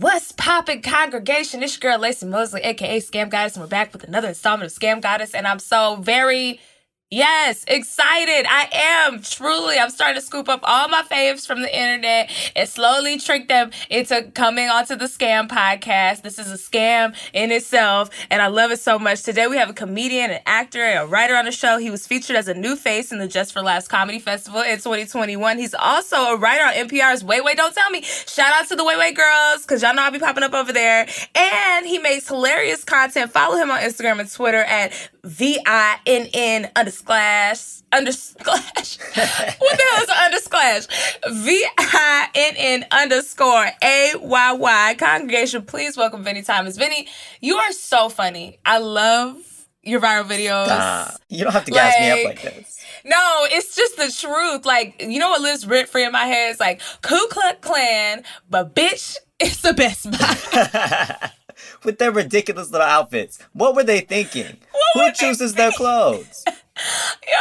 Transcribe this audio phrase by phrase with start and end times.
[0.00, 1.60] What's poppin', congregation?
[1.60, 4.78] It's your girl Lacey Mosley, aka Scam Goddess, and we're back with another installment of
[4.78, 5.34] Scam Goddess.
[5.34, 6.60] And I'm so very
[7.10, 8.44] Yes, excited.
[8.46, 9.78] I am truly.
[9.78, 13.70] I'm starting to scoop up all my faves from the internet and slowly trick them
[13.88, 16.20] into coming onto the scam podcast.
[16.20, 19.22] This is a scam in itself, and I love it so much.
[19.22, 21.78] Today we have a comedian, an actor, and a writer on the show.
[21.78, 24.76] He was featured as a new face in the Just for Laughs Comedy Festival in
[24.76, 25.56] 2021.
[25.56, 28.02] He's also a writer on NPR's Wait Wait Don't Tell Me.
[28.02, 30.74] Shout out to the Wait Wait girls, because y'all know I'll be popping up over
[30.74, 31.08] there.
[31.34, 33.32] And he makes hilarious content.
[33.32, 34.92] Follow him on Instagram and Twitter at
[35.24, 36.70] V I N N
[37.02, 38.98] underslash underslash.
[39.60, 41.44] what the hell is an underslash?
[41.44, 44.94] V I N N underscore A Y Y.
[44.98, 46.76] Congregation, please welcome Vinny Thomas.
[46.76, 47.08] Vinny,
[47.40, 48.58] you are so funny.
[48.64, 49.36] I love
[49.82, 50.66] your viral videos.
[50.68, 52.74] Ah, you don't have to gas me up Like- this.
[53.04, 54.66] No, it's just the truth.
[54.66, 56.50] Like, you know what lives rent free in my head?
[56.50, 61.30] It's like Ku Klux Klan, but bitch, it's the best buy.
[61.84, 63.38] With their ridiculous little outfits.
[63.52, 64.58] What were they thinking?
[64.94, 66.44] were Who chooses their clothes?
[66.78, 67.38] Yo,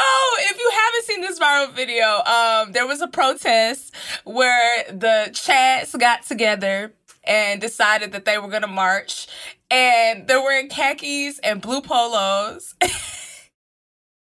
[0.50, 3.94] if you haven't seen this viral video, um, there was a protest
[4.24, 6.94] where the Chads got together
[7.24, 9.28] and decided that they were gonna march,
[9.70, 12.74] and they're wearing khakis and blue polos.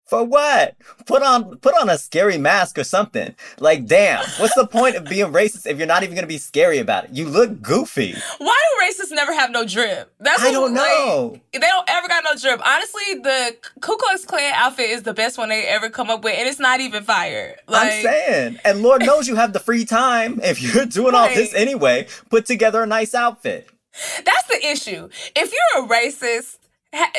[0.07, 0.77] For what?
[1.07, 3.35] Put on put on a scary mask or something.
[3.59, 6.79] Like, damn, what's the point of being racist if you're not even gonna be scary
[6.79, 7.11] about it?
[7.11, 8.15] You look goofy.
[8.39, 10.13] Why do racists never have no drip?
[10.21, 11.41] That's I don't like, know.
[11.53, 12.65] they don't ever got no drip.
[12.65, 16.39] Honestly, the Ku Klux Klan outfit is the best one they ever come up with,
[16.39, 17.57] and it's not even fire.
[17.67, 18.59] Like, I'm saying.
[18.65, 20.39] And Lord knows you have the free time.
[20.41, 23.69] If you're doing all this anyway, put together a nice outfit.
[24.25, 25.09] that's the issue.
[25.35, 26.59] If you're a racist,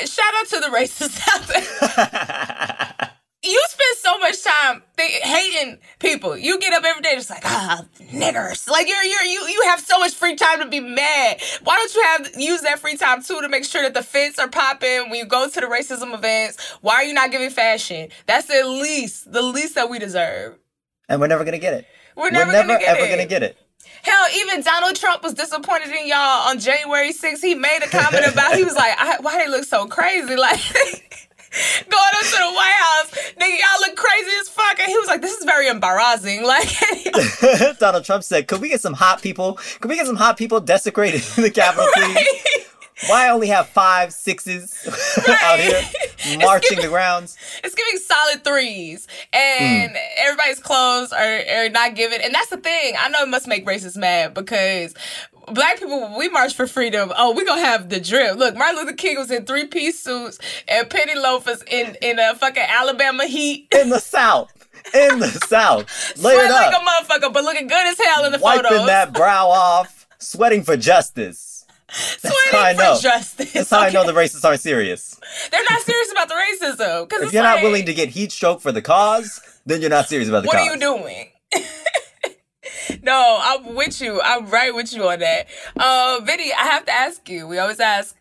[0.06, 2.74] shout out to the racists out there.
[3.47, 6.38] you spend so much time think, hating people.
[6.38, 8.68] You get up every day just like ah niggers.
[8.69, 11.41] Like you're you're you you have so much free time to be mad.
[11.63, 14.40] Why don't you have use that free time too to make sure that the fits
[14.40, 16.62] are popping when you go to the racism events?
[16.81, 18.09] Why are you not giving fashion?
[18.25, 20.57] That's the least the least that we deserve.
[21.09, 21.86] and we're never gonna get it.
[22.16, 23.09] We're never, gonna get ever it.
[23.09, 23.57] gonna get it.
[24.03, 27.41] Hell, even Donald Trump was disappointed in y'all on January 6th.
[27.41, 31.27] He made a comment about he was like, I, "Why they look so crazy?" Like
[31.90, 34.80] going up to the White House, nigga, y'all look crazy as fuck.
[34.80, 36.69] And he was like, "This is very embarrassing." Like,
[37.80, 39.59] Donald Trump said, "Could we get some hot people?
[39.80, 42.68] Could we get some hot people desecrated in the Capitol, please?
[43.03, 43.09] Right?
[43.09, 44.88] Why only have five sixes
[45.44, 45.81] out here
[46.40, 47.38] marching the grounds?
[47.63, 50.00] It's giving solid threes, and mm.
[50.19, 52.22] everybody's clothes are, are not giving.
[52.22, 52.96] And that's the thing.
[52.97, 54.94] I know it must make racists mad because
[55.53, 57.12] black people, we march for freedom.
[57.18, 58.38] Oh, we gonna have the drip.
[58.38, 62.36] Look, Martin Luther King was in three piece suits and penny loafers in in a
[62.36, 63.68] fucking Alabama heat.
[63.74, 64.52] In the South,
[64.94, 68.40] in the South, layered Sweat like a motherfucker, but looking good as hell in the
[68.40, 68.88] wiping photos.
[68.88, 71.56] that brow off, sweating for justice.
[72.22, 73.00] That's Sweating how I for know.
[73.00, 73.53] justice.
[73.53, 75.18] That's how I know the racists aren't serious.
[75.52, 77.24] They're not serious about the racism.
[77.24, 80.28] If you're not willing to get heat stroke for the cause, then you're not serious
[80.28, 80.68] about the what cause.
[80.68, 81.30] are you doing?
[83.04, 84.22] no, I'm with you.
[84.22, 85.48] I'm right with you on that.
[85.78, 87.48] Uh, Vinny, I have to ask you.
[87.48, 88.16] We always ask,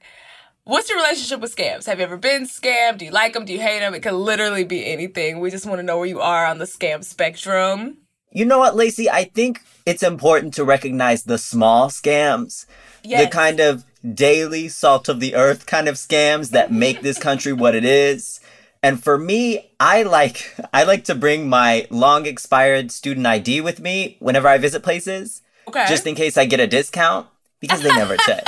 [0.64, 1.86] what's your relationship with scams?
[1.86, 2.98] Have you ever been scammed?
[2.98, 3.44] Do you like them?
[3.44, 3.94] Do you hate them?
[3.94, 5.40] It could literally be anything.
[5.40, 7.98] We just want to know where you are on the scam spectrum.
[8.30, 9.08] You know what, Lacey?
[9.10, 12.66] I think it's important to recognize the small scams,
[13.06, 13.24] Yes.
[13.24, 17.52] the kind of daily salt of the earth kind of scams that make this country
[17.52, 18.40] what it is.
[18.82, 23.80] And for me, I like I like to bring my long expired student ID with
[23.80, 25.86] me whenever I visit places, Okay.
[25.88, 27.26] just in case I get a discount
[27.60, 28.44] because they never check.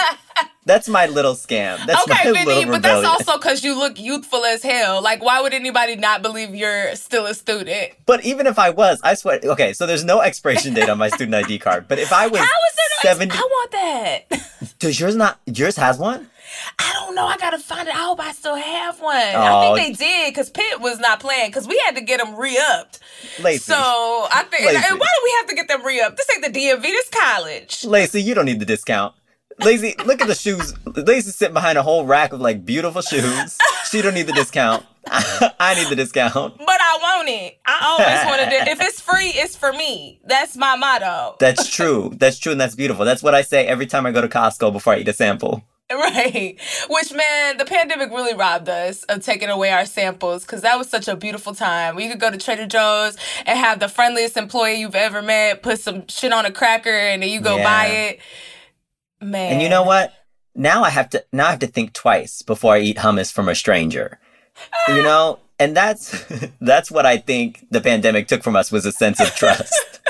[0.69, 1.85] That's my little scam.
[1.87, 5.01] That's okay, my Vinny, but that's also because you look youthful as hell.
[5.01, 7.93] Like, why would anybody not believe you're still a student?
[8.05, 9.41] But even if I was, I swear.
[9.43, 11.89] Okay, so there's no expiration date on my student ID card.
[11.89, 13.01] But if I was How is it?
[13.01, 14.75] seventy, I want that.
[14.79, 15.41] does yours not?
[15.47, 16.29] Yours has one.
[16.79, 17.27] I don't know.
[17.27, 17.95] I gotta find it.
[17.95, 19.17] I hope I still have one.
[19.35, 19.73] Oh.
[19.73, 22.37] I think they did because Pitt was not playing because we had to get them
[22.37, 23.01] re-upped.
[23.41, 23.73] Lacey.
[23.73, 24.67] So I think.
[24.67, 26.17] and- and why do we have to get them re-upped?
[26.19, 26.83] This ain't the DMV.
[26.83, 27.85] This college.
[27.85, 29.15] Lacey, you don't need the discount.
[29.61, 30.75] Lacey, look at the shoes.
[30.87, 33.59] Lacey's sitting behind a whole rack of like beautiful shoes.
[33.91, 34.85] She don't need the discount.
[35.07, 36.59] I need the discount.
[36.59, 37.59] But I want it.
[37.67, 38.69] I always wanted it.
[38.69, 40.21] If it's free, it's for me.
[40.25, 41.37] That's my motto.
[41.41, 42.13] That's true.
[42.17, 43.05] That's true and that's beautiful.
[43.05, 45.63] That's what I say every time I go to Costco before I eat a sample.
[45.91, 46.59] Right.
[46.91, 50.91] Which, man, the pandemic really robbed us of taking away our samples because that was
[50.91, 51.97] such a beautiful time.
[51.97, 53.17] We could go to Trader Joe's
[53.47, 57.23] and have the friendliest employee you've ever met, put some shit on a cracker, and
[57.23, 57.65] then you go Yeah.
[57.65, 58.21] buy it.
[59.21, 59.53] Man.
[59.53, 60.13] And you know what?
[60.55, 63.49] Now I have to now I have to think twice before I eat hummus from
[63.49, 64.19] a stranger.
[64.89, 64.95] Ah.
[64.97, 65.39] You know?
[65.59, 66.25] And that's
[66.61, 69.75] that's what I think the pandemic took from us was a sense of trust.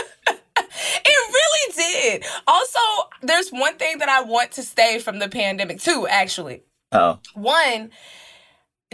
[1.04, 2.24] It really did.
[2.46, 2.78] Also,
[3.22, 6.62] there's one thing that I want to stay from the pandemic, too, actually.
[6.92, 7.18] oh.
[7.34, 7.90] One,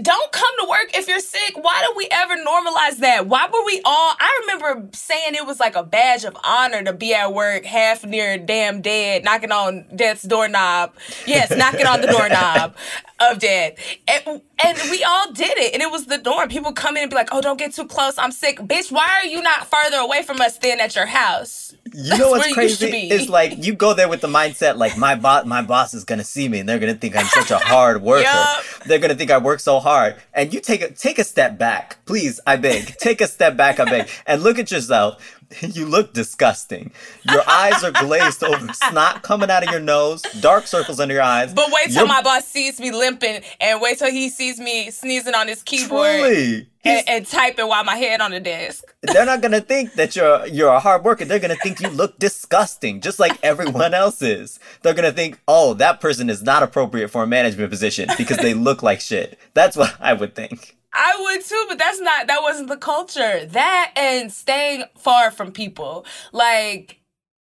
[0.02, 1.56] don't come to work if you're sick.
[1.56, 3.28] Why do we ever normalize that?
[3.28, 4.14] Why were we all?
[4.18, 8.04] I remember saying it was like a badge of honor to be at work half
[8.04, 10.94] near damn dead, knocking on death's doorknob.
[11.26, 12.74] Yes, knocking on the doorknob
[13.20, 13.74] of death.
[14.08, 15.72] And, and we all did it.
[15.74, 16.48] And it was the norm.
[16.48, 18.18] People come in and be like, oh, don't get too close.
[18.18, 18.58] I'm sick.
[18.58, 21.74] Bitch, why are you not further away from us than at your house?
[21.92, 23.08] You know what's where you used to crazy?
[23.08, 26.24] It's like you go there with the mindset like my boss my boss is gonna
[26.24, 28.22] see me and they're gonna think I'm such a hard worker.
[28.22, 28.64] Yup.
[28.86, 30.16] They're gonna think I work so hard.
[30.32, 32.04] And you take a take a step back.
[32.04, 32.96] Please, I beg.
[32.98, 34.08] Take a step back, I beg.
[34.26, 35.38] And look at yourself.
[35.74, 36.92] You look disgusting.
[37.30, 41.22] Your eyes are glazed over, snot coming out of your nose, dark circles under your
[41.22, 41.52] eyes.
[41.52, 44.90] But wait till You're- my boss sees me limping and wait till he sees me
[44.90, 46.66] sneezing on his keyboard.
[46.86, 48.84] And, and typing while my head on the desk.
[49.02, 51.24] they're not gonna think that you're you're a hard worker.
[51.24, 54.60] They're gonna think you look disgusting, just like everyone else is.
[54.82, 58.52] They're gonna think, oh, that person is not appropriate for a management position because they
[58.52, 59.38] look like shit.
[59.54, 60.76] That's what I would think.
[60.94, 63.46] I would too, but that's not that wasn't the culture.
[63.46, 66.06] That and staying far from people.
[66.32, 67.00] Like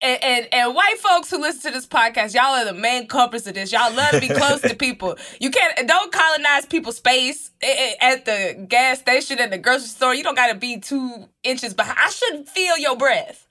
[0.03, 3.47] and, and and white folks who listen to this podcast, y'all are the main culprits
[3.47, 3.73] of this.
[3.73, 5.17] Y'all love to be close to people.
[5.41, 7.67] You can't don't colonize people's space a-
[8.00, 10.15] a- at the gas station at the grocery store.
[10.15, 11.99] You don't got to be two inches behind.
[11.99, 13.47] I should feel your breath.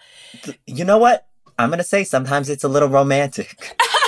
[0.68, 1.28] You know what?
[1.58, 3.56] I'm gonna say sometimes it's a little romantic.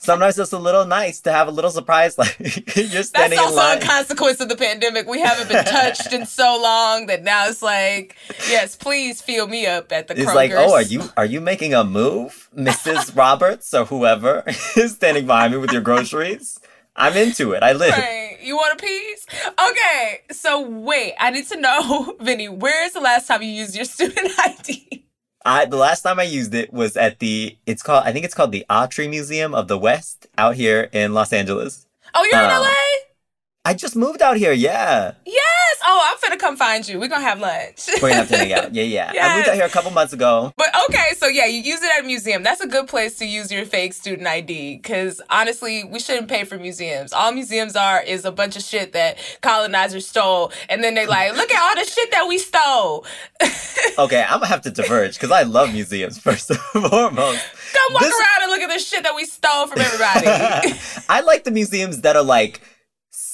[0.00, 3.44] sometimes it's a little nice to have a little surprise, like you're That's standing in
[3.44, 3.78] also line.
[3.78, 5.06] a consequence of the pandemic.
[5.06, 8.16] We haven't been touched in so long that now it's like,
[8.48, 10.34] yes, please fill me up at the It's Kroger's.
[10.34, 13.14] like, oh, are you are you making a move, Mrs.
[13.24, 14.42] Roberts or whoever
[14.76, 16.58] is standing behind me with your groceries?
[16.96, 17.62] I'm into it.
[17.62, 17.92] I live.
[17.92, 18.38] Right.
[18.42, 19.26] You want a piece?
[19.70, 20.20] Okay.
[20.32, 23.84] So wait, I need to know, Vinny, where is the last time you used your
[23.84, 25.04] student ID?
[25.50, 28.34] I the last time I used it was at the it's called I think it's
[28.34, 31.88] called the Autry Museum of the West out here in Los Angeles.
[32.14, 32.70] Oh, you're in Um, LA?
[33.66, 35.12] I just moved out here, yeah.
[35.26, 35.76] Yes.
[35.84, 36.98] Oh, I'm finna come find you.
[36.98, 37.88] We're gonna have lunch.
[38.00, 38.74] We're gonna have to hang out.
[38.80, 39.12] Yeah, yeah.
[39.26, 40.52] I moved out here a couple months ago.
[40.56, 42.42] But okay, so yeah, you use it at a museum.
[42.42, 46.44] That's a good place to use your fake student ID because honestly, we shouldn't pay
[46.44, 47.12] for museums.
[47.12, 51.36] All museums are is a bunch of shit that colonizers stole, and then they like,
[51.36, 53.04] look at all the shit that we stole.
[53.98, 57.44] Okay, I'm gonna have to diverge because I love museums first and foremost.
[57.72, 60.74] Come walk This- around and look at the shit that we stole from everybody.
[61.08, 62.60] I like the museums that are like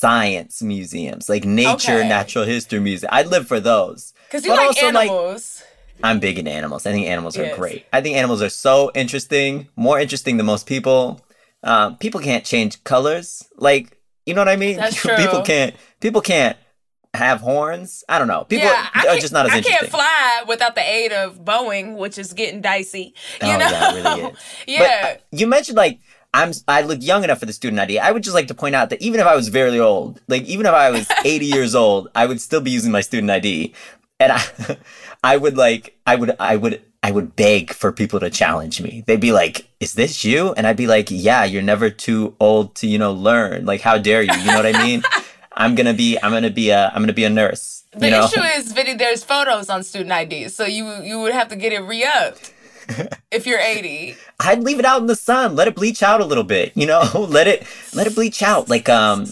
[0.00, 2.09] science museums, like nature, Okay.
[2.09, 3.09] natural history museum.
[3.12, 4.12] I live for those.
[4.29, 5.62] Because you But like also, like, animals.
[6.03, 6.85] I'm big into animals.
[6.87, 7.53] I think animals Yes.
[7.53, 7.87] are great.
[7.93, 11.21] I think animals are so interesting, more interesting than most people.
[11.62, 14.76] Um, people can't change colors, like you know what I mean.
[14.76, 15.17] That's true.
[15.17, 15.75] people can't.
[16.00, 16.57] People can't
[17.15, 18.05] have horns.
[18.09, 18.45] I don't know.
[18.45, 19.79] People yeah, I are just not as I interesting.
[19.81, 23.15] can't fly without the aid of Boeing, which is getting dicey.
[23.41, 23.69] You Oh, know?
[23.71, 24.37] yeah, really is.
[24.67, 25.03] yeah.
[25.15, 25.99] But you mentioned like
[26.35, 27.99] I'm I look young enough for the student ID.
[27.99, 30.45] I would just like to point out that even if I was very old, like
[30.45, 33.73] even if I was 80 years old, I would still be using my student ID.
[34.21, 34.42] And I
[35.25, 39.04] I would like I would I would I would beg for people to challenge me.
[39.06, 42.75] They'd be like, "Is this you?" And I'd be like, "Yeah, you're never too old
[42.76, 43.64] to, you know, learn.
[43.64, 44.35] Like how dare you?
[44.35, 45.02] You know what I mean?"
[45.56, 47.85] I'm going to be I'm going to be a I'm going to be a nurse.
[47.92, 48.25] The you know?
[48.25, 51.73] issue is, Vinny, there's photos on student IDs, so you you would have to get
[51.73, 52.52] it re-upped
[53.31, 54.16] if you're 80.
[54.40, 56.87] I'd leave it out in the sun, let it bleach out a little bit, you
[56.87, 58.69] know, let it let it bleach out.
[58.69, 59.26] Like um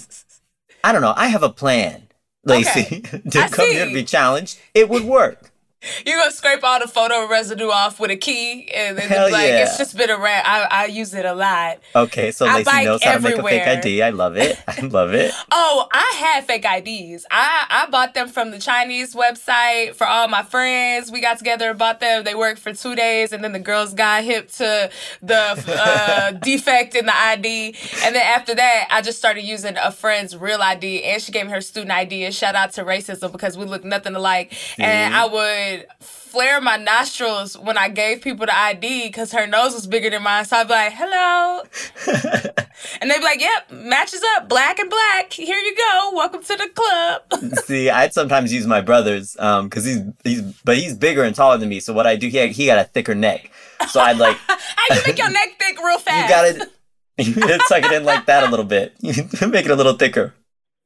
[0.82, 2.08] I don't know, I have a plan,
[2.44, 4.58] Lacey, to I come here to be challenged.
[4.74, 5.50] It would work.
[6.06, 9.48] You're gonna scrape all the photo residue off with a key, and then Hell like
[9.48, 9.64] yeah.
[9.64, 10.44] it's just been around.
[10.46, 11.78] I, I use it a lot.
[11.94, 13.64] Okay, so I Lacey knows how to make a everywhere.
[13.64, 14.02] fake ID.
[14.02, 14.58] I love it.
[14.66, 15.32] I love it.
[15.50, 17.26] Oh, I had fake IDs.
[17.30, 21.10] I I bought them from the Chinese website for all my friends.
[21.10, 22.24] We got together and bought them.
[22.24, 24.90] They worked for two days, and then the girls got hip to
[25.22, 27.74] the uh, defect in the ID.
[28.04, 31.46] And then after that, I just started using a friend's real ID, and she gave
[31.46, 32.24] me her student ID.
[32.24, 34.54] And shout out to racism because we look nothing alike.
[34.78, 39.74] And I would flare my nostrils when I gave people the ID because her nose
[39.74, 40.44] was bigger than mine.
[40.44, 41.62] So I'd be like, "Hello."
[43.00, 45.32] And they'd be like, yep, matches up, black and black.
[45.32, 46.10] Here you go.
[46.14, 47.54] Welcome to the club.
[47.64, 51.58] See, I'd sometimes use my brother's um because he's he's but he's bigger and taller
[51.58, 51.80] than me.
[51.80, 53.50] So what I do, he he got a thicker neck.
[53.88, 56.28] So I'd like How you make your neck thick real fast?
[56.28, 56.70] you gotta
[57.18, 58.94] you gotta tuck it in like that a little bit.
[59.00, 59.12] You
[59.48, 60.34] make it a little thicker.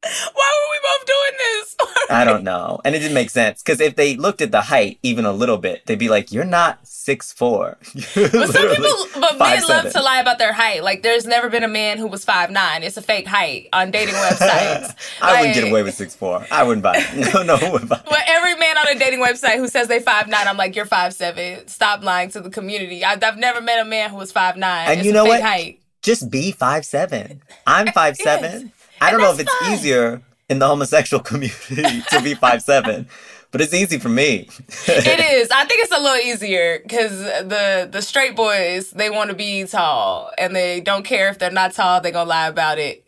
[0.01, 1.77] Why were we both doing this?
[2.11, 2.81] I don't know.
[2.85, 3.63] And it didn't make sense.
[3.63, 6.45] Because if they looked at the height even a little bit, they'd be like, You're
[6.45, 7.79] not six four.
[8.15, 10.85] But some people, but men love to lie about their height.
[10.85, 12.85] Like, there's never been a man who was five nine.
[12.85, 14.95] It's a fake height on dating websites.
[15.23, 16.47] I wouldn't get away with six four.
[16.51, 17.35] I wouldn't buy it.
[17.35, 18.05] No, no one would buy it.
[18.09, 20.87] But every man on a dating website who says they five nine, I'm like, you're
[20.87, 21.67] five seven.
[21.67, 23.05] Stop lying to the community.
[23.05, 24.89] I, I've never met a man who was five nine.
[24.89, 25.43] And it's you a know fake what?
[25.43, 25.81] Height.
[26.03, 27.43] Just be five seven.
[27.67, 28.73] I'm five seven.
[29.01, 29.73] I don't know if it's fine.
[29.73, 33.09] easier in the homosexual community to be five seven,
[33.51, 34.49] but it's easy for me.
[34.87, 35.51] it is.
[35.51, 39.65] I think it's a little easier because the the straight boys they want to be
[39.65, 42.01] tall and they don't care if they're not tall.
[42.01, 43.07] They're gonna lie about it,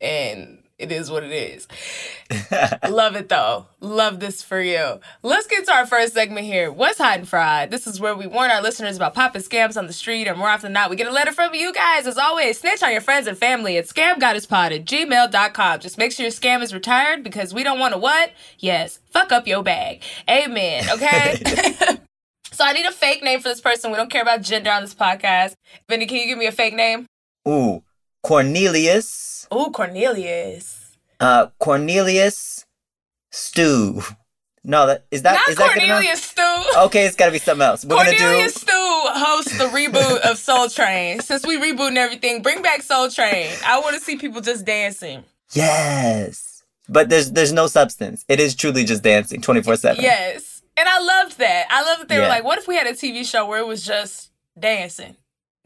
[0.00, 1.66] and it is what it is.
[2.88, 3.66] Love it though.
[3.80, 5.00] Love this for you.
[5.22, 6.70] Let's get to our first segment here.
[6.70, 7.72] What's hot and fried?
[7.72, 10.48] This is where we warn our listeners about popping scams on the street, and more
[10.48, 12.06] often than not, we get a letter from you guys.
[12.06, 15.80] As always, snitch on your friends and family at scamgoddesspod at gmail.com.
[15.80, 18.30] Just make sure your scam is retired because we don't want to what?
[18.58, 20.02] Yes, fuck up your bag.
[20.30, 20.84] Amen.
[20.92, 21.40] Okay?
[22.52, 23.90] so I need a fake name for this person.
[23.90, 25.54] We don't care about gender on this podcast.
[25.88, 27.06] Vinny, can you give me a fake name?
[27.48, 27.82] Ooh,
[28.22, 29.46] Cornelius.
[29.50, 30.96] Oh, Cornelius.
[31.20, 32.66] Uh, Cornelius
[33.30, 34.02] Stew.
[34.64, 35.74] No, that is that Not is that?
[35.74, 36.62] Cornelius Stu.
[36.78, 37.84] Okay, it's got to be something else.
[37.84, 41.20] We're Cornelius gonna Stu hosts the reboot of Soul Train.
[41.20, 43.50] Since we rebooting everything, bring back Soul Train.
[43.64, 45.24] I want to see people just dancing.
[45.52, 48.24] yes, but there's there's no substance.
[48.28, 50.02] It is truly just dancing, twenty four seven.
[50.02, 50.62] Yes.
[50.76, 51.66] And I loved that.
[51.70, 53.66] I love that they were like, what if we had a TV show where it
[53.66, 55.16] was just dancing?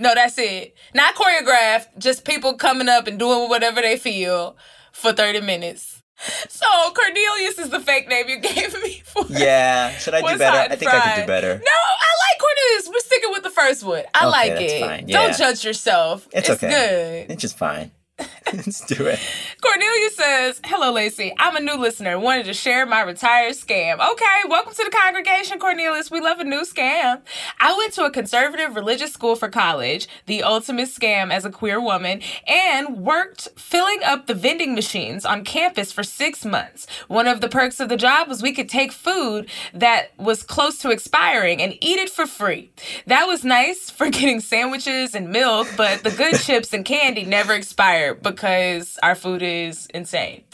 [0.02, 0.75] No, that's it.
[0.94, 4.56] Not choreographed, just people coming up and doing whatever they feel
[4.92, 6.02] for 30 minutes.
[6.49, 10.73] So Cornelius is the fake name you gave me for Yeah, should I do better?
[10.73, 11.54] I think I could do better.
[11.54, 12.88] No, I like Cornelius.
[12.92, 14.02] We're sticking with the first one.
[14.14, 14.80] I Okay, like it.
[14.80, 15.06] fine.
[15.06, 16.28] Don't judge yourself.
[16.32, 17.25] It's, It's, okay.
[17.26, 17.32] good.
[17.32, 17.90] It's just fine.
[18.52, 19.19] Let's do it.
[19.62, 21.33] Cornelia says, Hello, Lacey.
[21.38, 22.19] I'm a new listener.
[22.19, 23.95] Wanted to share my retired scam.
[23.95, 26.11] Okay, welcome to the congregation, Cornelius.
[26.11, 27.23] We love a new scam.
[27.61, 31.81] I went to a conservative religious school for college, the ultimate scam as a queer
[31.81, 36.87] woman, and worked filling up the vending machines on campus for six months.
[37.09, 40.78] One of the perks of the job was we could take food that was close
[40.78, 42.71] to expiring and eat it for free.
[43.07, 47.54] That was nice for getting sandwiches and milk, but the good chips and candy never
[47.54, 50.44] expired because our food is insane.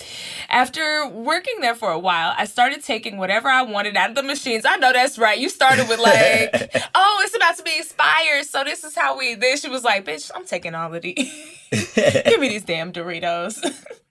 [0.48, 4.22] After working there for a while, I started taking whatever I wanted out of the
[4.22, 4.64] machines.
[4.64, 5.38] I know that's right.
[5.38, 9.34] You started with like, oh, it's about to be expired, so this is how we.
[9.34, 11.16] Then she was like, bitch, I'm taking all of these.
[11.94, 13.58] Give me these damn Doritos.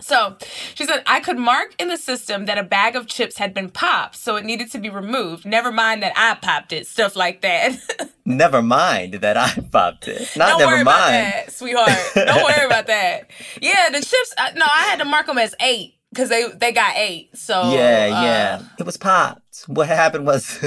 [0.00, 0.36] So
[0.74, 3.70] she said, I could mark in the system that a bag of chips had been
[3.70, 5.46] popped, so it needed to be removed.
[5.46, 7.78] Never mind that I popped it, stuff like that.
[8.26, 10.28] Never mind that I popped it.
[10.36, 10.98] Not Don't never worry mind.
[11.28, 11.90] about that, sweetheart.
[12.14, 13.30] Don't worry about that.
[13.62, 14.34] Yeah, the chips.
[14.36, 17.36] Uh, no, I had to mark them as eight because they they got eight.
[17.36, 18.62] So Yeah, uh, yeah.
[18.78, 19.40] It was popped.
[19.66, 20.58] What happened was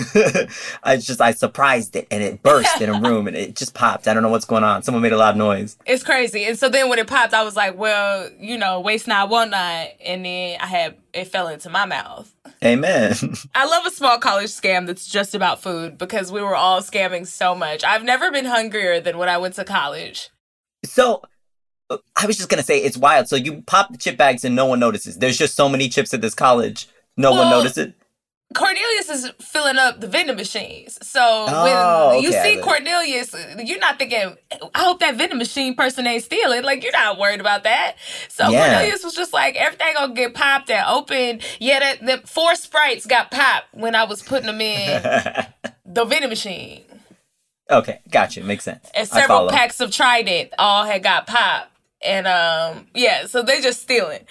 [0.84, 4.08] I just I surprised it and it burst in a room and it just popped.
[4.08, 4.84] I don't know what's going on.
[4.84, 5.77] Someone made a loud noise.
[5.86, 6.46] It's crazy.
[6.46, 9.51] And so then when it popped, I was like, well, you know, waste not, want
[9.51, 9.88] not.
[10.03, 12.34] And then I had it fell into my mouth.
[12.63, 13.13] Amen.
[13.55, 17.25] I love a small college scam that's just about food because we were all scamming
[17.27, 17.84] so much.
[17.84, 20.29] I've never been hungrier than when I went to college.
[20.84, 21.22] so
[22.15, 23.27] I was just gonna say it's wild.
[23.27, 25.17] So you pop the chip bags and no one notices.
[25.17, 26.88] There's just so many chips at this college.
[27.17, 27.96] No one Well, noticed it.
[28.56, 30.98] Cornelius is filling up the vending machines.
[31.08, 32.60] So Oh, when you see.
[32.62, 34.36] Cornelius, you're not thinking,
[34.74, 36.63] I hope that vending machine person ain't stealing.
[36.63, 37.96] Like, you're not worried about that.
[38.27, 38.74] So Yeah.
[38.74, 41.41] Cornelius was just like, everything gonna get popped and open.
[41.60, 45.03] Yeah, that, the four sprites got popped when I was putting them in
[45.86, 46.84] the vending machine.
[47.70, 48.41] okay, gotcha.
[48.44, 48.89] Makes sense.
[48.96, 51.68] And several packs of Trident all had got popped.
[52.01, 54.22] And um yeah, so they just stealing.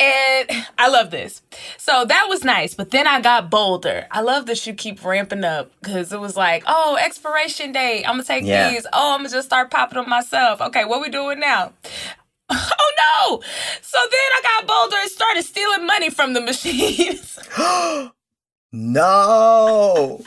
[0.00, 1.40] And I love this.
[1.78, 4.06] So that was nice, but then I got bolder.
[4.10, 8.04] I love that you keep ramping up because it was like, oh, expiration date.
[8.04, 8.70] I'm gonna take Yeah.
[8.70, 8.86] these.
[8.92, 10.60] Oh, I'm gonna just start popping them myself.
[10.60, 11.72] Okay, what we doing now?
[12.50, 12.92] Oh
[13.30, 13.40] no!
[13.80, 17.38] So then I got bolder and started stealing money from the machines.
[18.74, 20.22] No.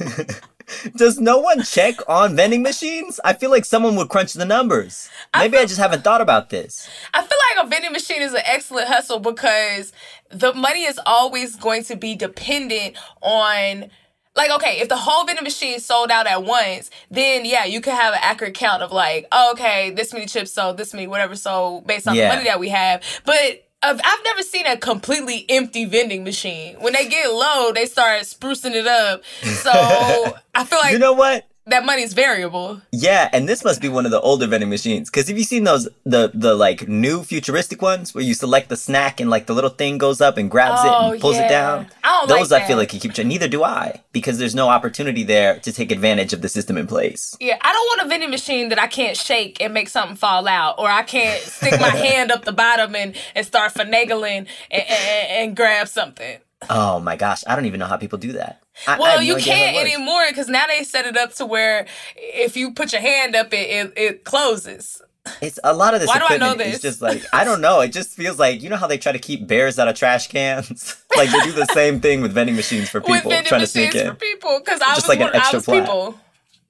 [0.96, 3.20] Does no one check on vending machines?
[3.24, 5.08] I feel like someone would crunch the numbers.
[5.36, 6.88] Maybe I, just haven't thought about this.
[7.12, 9.92] I feel like a vending machine is an excellent hustle because
[10.30, 13.90] the money is always going to be dependent on
[14.36, 17.92] like okay, if the whole vending machine sold out at once, then yeah, you could
[17.94, 21.36] have an accurate count of like, oh, okay, this many chips sold, this many whatever
[21.36, 22.28] sold based on Yeah.
[22.28, 23.02] the money that we have.
[23.24, 26.76] But I've, never seen a completely empty vending machine.
[26.80, 29.22] When they get low, they start sprucing it up.
[29.42, 29.70] So
[30.54, 31.46] I feel like You know what?
[31.66, 32.80] That money's variable.
[32.92, 35.10] Yeah, and this must be one of the older vending machines.
[35.10, 38.76] Because have you seen those the the like new futuristic ones where you select the
[38.76, 41.46] snack and like the little thing goes up and grabs it Oh, and pulls yeah.
[41.46, 41.86] it down?
[42.02, 43.16] I don't those like I feel like you keep.
[43.24, 46.86] Neither do I, because there's no opportunity there to take advantage of the system in
[46.86, 47.36] place.
[47.40, 50.46] Yeah, I don't want a vending machine that I can't shake and make something fall
[50.46, 54.82] out, or I can't stick my hand up the bottom and, and start finagling and,
[54.88, 56.38] and, and grab something.
[56.68, 58.60] Oh my gosh, I don't even know how people do that.
[58.86, 61.86] I, I Well, no you can't anymore because now they set it up to where
[62.16, 65.00] if you put your hand up, it it, it closes.
[65.40, 66.74] It's a lot of this Why do I know this?
[66.74, 67.80] It's just like I don't know.
[67.80, 70.28] It just feels like you know how they try to keep bears out of trash
[70.28, 70.96] cans.
[71.16, 74.08] like they do the same thing with vending machines for people trying to sneak in.
[74.08, 75.80] for people because I Just was like an I was flat.
[75.84, 76.20] people.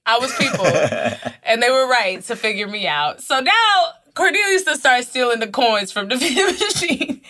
[0.06, 0.66] I was people,
[1.44, 3.22] and they were right to figure me out.
[3.22, 3.84] So now
[4.14, 7.20] Cornelius to start stealing the coins from the machine.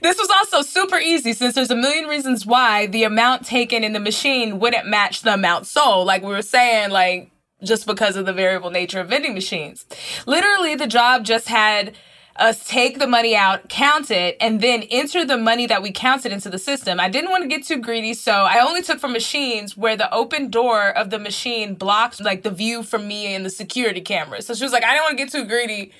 [0.00, 3.92] This was also super easy since there's a million reasons why the amount taken in
[3.92, 6.06] the machine wouldn't match the amount sold.
[6.06, 7.30] Like we were saying, like
[7.62, 9.84] just because of the variable nature of vending machines.
[10.26, 11.94] Literally, the job just had
[12.36, 16.32] us take the money out, count it, and then enter the money that we counted
[16.32, 16.98] into the system.
[16.98, 20.12] I didn't want to get too greedy, so I only took from machines where the
[20.14, 24.40] open door of the machine blocked like the view from me and the security camera.
[24.40, 25.92] So she was like, I didn't want to get too greedy.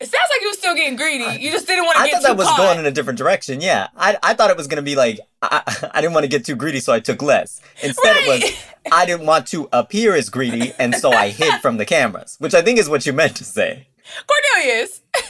[0.00, 1.42] It sounds like you were still getting greedy.
[1.42, 2.56] You just didn't want to I thought that was caught.
[2.58, 3.60] going in a different direction.
[3.60, 5.62] Yeah, I, I thought it was gonna be like I,
[5.92, 7.60] I didn't want to get too greedy, so I took less.
[7.82, 11.78] Instead, it was I didn't want to appear as greedy, and so I hid from
[11.78, 13.88] the cameras, which I think is what you meant to say.
[14.26, 15.24] Cornelius, not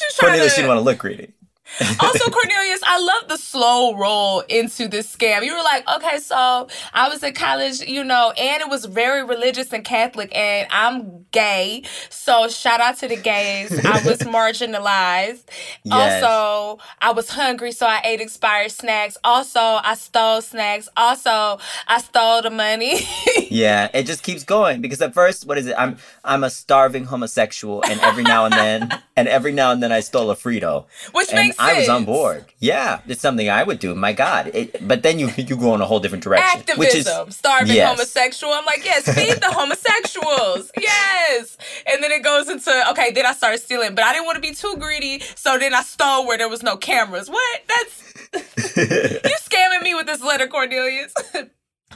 [0.00, 0.60] you trying Cornelius to.
[0.62, 1.32] didn't want to look greedy.
[2.00, 5.44] also, Cornelius, I love the slow roll into this scam.
[5.44, 9.24] You were like, okay, so I was in college, you know, and it was very
[9.24, 11.82] religious and Catholic, and I'm gay.
[12.10, 13.72] So shout out to the gays.
[13.84, 15.44] I was marginalized.
[15.84, 16.22] Yes.
[16.22, 19.16] Also, I was hungry, so I ate expired snacks.
[19.24, 20.88] Also, I stole snacks.
[20.96, 23.00] Also, I stole the money.
[23.50, 25.74] Yeah, it just keeps going because at first, what is it?
[25.78, 29.92] I'm I'm a starving homosexual, and every now and then, and every now and then,
[29.92, 32.46] I stole a Frito, Which and makes I was on board.
[32.58, 33.94] Yeah, it's something I would do.
[33.94, 37.06] My God, it, but then you you go in a whole different direction, which is
[37.06, 37.88] activism, starving yes.
[37.88, 38.52] homosexual.
[38.52, 40.70] I'm like, yes, feed the homosexuals.
[40.80, 41.56] Yes.
[41.86, 44.42] And then it goes into, okay, then I started stealing, but I didn't want to
[44.42, 45.20] be too greedy.
[45.34, 47.28] So then I stole where there was no cameras.
[47.28, 47.60] What?
[47.68, 48.14] That's,
[48.76, 51.14] you scamming me with this letter, Cornelius.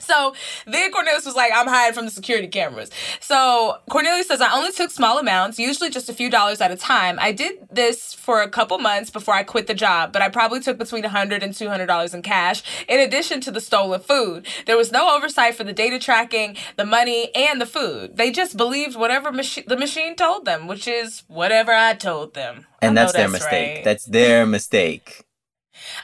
[0.00, 0.34] So
[0.66, 2.90] then Cornelius was like, I'm hiding from the security cameras.
[3.20, 6.76] So Cornelius says, I only took small amounts, usually just a few dollars at a
[6.76, 7.18] time.
[7.20, 10.60] I did this for a couple months before I quit the job, but I probably
[10.60, 14.46] took between $100 and $200 in cash, in addition to the stolen food.
[14.66, 18.16] There was no oversight for the data tracking, the money, and the food.
[18.16, 22.66] They just believed whatever machi- the machine told them, which is whatever I told them.
[22.82, 23.76] And know that's their mistake.
[23.76, 23.84] right.
[23.84, 25.23] That's their mistake.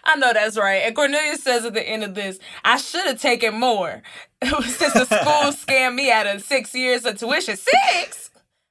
[0.05, 0.83] I know that's right.
[0.85, 4.03] And Cornelius says at the end of this, I should have taken more.
[4.43, 7.57] Since the school scammed me out of six years of tuition.
[7.57, 8.31] Six?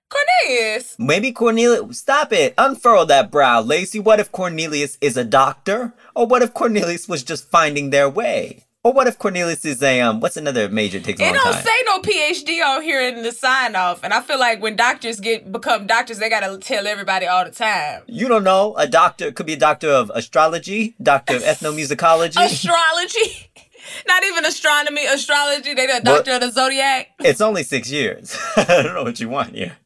[0.10, 0.96] Cornelius.
[0.98, 4.00] Maybe Cornelius, stop it, unfurl that brow, Lacey.
[4.00, 5.94] What if Cornelius is a doctor?
[6.16, 8.66] Or what if Cornelius was just finding their way?
[8.82, 11.64] Or what if Cornelius is a, um, what's another major takes It don't time?
[11.64, 14.06] say no PhD on here in the sign off.
[14.06, 17.52] And I feel like when doctors get become doctors, they gotta tell everybody all the
[17.52, 18.04] time.
[18.08, 22.38] you don't know, a doctor could be a doctor of astrology, doctor of ethnomusicology.
[22.46, 23.50] Astrology.
[24.08, 25.74] Not even astronomy, astrology.
[25.74, 27.08] They the doctor of the zodiac.
[27.20, 28.38] it's only six years.
[28.56, 29.78] I don't know what you want here.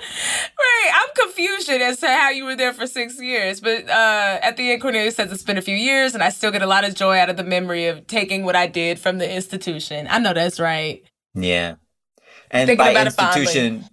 [0.00, 0.90] Right.
[0.94, 3.60] I'm confused as to how you were there for six years.
[3.60, 6.50] But uh, at the end, Cornelius says it's been a few years, and I still
[6.50, 9.18] get a lot of joy out of the memory of taking what I did from
[9.18, 10.06] the institution.
[10.10, 11.02] I know that's right.
[11.34, 11.76] Yeah.
[12.50, 13.42] And Thinking by about it fondly.
[13.42, 13.84] institution,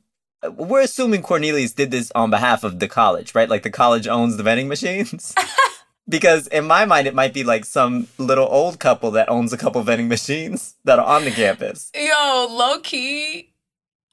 [0.55, 3.49] we're assuming Cornelius did this on behalf of the college, right?
[3.49, 5.33] Like the college owns the vending machines.
[6.09, 9.57] because in my mind, it might be like some little old couple that owns a
[9.57, 11.91] couple vending machines that are on the campus.
[11.95, 13.53] Yo, low key.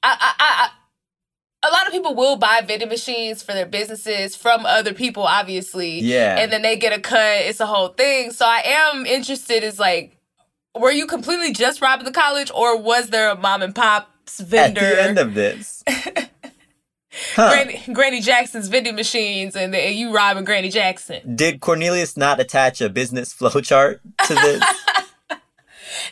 [0.03, 0.69] I, I, I, I
[1.69, 5.99] a lot of people will buy vending machines for their businesses from other people, obviously.
[5.99, 6.37] Yeah.
[6.37, 7.41] And then they get a cut.
[7.41, 8.31] It's a whole thing.
[8.31, 9.63] So I am interested.
[9.63, 10.17] Is like,
[10.75, 14.81] were you completely just robbing the college, or was there a mom and pop's vendor?
[14.81, 15.83] At the end of this.
[17.35, 17.49] Huh.
[17.49, 21.35] Granny, Granny Jackson's vending machines, and, the, and you robbing Granny Jackson.
[21.35, 24.63] Did Cornelius not attach a business flow chart to this?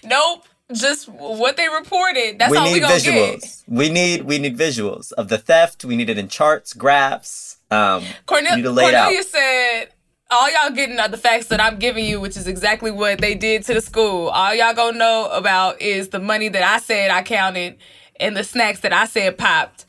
[0.04, 0.46] Nope.
[0.72, 2.40] Just what they reported.
[2.40, 3.42] That's we all need we gonna visuals.
[3.42, 3.64] get.
[3.68, 5.84] We need we need visuals of the theft.
[5.84, 7.58] We need it in charts, graphs.
[7.70, 9.06] Um, Cornel- we need to lay it out.
[9.06, 9.86] Cornelius said,
[10.32, 13.36] all y'all getting are the facts that I'm giving you, which is exactly what they
[13.36, 14.30] did to the school.
[14.30, 17.78] All y'all gonna know about is the money that I said I counted
[18.20, 19.86] and the snacks that I said popped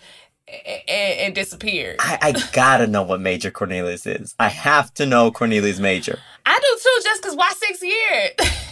[0.49, 1.97] and, and disappeared.
[2.01, 4.35] I, I gotta know what major Cornelius is.
[4.39, 6.19] I have to know Cornelius' major.
[6.45, 8.31] I do too, just because why six years?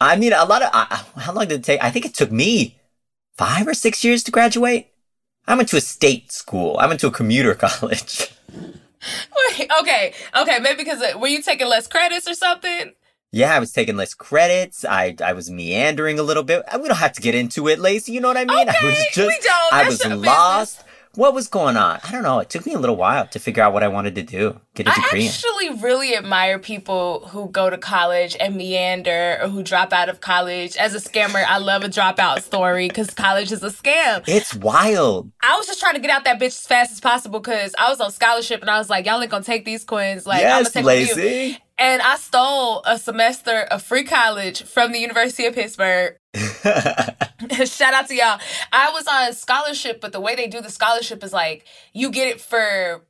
[0.00, 0.70] I mean, a lot of.
[0.72, 1.82] Uh, how long did it take?
[1.82, 2.78] I think it took me
[3.36, 4.88] five or six years to graduate.
[5.46, 6.76] I went to a state school.
[6.78, 8.28] I went to a commuter college.
[8.52, 12.92] Wait, okay, okay, maybe because uh, were you taking less credits or something?
[13.32, 14.84] Yeah, I was taking less credits.
[14.84, 16.64] I I was meandering a little bit.
[16.80, 18.12] We don't have to get into it, Lacey.
[18.12, 18.68] You know what I mean?
[18.68, 19.72] I was Okay, just we don't.
[19.72, 20.84] I That's was lost.
[21.16, 21.98] What was going on?
[22.04, 22.38] I don't know.
[22.38, 24.60] It took me a little while to figure out what I wanted to do.
[24.74, 29.48] Get a degree I actually really admire people who go to college and meander or
[29.48, 30.76] who drop out of college.
[30.76, 34.22] As a scammer, I love a dropout story because college is a scam.
[34.28, 35.32] It's wild.
[35.42, 37.90] I was just trying to get out that bitch as fast as possible because I
[37.90, 40.26] was on scholarship and I was like, y'all ain't gonna take these coins.
[40.26, 41.16] Like, I'm yes, gonna take.
[41.16, 41.58] Lacey.
[41.80, 46.14] And I stole a semester of free college from the University of Pittsburgh.
[46.34, 48.38] Shout out to y'all.
[48.70, 51.64] I was on scholarship, but the way they do the scholarship is like
[51.94, 53.06] you get it for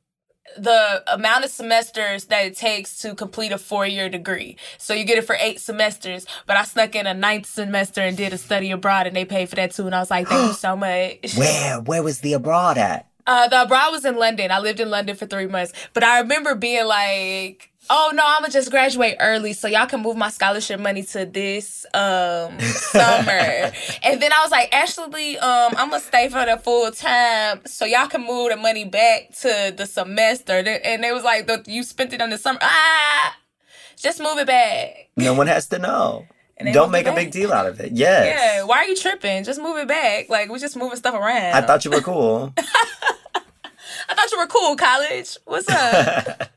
[0.57, 4.55] the amount of semesters that it takes to complete a four year degree.
[4.77, 8.15] So you get it for eight semesters, but I snuck in a ninth semester and
[8.15, 9.85] did a study abroad and they paid for that too.
[9.85, 11.35] And I was like, thank you so much.
[11.35, 13.09] Where where was the abroad at?
[13.27, 14.49] Uh, the abroad was in London.
[14.49, 18.41] I lived in London for three months, but I remember being like, "Oh no, I'm
[18.41, 23.71] gonna just graduate early, so y'all can move my scholarship money to this um summer."
[24.03, 27.85] and then I was like, "Actually, um, I'm gonna stay for the full time, so
[27.85, 31.83] y'all can move the money back to the semester." And they was like, the, "You
[31.83, 33.35] spent it on the summer, ah,
[33.97, 36.25] just move it back." No one has to know.
[36.73, 37.91] Don't make a big deal out of it.
[37.93, 38.25] Yes.
[38.25, 39.43] Yeah, why are you tripping?
[39.43, 40.29] Just move it back.
[40.29, 41.55] Like we're just moving stuff around.
[41.55, 42.53] I thought you were cool.
[42.57, 45.37] I thought you were cool, college.
[45.45, 46.51] What's up?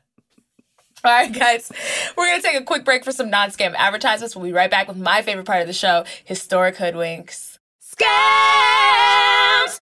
[1.07, 1.71] All right, guys,
[2.17, 4.35] we're going to take a quick break for some non scam advertisements.
[4.35, 7.59] We'll be right back with my favorite part of the show historic hoodwinks.
[7.79, 9.77] Scams!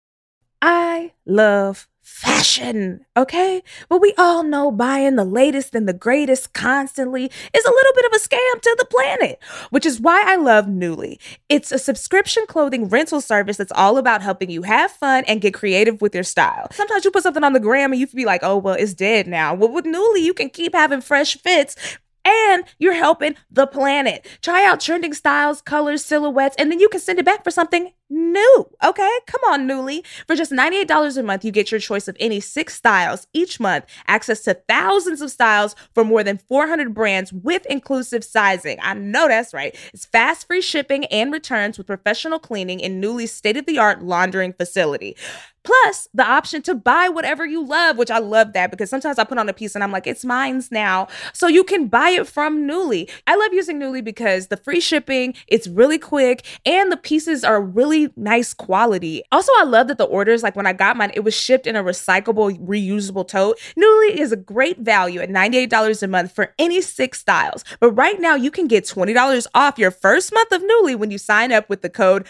[0.63, 1.87] I love
[2.21, 3.63] fashion, okay?
[3.89, 8.05] But we all know buying the latest and the greatest constantly is a little bit
[8.05, 9.39] of a scam to the planet,
[9.71, 11.17] which is why I love Nuuly.
[11.49, 15.55] It's a subscription clothing rental service that's all about helping you have fun and get
[15.55, 16.67] creative with your style.
[16.71, 18.93] Sometimes you put something on the gram and you can be like, oh, well, it's
[18.93, 19.55] dead now.
[19.55, 21.75] Well, with Nuuly, you can keep having fresh fits
[22.23, 24.27] and you're helping the planet.
[24.41, 27.91] Try out trending styles, colors, silhouettes, and then you can send it back for something
[28.11, 28.69] new.
[28.83, 29.19] Okay?
[29.25, 30.05] Come on, Nuuly.
[30.27, 33.85] For just $98 a month, you get your choice of any six styles each month,
[34.07, 38.77] access to thousands of styles for more than 400 brands with inclusive sizing.
[38.81, 39.75] I know that's right.
[39.93, 44.03] It's fast free shipping and returns with professional cleaning in Nuuly's state of the art
[44.03, 45.15] laundering facility.
[45.63, 49.23] Plus, the option to buy whatever you love, which I love that because sometimes I
[49.23, 51.07] put on a piece and I'm like, it's mine's now.
[51.33, 53.09] So you can buy it from Nuuly.
[53.27, 57.61] I love using Nuuly because the free shipping, it's really quick, and the pieces are
[57.61, 59.23] really nice quality.
[59.31, 61.75] Also, I love that the orders, like when I got mine, it was shipped in
[61.75, 63.59] a recyclable, reusable tote.
[63.77, 67.63] Nuuly is a great value at $98 a month for any six styles.
[67.79, 71.17] But right now, you can get $20 off your first month of Nuuly when you
[71.17, 72.27] sign up with the code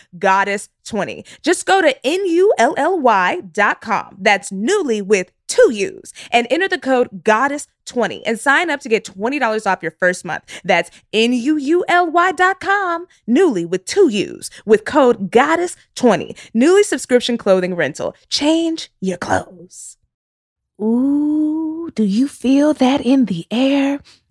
[0.84, 1.26] GODDESS20.
[1.41, 3.48] Just go to N-U-L-L-Y.com.
[4.20, 9.04] That's Nuuly with two U's and enter the code GODDESS20 and sign up to get
[9.06, 10.44] $20 off your first month.
[10.63, 16.52] That's N-U-U-L-Y dot com, Nuuly with two U's with code GODDESS20.
[16.56, 18.15] Nuuly subscription clothing rental.
[18.30, 19.98] Change your clothes.
[20.82, 24.00] Ooh, do you feel that in the air?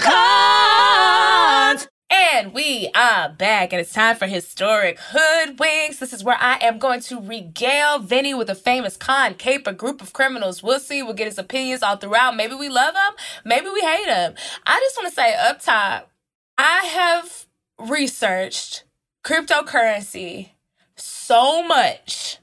[0.00, 1.86] Cons!
[2.08, 5.98] And we are back, and it's time for Historic Hoodwinks.
[5.98, 10.00] This is where I am going to regale Vinny with a famous con caper group
[10.00, 10.62] of criminals.
[10.62, 11.02] We'll see.
[11.02, 12.34] We'll get his opinions all throughout.
[12.34, 14.34] Maybe we love him, maybe we hate him.
[14.64, 16.10] I just want to say up top,
[16.56, 17.46] I have
[17.78, 18.84] researched
[19.22, 20.52] cryptocurrency
[20.96, 22.38] so much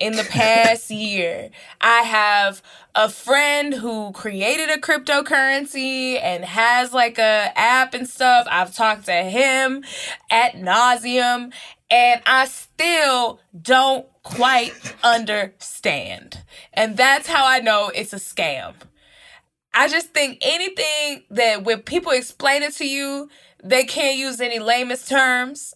[0.00, 1.50] in the past year.
[1.80, 2.62] I have
[2.94, 8.48] a friend who created a cryptocurrency and has like a app and stuff.
[8.50, 9.84] I've talked to him
[10.30, 11.52] at nauseum
[11.90, 14.72] and I still don't quite
[15.04, 16.42] understand.
[16.72, 18.74] And that's how I know it's a scam.
[19.72, 23.28] I just think anything that when people explain it to you,
[23.62, 25.74] they can't use any lamest terms.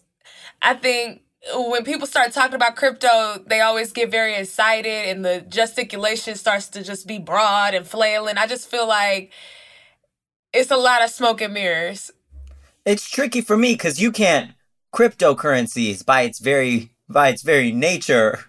[0.61, 1.21] I think
[1.53, 6.67] when people start talking about crypto, they always get very excited and the gesticulation starts
[6.69, 8.37] to just be broad and flailing.
[8.37, 9.31] I just feel like
[10.53, 12.11] it's a lot of smoke and mirrors.
[12.85, 14.51] It's tricky for me because you can't
[14.93, 18.45] cryptocurrencies by its very by its very nature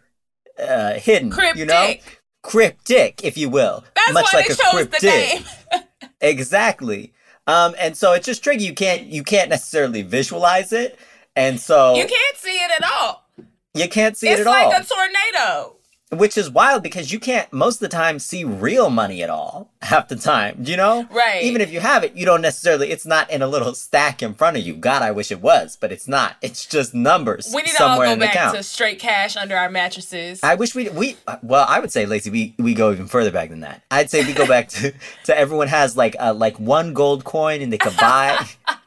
[0.58, 1.30] uh, hidden.
[1.30, 1.58] Cryptic.
[1.58, 1.94] You know?
[2.42, 3.84] Cryptic, if you will.
[3.94, 5.00] That's Much why like they a chose cryptid.
[5.00, 5.84] the name.
[6.20, 7.12] exactly.
[7.46, 8.64] Um, and so it's just tricky.
[8.64, 10.98] You can't you can't necessarily visualize it.
[11.36, 13.28] And so you can't see it at all.
[13.74, 14.72] you can't see it's it at like all.
[14.72, 15.72] It's like a tornado.
[16.12, 19.72] Which is wild because you can't most of the time see real money at all
[19.82, 20.56] half the time.
[20.62, 21.04] You know?
[21.10, 21.42] Right.
[21.42, 24.34] Even if you have it, you don't necessarily it's not in a little stack in
[24.34, 24.74] front of you.
[24.74, 26.36] God, I wish it was, but it's not.
[26.42, 28.56] It's just numbers We need to all go back account.
[28.56, 30.38] to straight cash under our mattresses.
[30.44, 33.50] I wish we we well, I would say, Lacey, we we go even further back
[33.50, 33.82] than that.
[33.90, 34.94] I'd say we go back to
[35.24, 38.46] to everyone has like uh, like one gold coin and they could buy.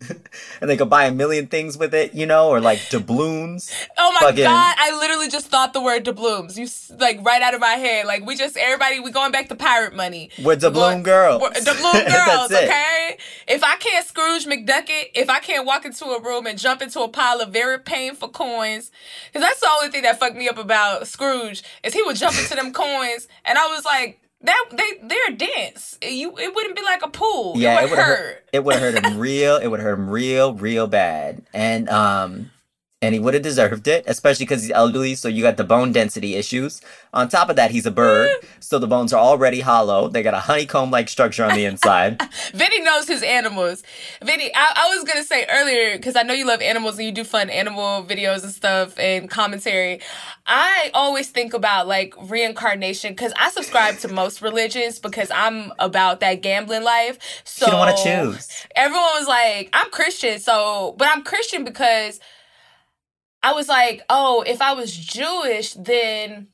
[0.60, 3.70] And they could buy a million things with it, you know, or like doubloons.
[3.96, 4.74] Oh my Fucking- god!
[4.78, 6.56] I literally just thought the word doubloons.
[6.58, 6.66] You
[6.98, 8.06] like right out of my head.
[8.06, 10.30] Like we just everybody we going back to pirate money.
[10.42, 11.40] We're doubloon girls.
[11.42, 12.52] We're doubloon girls.
[12.52, 13.16] okay.
[13.48, 17.00] If I can't Scrooge McDucket, if I can't walk into a room and jump into
[17.00, 18.90] a pile of very painful coins,
[19.32, 22.36] because that's the only thing that fucked me up about Scrooge is he would jump
[22.38, 24.20] into them coins, and I was like.
[24.44, 25.98] That they they're dense.
[26.02, 27.54] You it wouldn't be like a pool.
[27.56, 28.18] Yeah, it would hurt.
[28.18, 28.44] hurt.
[28.52, 29.56] It would hurt him real.
[29.56, 31.42] It would hurt him real, real bad.
[31.54, 32.50] And um,
[33.04, 35.14] and he would have deserved it, especially because he's elderly.
[35.14, 36.80] So you got the bone density issues.
[37.12, 40.08] On top of that, he's a bird, so the bones are already hollow.
[40.08, 42.20] They got a honeycomb-like structure on the inside.
[42.52, 43.82] Vinny knows his animals.
[44.22, 47.12] Vinny, I, I was gonna say earlier because I know you love animals and you
[47.12, 50.00] do fun animal videos and stuff and commentary.
[50.46, 56.20] I always think about like reincarnation because I subscribe to most religions because I'm about
[56.20, 57.18] that gambling life.
[57.44, 58.66] So you don't want to choose.
[58.74, 62.20] everyone was like, I'm Christian, so but I'm Christian because
[63.44, 66.48] I was like, oh, if I was Jewish, then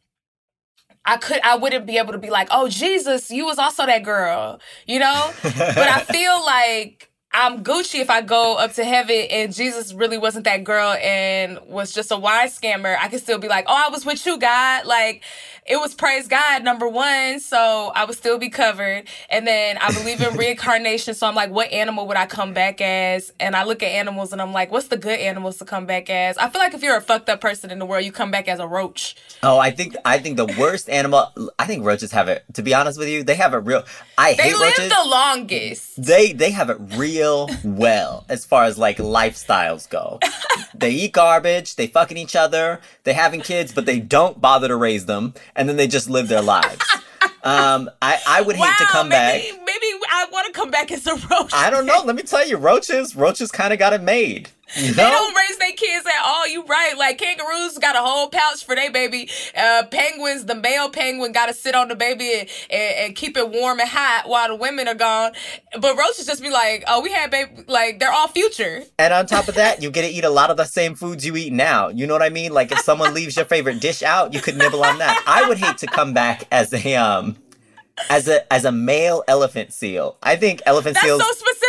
[1.05, 4.03] I could I wouldn't be able to be like, oh Jesus, you was also that
[4.03, 5.31] girl, you know?
[5.43, 10.19] but I feel like I'm Gucci if I go up to heaven and Jesus really
[10.19, 12.97] wasn't that girl and was just a wine scammer.
[13.01, 14.85] I could still be like, oh, I was with you, God.
[14.85, 15.23] Like,
[15.65, 17.39] it was praise God, number one.
[17.39, 19.05] So I would still be covered.
[19.29, 21.15] And then I believe in reincarnation.
[21.15, 23.33] So I'm like, what animal would I come back as?
[23.39, 26.11] And I look at animals and I'm like, what's the good animals to come back
[26.11, 26.37] as?
[26.37, 28.49] I feel like if you're a fucked up person in the world, you come back
[28.49, 29.15] as a roach.
[29.45, 31.33] Oh, I think I think the worst animal.
[31.61, 32.45] I think roaches have it.
[32.55, 33.85] To be honest with you, they have it real.
[34.19, 34.93] I They hate live roaches.
[34.93, 36.03] the longest.
[36.05, 37.20] they they have it real
[37.65, 40.19] well as far as like lifestyles go.
[40.75, 44.77] they eat garbage, they fucking each other, they having kids, but they don't bother to
[44.77, 46.85] raise them, and then they just live their lives.
[47.43, 49.41] Um, I I would hate wow, to come back.
[49.41, 51.53] maybe, maybe I want to come back as a roach.
[51.55, 52.03] I don't know.
[52.05, 54.51] Let me tell you, roaches, roaches kind of got it made.
[54.77, 56.47] They don't raise their kids at all.
[56.49, 56.97] You right.
[56.97, 59.29] Like kangaroos got a whole pouch for their baby.
[59.57, 63.37] Uh, penguins, the male penguin got to sit on the baby and, and, and keep
[63.37, 65.33] it warm and hot while the women are gone.
[65.81, 67.65] But roaches just be like, oh, we had baby.
[67.67, 68.85] Like they're all future.
[68.99, 71.27] And on top of that, you get to eat a lot of the same foods
[71.27, 71.89] you eat now.
[71.89, 72.53] You know what I mean?
[72.53, 75.23] Like if someone leaves your favorite dish out, you could nibble on that.
[75.27, 77.37] I would hate to come back as a um
[78.09, 80.17] as a as a male elephant seal.
[80.23, 81.60] I think elephant That's seals so specific.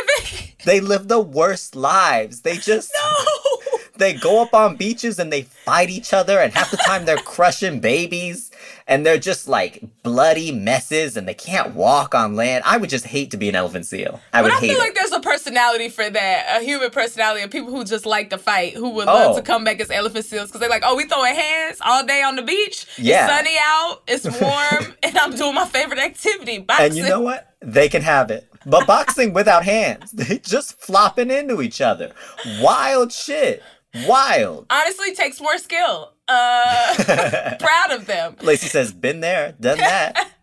[0.66, 2.42] They live the worst lives.
[2.42, 3.58] They just no.
[3.98, 7.18] they go up on beaches and they fight each other and half the time they're
[7.18, 8.50] crushing babies
[8.88, 12.64] and they're just like bloody messes and they can't walk on land.
[12.66, 14.20] I would just hate to be an elephant seal.
[14.34, 14.80] I would But I feel it.
[14.80, 18.38] like there's a personality for that, a human personality of people who just like to
[18.38, 19.36] fight, who would love Oh.
[19.38, 22.22] to come back as elephant seals because they're like, oh, we throwing hands all day
[22.24, 22.86] on the beach.
[22.98, 23.26] Yeah.
[23.26, 26.86] It's sunny out, it's warm, and I'm doing my favorite activity, boxing.
[26.88, 27.48] And you know what?
[27.62, 28.48] They can have it.
[28.66, 32.12] But boxing without hands, they just flopping into each other.
[32.60, 33.64] Wild shit.
[34.08, 34.68] Wild.
[34.70, 36.14] Honestly, takes more skill.
[36.28, 38.38] Uh, proud of them.
[38.42, 40.32] Lacey says, been there, done that.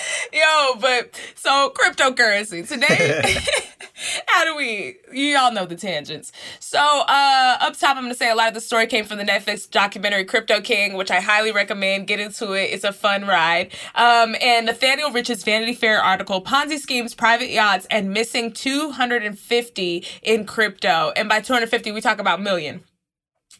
[0.32, 3.22] Yo, but so cryptocurrency today.
[4.26, 4.96] how do we?
[5.12, 6.32] You all know the tangents.
[6.60, 9.24] So uh up top, I'm gonna say a lot of the story came from the
[9.24, 12.06] Netflix documentary Crypto King, which I highly recommend.
[12.06, 13.72] Get into it; it's a fun ride.
[13.94, 20.46] Um, and Nathaniel Rich's Vanity Fair article: Ponzi schemes, private yachts, and missing 250 in
[20.46, 21.12] crypto.
[21.16, 22.84] And by 250, we talk about million.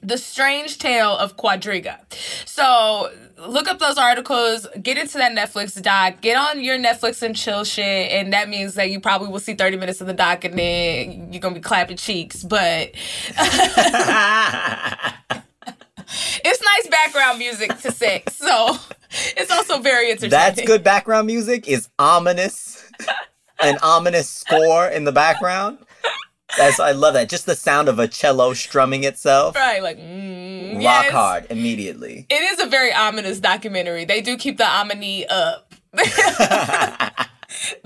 [0.02, 1.98] The Strange Tale of Quadriga.
[2.44, 7.36] So look up those articles, get into that Netflix doc, get on your Netflix and
[7.36, 10.44] chill shit, and that means that you probably will see 30 minutes of the doc
[10.44, 12.42] and then you're gonna be clapping cheeks.
[12.42, 12.90] But
[16.44, 18.76] it's nice background music to sex, so
[19.36, 20.30] it's also very entertaining.
[20.30, 22.90] That's good background music is ominous.
[23.62, 25.78] An ominous score in the background.
[26.56, 27.28] That's I love that.
[27.28, 29.54] Just the sound of a cello strumming itself.
[29.56, 31.12] Right, like mm, Rock yes.
[31.12, 32.26] hard immediately.
[32.28, 34.04] It is a very ominous documentary.
[34.04, 37.26] They do keep the omni up the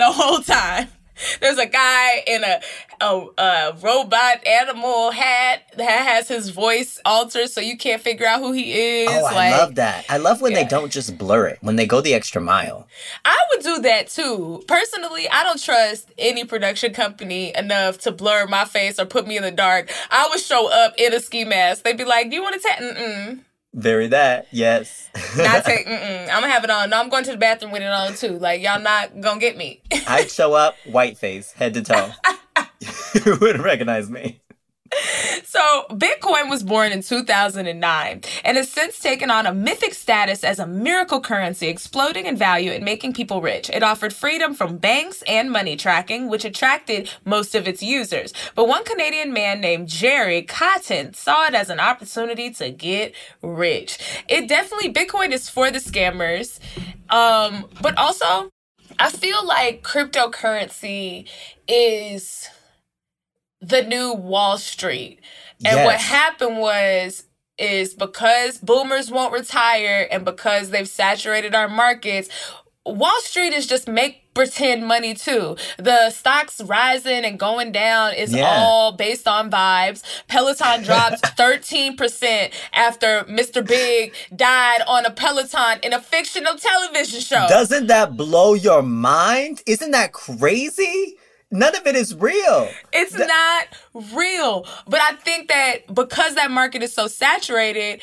[0.00, 0.88] whole time.
[1.40, 2.61] There's a guy in a,
[3.00, 8.40] a a robot animal hat that has his voice altered, so you can't figure out
[8.40, 8.72] who he
[9.05, 9.09] is.
[9.11, 10.05] Oh, I like, love that.
[10.09, 10.62] I love when Yeah.
[10.62, 12.87] they don't just blur it, when they go the extra mile.
[13.24, 14.62] I would do that too.
[14.68, 19.37] Personally, I don't trust any production company enough to blur my face or put me
[19.37, 19.90] in the dark.
[20.11, 21.83] I would show up in a ski mask.
[21.85, 23.40] They'd be like, "Do you want to take?" Mm-mm.
[23.76, 25.10] Very that, yes.
[25.36, 25.86] Not take.
[25.86, 26.88] I'm gonna have it on.
[26.88, 28.38] No, I'm going to the bathroom with it on too.
[28.38, 29.82] Like y'all not gonna get me.
[30.08, 32.10] I'd show up, white face, head to toe.
[33.24, 34.40] you wouldn't recognize me.
[35.44, 40.59] So, Bitcoin was born in 2009 and has since taken on a mythic status as
[40.59, 43.70] a miracle currency, exploding in value and making people rich.
[43.70, 48.33] It offered freedom from banks and money tracking, which attracted most of its users.
[48.55, 53.99] But one Canadian man named Gerry Cotten saw it as an opportunity to get rich.
[54.29, 56.59] It definitely, Bitcoin is for the scammers.
[57.11, 58.51] Um, but also,
[58.99, 61.29] I feel like cryptocurrency
[61.68, 62.49] is
[63.66, 65.20] the new Wall Street.
[65.64, 67.24] And what happened was
[67.59, 72.29] is because boomers won't retire and because they've saturated our markets,
[72.85, 75.57] Wall Street is just make pretend money too.
[75.79, 78.44] The stocks rising and going down is Yeah.
[78.46, 80.02] all based on vibes.
[80.29, 83.66] Peloton dropped 13% after Mr.
[83.66, 87.46] Big died on a Peloton in a fictional television show.
[87.48, 89.62] Doesn't that blow your mind?
[89.66, 91.16] Isn't that crazy?
[91.57, 92.69] None of it is real.
[92.92, 93.66] It's not
[94.14, 94.66] real.
[94.87, 98.03] But I think that because that market is so saturated,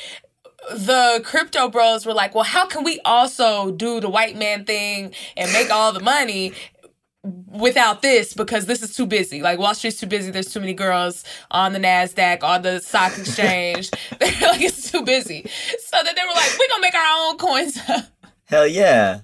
[0.71, 5.13] the crypto bros were like, well, how can we also do the white man thing
[5.37, 6.53] and make all the money?
[7.47, 9.41] Without this, because this is too busy.
[9.41, 10.29] Like Wall Street's too busy.
[10.29, 13.91] There's too many girls on the Nasdaq, on the stock exchange.
[14.19, 15.49] They're like it's too busy.
[15.85, 18.05] So then they were like, we're gonna make our own coins up
[18.45, 19.21] Hell yeah.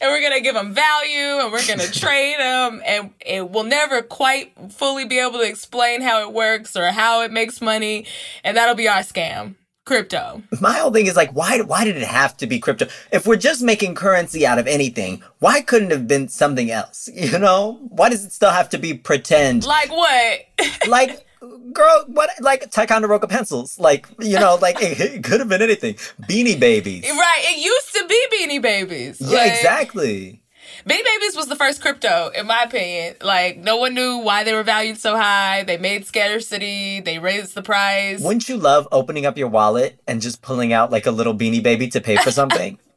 [0.00, 4.02] And we're gonna give them value and we're gonna trade them and it will never
[4.02, 8.06] quite fully be able to explain how it works or how it makes money
[8.44, 11.62] and that'll be our scam crypto My whole thing is like, why?
[11.62, 12.88] Why did it have to be crypto?
[13.10, 17.08] If we're just making currency out of anything, why couldn't it have been something else?
[17.14, 19.64] You know, why does it still have to be pretend?
[19.64, 20.40] like what
[20.88, 21.24] like,
[21.72, 22.30] girl, what?
[22.40, 23.78] Like Ticonderoga pencils?
[23.78, 25.94] Like, you know, like it, it could have been anything.
[26.22, 27.04] Beanie Babies.
[27.08, 30.42] right it used to be beanie babies Yeah, Like, exactly.
[30.86, 34.54] beanie babies was the first crypto in my opinion like no one knew why they
[34.54, 39.26] were valued so high they made scarcity they raised the price Wouldn't you love opening
[39.26, 42.30] up your wallet and just pulling out like a little beanie baby to pay for
[42.30, 42.78] something?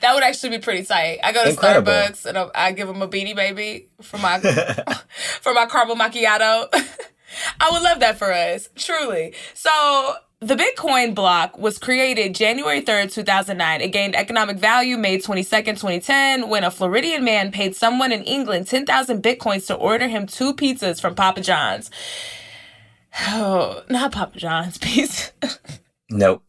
[0.00, 1.20] That would actually be pretty tight.
[1.22, 1.92] I go to Incredible.
[1.92, 4.40] Starbucks and I, I give them a beanie baby for my
[5.40, 6.66] for my caramel macchiato.
[7.60, 9.34] I would love that for us, truly.
[9.54, 13.80] So the Bitcoin block was created January 3rd, 2009.
[13.80, 18.66] It gained economic value May 22nd, 2010, when a Floridian man paid someone in England
[18.66, 21.90] 10,000 Bitcoins to order him two pizzas from Papa John's.
[23.26, 25.32] Oh, not Papa John's pizza.
[26.10, 26.44] Nope.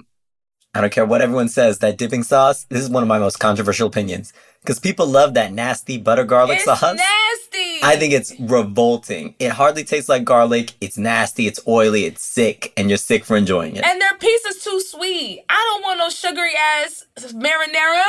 [0.76, 1.80] I don't care what everyone says.
[1.80, 4.32] That dipping sauce, this is one of my most controversial opinions.
[4.62, 6.82] Because people love that nasty butter garlic it's sauce.
[6.82, 7.80] nasty.
[7.84, 9.34] I think it's revolting.
[9.40, 10.74] It hardly tastes like garlic.
[10.80, 11.48] It's nasty.
[11.48, 12.06] It's oily.
[12.06, 12.72] It's sick.
[12.78, 13.84] And you're sick for enjoying it.
[13.84, 15.44] And their pizza's too sweet.
[15.50, 18.04] I don't want no sugary ass marinara.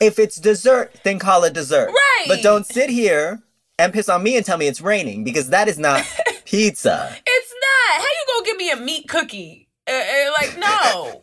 [0.00, 1.88] If it's dessert, then call it dessert.
[1.88, 2.26] Right.
[2.28, 3.42] But don't sit here
[3.76, 6.04] and piss on me and tell me it's raining because that is not
[6.44, 7.16] pizza.
[7.26, 8.02] It's not.
[8.02, 9.68] How you gonna give me a meat cookie?
[9.88, 11.22] Uh, uh, like no.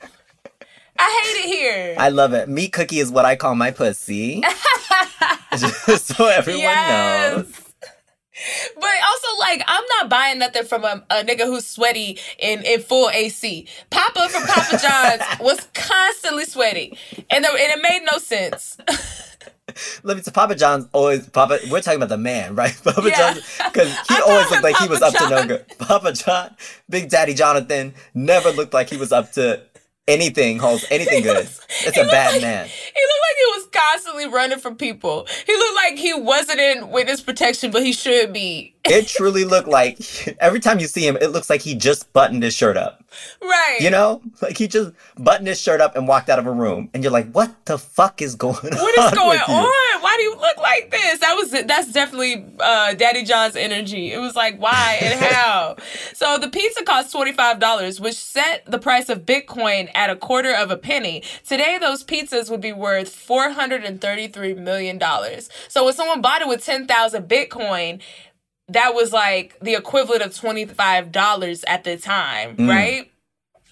[0.98, 1.96] I hate it here.
[1.98, 2.48] I love it.
[2.50, 4.42] Meat cookie is what I call my pussy.
[5.58, 7.36] Just so everyone Yes.
[7.38, 7.62] knows.
[8.76, 12.82] But also, like, I'm not buying nothing from a, a nigga who's sweaty in, in
[12.82, 13.66] full AC.
[13.90, 16.98] Papa from Papa John's was constantly sweaty,
[17.30, 18.78] and, the, and it made no sense.
[20.04, 21.60] Let me say, Papa John's always Papa.
[21.70, 22.78] We're talking about the man, right?
[22.84, 23.34] Papa Yeah.
[23.34, 23.42] John,
[23.72, 25.78] because he always looked like he was Papa up to no good.
[25.80, 26.56] Papa John,
[26.90, 29.62] Big Daddy Jonathan, never looked like he was up to
[30.08, 30.60] anything.
[30.60, 31.48] Holds anything good.
[31.86, 32.66] It's a bad like- man.
[32.68, 35.28] He looked like he was constantly running from people.
[35.46, 38.76] He looked like he wasn't in witness protection, but he should be.
[38.86, 40.00] It truly looked like
[40.40, 43.04] every time you see him, it looks like he just buttoned his shirt up.
[43.42, 43.78] Right.
[43.80, 46.90] You know, like he just buttoned his shirt up and walked out of a room,
[46.94, 49.66] and you're like, "What the fuck is going on?" What is going on?
[50.06, 51.20] Why do you look like this?
[51.22, 54.14] That was that's definitely uh, Daddy John's energy.
[54.14, 55.78] It was like why and how.
[56.14, 60.16] so the pizza cost twenty five dollars, which set the price of Bitcoin at a
[60.16, 61.24] quarter of a penny.
[61.44, 65.50] Today, those pizzas would be worth four hundred and thirty three million dollars.
[65.70, 68.00] So when someone bought it with ten thousand Bitcoin.
[68.70, 73.12] That was like the equivalent of $25 at the time, right?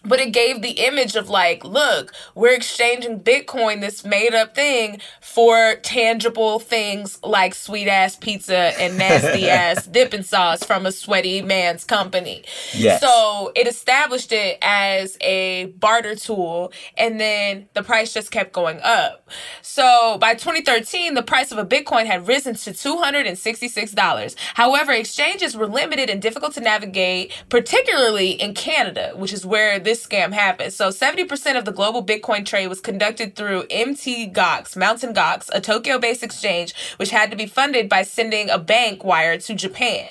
[0.05, 4.99] But it gave the image of like, look, we're exchanging Bitcoin, this made up thing,
[5.21, 11.41] for tangible things like sweet ass pizza and nasty ass dipping sauce from a sweaty
[11.41, 12.43] man's company.
[12.73, 13.01] Yes.
[13.01, 18.79] So it established it as a barter tool, and then the price just kept going
[18.83, 19.29] up.
[19.61, 24.35] So by 2013, the price of a Bitcoin had risen to $266.
[24.55, 29.92] However, exchanges were limited and difficult to navigate, particularly in Canada, which is where this
[29.93, 30.73] scam happened.
[30.73, 35.59] So 70% of the global Bitcoin trade was conducted through MT Gox, Mountain Gox, a
[35.61, 40.09] Tokyo based exchange, which had to be funded by sending a bank wire to Japan.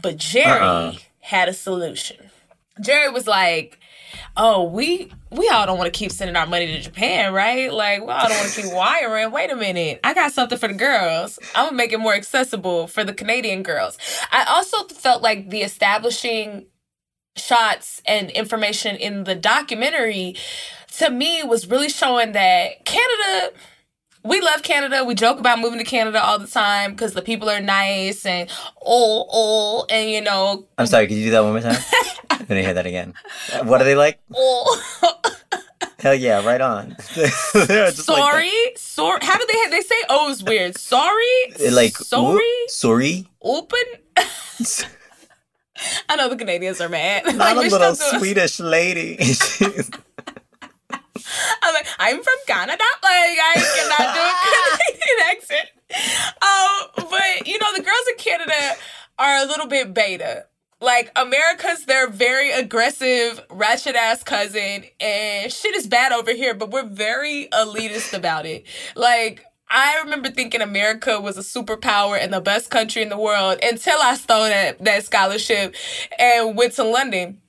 [0.00, 0.94] But Gerry Uh-uh.
[1.20, 2.30] had a solution.
[2.80, 3.78] Gerry was like,
[4.36, 7.72] "Oh, we we all don't want to keep sending our money to Japan, right?
[7.72, 9.30] Like, we all don't want to keep wiring.
[9.30, 11.38] Wait a minute, I got something for the girls.
[11.54, 13.98] I'm gonna make it more accessible for the Canadian girls."
[14.30, 16.66] I also felt like the establishing
[17.36, 20.36] shots and information in the documentary
[20.98, 23.52] to me was really showing that Canada
[24.24, 25.04] we love Canada.
[25.04, 28.48] We joke about moving to Canada all the time because the people are nice and
[28.84, 31.06] oh oh and you know I'm sorry.
[31.06, 31.82] Could you do that one more time?
[32.30, 33.14] I didn't hear that again.
[33.64, 34.20] What are they like?
[34.34, 34.82] oh
[35.98, 36.96] Hell yeah, right on.
[37.54, 39.18] They're like sorry sorry.
[39.22, 40.76] How do they have, they say oh is weird?
[40.78, 43.28] Sorry like sorry sorry.
[43.42, 43.78] open.
[46.08, 47.24] I know the Canadians are mad.
[47.36, 47.94] Not Like, a little.
[47.94, 49.16] Swedish lady.
[51.62, 52.82] I'm like, I'm from Canada.
[53.02, 54.34] Like, I cannot do a
[54.98, 55.68] Canadian accent.
[56.42, 58.76] Um, but you know, the girls in Canada
[59.18, 60.46] are a little bit beta.
[60.80, 66.70] Like America's their very aggressive, ratchet ass cousin, and shit is bad over here, but
[66.70, 68.64] we're very elitist about it.
[68.96, 69.44] Like,
[69.74, 73.96] I remember thinking America was a superpower and the best country in the world until
[74.02, 75.74] I stole that, that scholarship
[76.18, 77.40] and went to London.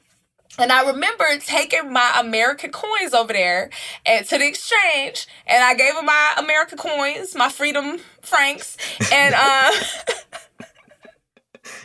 [0.57, 3.71] And I remember taking my American coins over there
[4.05, 8.77] and to the exchange, and I gave them my American coins, my freedom francs,
[9.11, 9.71] and uh,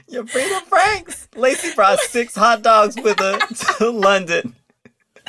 [0.09, 1.29] Your freedom franks.
[1.35, 3.39] Lacey brought six hot dogs with her
[3.79, 4.55] to London.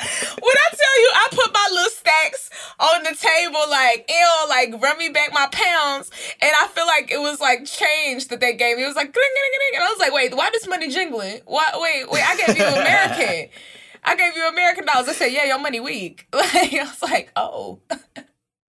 [0.00, 4.82] When I tell you, I put my little stacks on the table, like ew, like
[4.82, 8.54] run me back my pounds, and I feel like it was like change that they
[8.54, 8.84] gave me.
[8.84, 11.40] It was like, and I was like, wait, why this money jingling?
[11.44, 11.80] What?
[11.80, 13.50] Wait, wait, I gave you American.
[14.04, 15.08] I gave you American dollars.
[15.08, 16.26] I said, yeah, your money weak.
[16.34, 17.80] Like I was like, oh.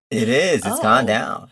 [0.10, 0.66] It is.
[0.66, 0.82] It's Oh.
[0.82, 1.50] gone down.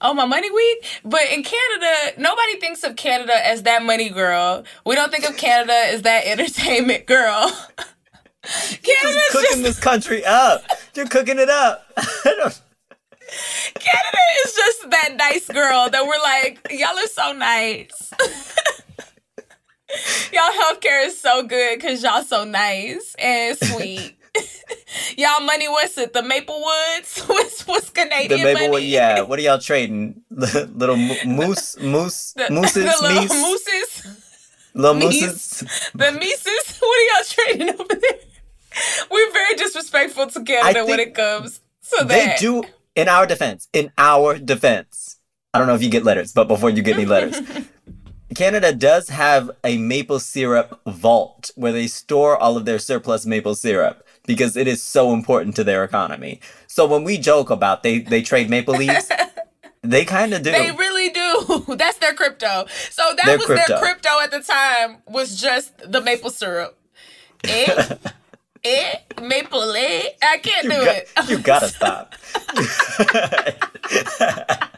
[0.00, 0.86] Oh, my money week?
[1.04, 4.62] But in Canada, nobody thinks of Canada as that money girl.
[4.86, 7.50] We don't think of Canada as that entertainment girl.
[8.82, 10.64] Canada's Cooking just, this country up.
[10.94, 11.86] You're cooking it up.
[11.96, 12.54] Canada
[14.46, 18.10] is just that nice girl that we're like, y'all are so nice.
[20.32, 24.16] y'all healthcare is so good because y'all so nice and sweet.
[25.18, 26.12] y'all money, what's it?
[26.14, 27.20] The Maple Woods?
[27.26, 28.86] What's, what's Canadian The Maple, money?
[28.86, 29.20] yeah.
[29.22, 30.22] What are y'all trading?
[30.30, 34.06] Little moose, moose, The, mooses, the little meese, mooses.
[34.74, 35.20] little meese.
[35.20, 35.90] mooses.
[35.94, 36.78] The Mises.
[36.78, 38.18] What are y'all trading over there?
[39.10, 41.60] We're very disrespectful to Canada when it comes
[41.90, 42.38] to They that.
[42.38, 42.64] do.
[42.94, 45.18] In our defense, in our defense,
[45.54, 47.40] I don't know if you get letters, but before you get any letters,
[48.34, 53.54] Canada does have a maple syrup vault where they store all of their surplus maple
[53.54, 56.40] syrup because it is so important to their economy.
[56.66, 59.08] So when we joke about they they trade maple leaves,
[59.82, 60.50] they kind of do.
[60.50, 61.76] They really do.
[61.76, 62.66] That's their crypto.
[62.90, 63.74] So that Their was crypto.
[63.74, 66.76] their crypto at the time was just the maple syrup.
[68.64, 68.94] Eh?
[69.22, 70.02] Maple eh?
[70.22, 71.10] I can't you, do got- it.
[71.28, 72.14] you gotta stop.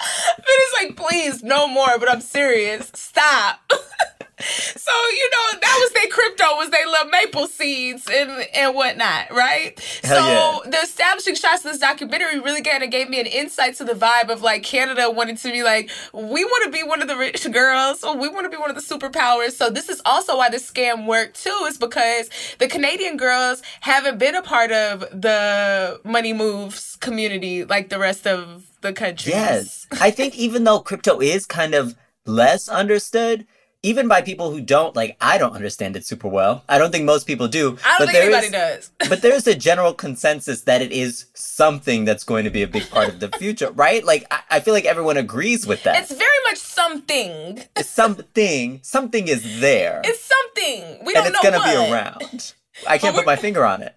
[0.00, 1.98] But it's like, please, no more.
[1.98, 2.90] But I'm serious.
[2.94, 3.60] Stop.
[4.40, 9.30] so you know that was their crypto was they little maple seeds and and whatnot,
[9.30, 9.78] right?
[10.02, 13.74] Hell so the establishing shots of this documentary really kind of gave me an insight
[13.76, 17.02] to the vibe of like Canada wanting to be like, we want to be one
[17.02, 19.52] of the rich girls, or we want to be one of the superpowers.
[19.52, 24.18] So this is also why the scam worked too, is because the Canadian girls haven't
[24.18, 29.32] been a part of the money moves community like the rest of the country.
[29.32, 29.86] Yes.
[30.00, 31.94] I think even though crypto is kind of
[32.26, 33.46] less understood,
[33.82, 36.64] even by people who don't, like, I don't understand it super well.
[36.68, 37.78] I don't think most people do.
[37.82, 38.90] I don't but think anybody is- does.
[39.08, 42.90] but there's a general consensus that it is something that's going to be a big
[42.90, 44.04] part of the future, right?
[44.04, 45.98] Like, I, I feel like everyone agrees with that.
[46.02, 47.62] It's very much something.
[47.74, 50.02] It's something, something is there.
[50.04, 50.98] It's something.
[51.06, 51.86] We don't know, and it's know gonna what.
[51.88, 52.54] be around.
[52.86, 53.94] I can't put my finger on it,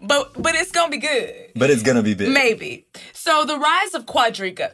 [0.00, 1.34] But but it's gonna be good.
[1.56, 2.28] but it's gonna be big.
[2.30, 2.86] Maybe.
[3.12, 4.72] So the rise of Quadriga.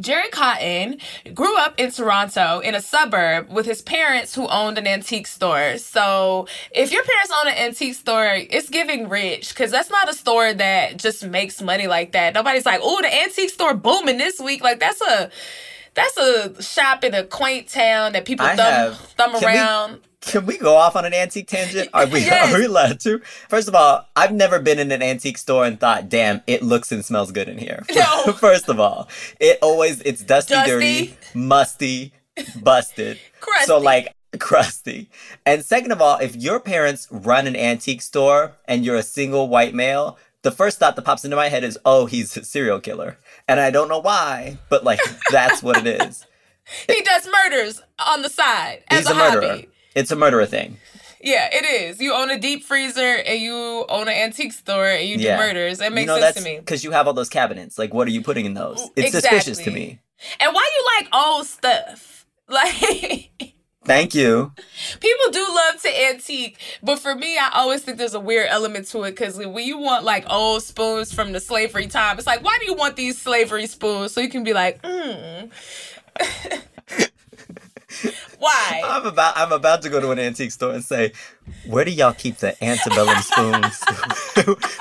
[0.00, 1.00] Gerry Cotten
[1.34, 5.76] grew up in Toronto in a suburb with his parents who owned an antique store.
[5.78, 10.14] So if your parents own an antique store, it's giving rich because that's not a
[10.14, 12.32] store that just makes money like that.
[12.34, 14.62] Nobody's like, oh, the antique store booming this week.
[14.62, 15.30] Like that's a
[15.94, 20.00] that's a shop in a quaint town that people I thumb have- thumb around.
[20.20, 21.88] Can we go off on an antique tangent?
[21.94, 22.52] Are we Yes.
[22.52, 23.20] are we allowed to?
[23.48, 26.90] First of all, I've never been in an antique store and thought, "Damn, it looks
[26.92, 28.32] and smells good in here." No.
[28.38, 29.08] First of all,
[29.40, 30.70] it always it's dusty, Dusty.
[30.70, 32.12] dirty, musty,
[32.60, 33.18] busted.
[33.40, 33.66] Crusty.
[33.66, 35.08] So like crusty.
[35.46, 39.48] And second of all, if your parents run an antique store and you're a single
[39.48, 42.80] white male, the first thought that pops into my head is, "Oh, he's a serial
[42.80, 45.00] killer." And I don't know why, but like
[45.30, 46.26] that's what it is.
[46.86, 49.48] He does murders on the side as He's a, a murderer.
[49.48, 49.68] hobby.
[49.98, 50.76] It's a murderer thing.
[51.20, 52.00] Yeah, it is.
[52.00, 55.80] You own a deep freezer and you own an antique store and you do murders.
[55.80, 56.58] It makes you know, sense to me.
[56.58, 57.78] Because you have all those cabinets.
[57.78, 58.88] Like, what are you putting in those?
[58.94, 59.98] It's suspicious to me.
[60.38, 62.14] And why you like old stuff?
[62.50, 63.52] Like
[63.84, 64.52] Thank you.
[65.00, 68.86] people do love to antique, but for me, I always think there's a weird element
[68.88, 72.42] to it because when you want like old spoons from the slavery time, it's like,
[72.42, 74.12] why do you want these slavery spoons?
[74.12, 75.50] So you can be like, mm.
[78.38, 78.82] why?
[78.84, 81.12] I'm about I'm about to go to an antique store and say,
[81.66, 83.82] where do y'all keep the antebellum spoons?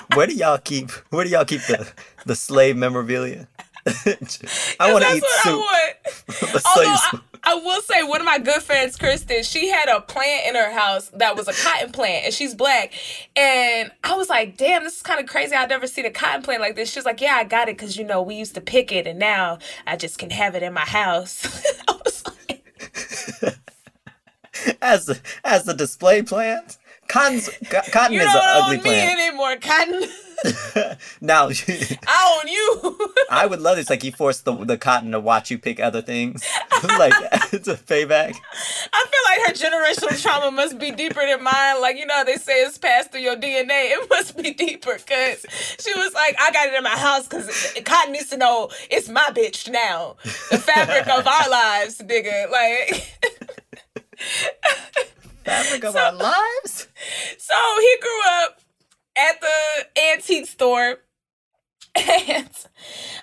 [0.15, 1.91] where do y'all keep where do y'all keep the
[2.25, 3.47] the slave memorabilia?
[3.87, 5.53] I want to That's eat what soup.
[5.53, 6.65] I want.
[6.65, 7.19] Although I.
[7.43, 10.69] I will say, one of my good friends, Kristen, she had a plant in her
[10.69, 12.91] house that was a cotton plant, and she's black.
[13.37, 15.55] And I was like, "Damn, this is kind of crazy.
[15.55, 17.95] I've never seen a cotton plant like this." She's like, "Yeah, I got it because
[17.95, 20.73] you know we used to pick it, and now I just can have it in
[20.73, 21.47] my house."
[22.97, 23.57] I was like,
[24.81, 26.77] as a, as a display plant.
[27.07, 27.49] Cotton's,
[27.91, 29.19] cotton "You is an ugly plant.
[29.19, 30.03] anymore, cotton.
[31.21, 31.49] now,
[32.07, 33.89] I own you." I would love this.
[33.89, 36.43] Like you force the the cotton to watch you pick other things,
[36.83, 37.13] like
[37.51, 38.35] it's a payback.
[38.93, 41.81] I feel like her generational trauma must be deeper than mine.
[41.81, 43.91] Like, you know, they say it's passed through your DNA.
[43.91, 45.45] It must be deeper because
[45.79, 49.09] she was like, I got it in my house because Cotton needs to know it's
[49.09, 50.17] my bitch now.
[50.51, 52.49] The fabric of our lives, nigga.
[52.51, 53.17] Like,
[55.47, 56.87] Fabric of our lives.
[57.37, 58.59] so he grew up
[59.17, 60.97] at the antique store.
[62.29, 62.49] And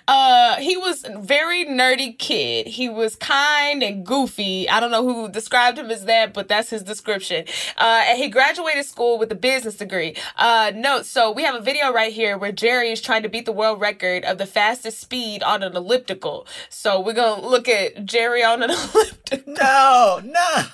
[0.07, 2.67] uh, he was a very nerdy kid.
[2.67, 4.69] He was kind and goofy.
[4.69, 7.45] I don't know who described him as that, but that's his description.
[7.77, 10.15] Uh, and he graduated school with a business degree.
[10.37, 13.45] Uh, note, so we have a video right here where Gerry is trying to beat
[13.45, 16.45] the world record of the fastest speed on an elliptical.
[16.69, 19.53] So we're going to look at Gerry on an elliptical.
[19.53, 20.65] No, no,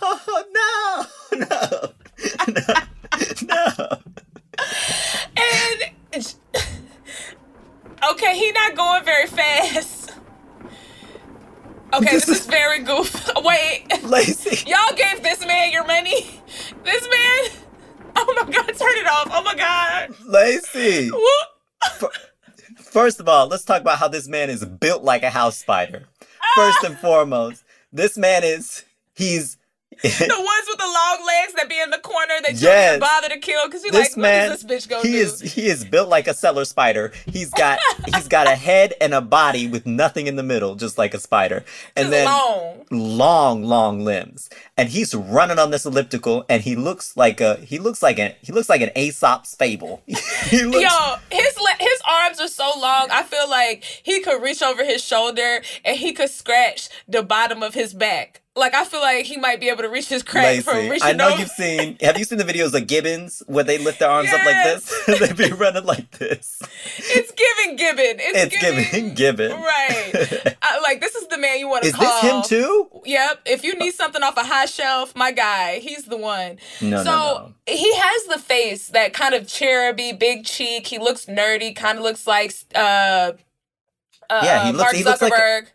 [0.54, 1.06] no,
[1.38, 1.94] no,
[2.48, 2.74] no,
[3.44, 3.98] no.
[5.38, 5.92] And
[12.02, 12.30] okay, he not going very fast.
[12.30, 13.32] Okay, this is very goofy.
[13.44, 14.70] Wait, Lacey.
[14.70, 16.42] y'all gave this man your money?
[16.84, 17.62] This man?
[18.16, 19.30] Oh my god, turn it off.
[19.32, 20.16] Oh my god.
[20.26, 21.12] Lacey.
[22.78, 26.04] First of all, let's talk about how this man is built like a house spider.
[26.56, 28.84] First and foremost, this man is
[29.16, 29.58] he's
[30.22, 32.62] The ones with the long legs that be in the corner that you Yes.
[32.62, 35.04] don't even bother to kill because you're this like, man what is this bitch gonna
[35.04, 35.18] he do?
[35.20, 37.12] is he is built like a cellar spider.
[37.28, 37.80] He's got
[38.16, 41.20] he's got a head and a body with nothing in the middle, just like a
[41.20, 41.64] spider.
[41.96, 42.86] And Just then long.
[42.92, 44.50] long, long limbs.
[44.78, 48.34] And he's running on this elliptical and he looks like a he looks like an
[48.42, 50.02] he looks like an Aesop's fable.
[50.08, 53.08] he looks Yo, his le- his arms are so long.
[53.12, 57.62] I feel like he could reach over his shoulder and he could scratch the bottom
[57.62, 58.41] of his back.
[58.54, 61.14] Like I feel like he might be able to reach his crack from reaching I
[61.14, 61.40] know over.
[61.40, 61.96] you've seen.
[62.02, 65.06] Have you seen the videos of Gibbons where they lift their arms up like this?
[65.20, 66.62] they be running like this.
[66.98, 68.18] It's giving Gibbon.
[68.20, 69.52] It's, It's giving Gibbon.
[69.52, 70.58] Right.
[70.62, 72.04] I, like this is the man you want to call.
[72.06, 72.90] Is this him too?
[73.06, 73.40] Yep.
[73.46, 76.58] If you need something off a high shelf, my guy, he's the one.
[76.82, 77.54] No, so no, no.
[77.66, 80.88] he has the face, that kind of cheruby, big cheek.
[80.88, 83.32] He looks nerdy, kind of looks like uh,
[84.30, 85.68] uh Yeah, he looks- Mark he looks like Zuckerberg.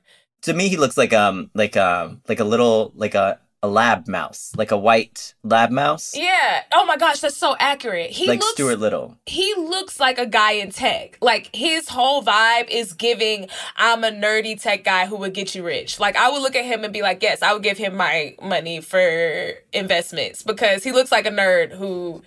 [0.47, 4.07] To me, he looks like um like um like a little like a a lab
[4.07, 6.63] mouse, like a white lab mouse, yeah.
[6.73, 8.11] Oh my gosh, that's so accurate.
[8.11, 9.19] He like looks Stuart Little.
[9.27, 11.19] he looks like a guy in tech.
[11.21, 15.65] Like his whole vibe is giving I'm a nerdy tech guy who would get you
[15.65, 15.99] rich.
[15.99, 18.37] Like I would look at him and be like, yes, I would give him my
[18.41, 22.23] money for investments because he looks like a nerd who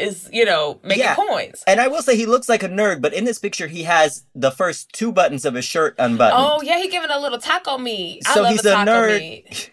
[0.00, 1.14] is, you know, making Yeah.
[1.14, 1.62] coins.
[1.66, 4.24] And I will say he looks like a nerd, but in this picture he has
[4.34, 6.42] the first two buttons of his shirt unbuttoned.
[6.44, 8.22] Oh yeah, he giving a little taco meat.
[8.26, 9.70] I So love he's a a taco nerd.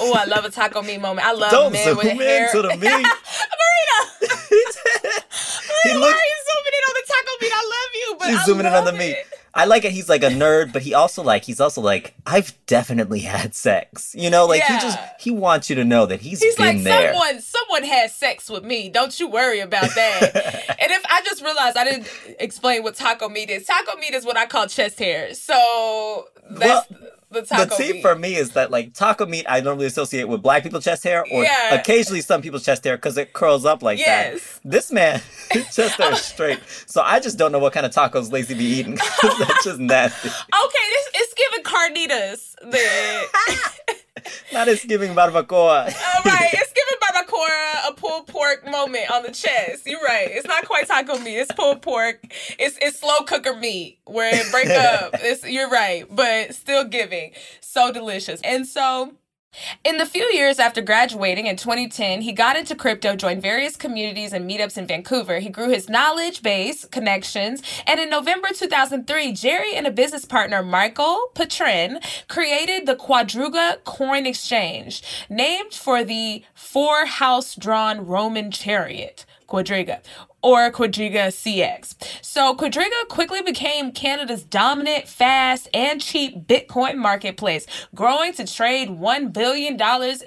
[0.00, 1.26] Oh, I love a taco meat moment.
[1.26, 2.50] I love Don't men zoom with in hair.
[2.52, 2.80] to the meat.
[2.80, 3.06] Marina,
[5.84, 7.52] he why looks are you zooming in on the taco meat?
[7.54, 9.16] I love you, but He's I zooming in on the meat.
[9.16, 9.26] it.
[9.56, 9.92] I like it.
[9.92, 14.12] He's like a nerd, but he also like he's also like I've definitely had sex.
[14.16, 16.84] You know, like he just he wants you to know that he's He's been like,
[16.84, 17.12] there.
[17.12, 18.88] someone, someone had sex with me.
[18.88, 20.34] Don't you worry about that.
[20.80, 22.08] and if I just realized I didn't
[22.40, 23.64] explain what taco meat is.
[23.66, 25.34] Taco meat is what I call chest hair.
[25.34, 28.02] So that's the the taco T meat.
[28.02, 31.24] for me is that like taco meat I normally associate with black people chest hair
[31.30, 31.74] or Yeah.
[31.74, 34.60] occasionally some people's chest hair because it curls up like Yes.
[34.62, 34.70] that.
[34.70, 35.20] This man,
[35.50, 36.60] his chest hair is straight.
[36.86, 38.94] So I just don't know what kind of tacos Lacey be eating.
[39.22, 40.28] That's just nasty.
[40.64, 42.54] okay, this it's giving carnitas.
[42.70, 43.94] The
[44.52, 45.52] Not as giving barbacoa.
[45.52, 46.72] All right, it's
[47.88, 49.86] a pulled pork moment on the chest.
[49.86, 50.28] You're right.
[50.30, 51.36] It's not quite taco meat.
[51.36, 52.20] It's pulled pork.
[52.58, 55.14] It's it's slow cooker meat where it break up.
[55.24, 57.32] It's you're right, but still giving.
[57.60, 58.40] So delicious.
[58.42, 59.14] And so
[59.84, 64.32] in the few years after graduating in 2010, he got into crypto, joined various communities
[64.32, 65.38] and meetups in Vancouver.
[65.38, 70.62] He grew his knowledge base, connections, and in November 2003, Gerry and a business partner,
[70.62, 79.26] Michael Patryn, created the Quadriga Coin Exchange, named for the four house drawn Roman chariot.
[79.48, 80.00] Quadriga
[80.44, 81.94] or Quadriga CX.
[82.20, 89.32] So Quadriga quickly became Canada's dominant, fast, and cheap Bitcoin marketplace, growing to trade $1
[89.32, 89.80] billion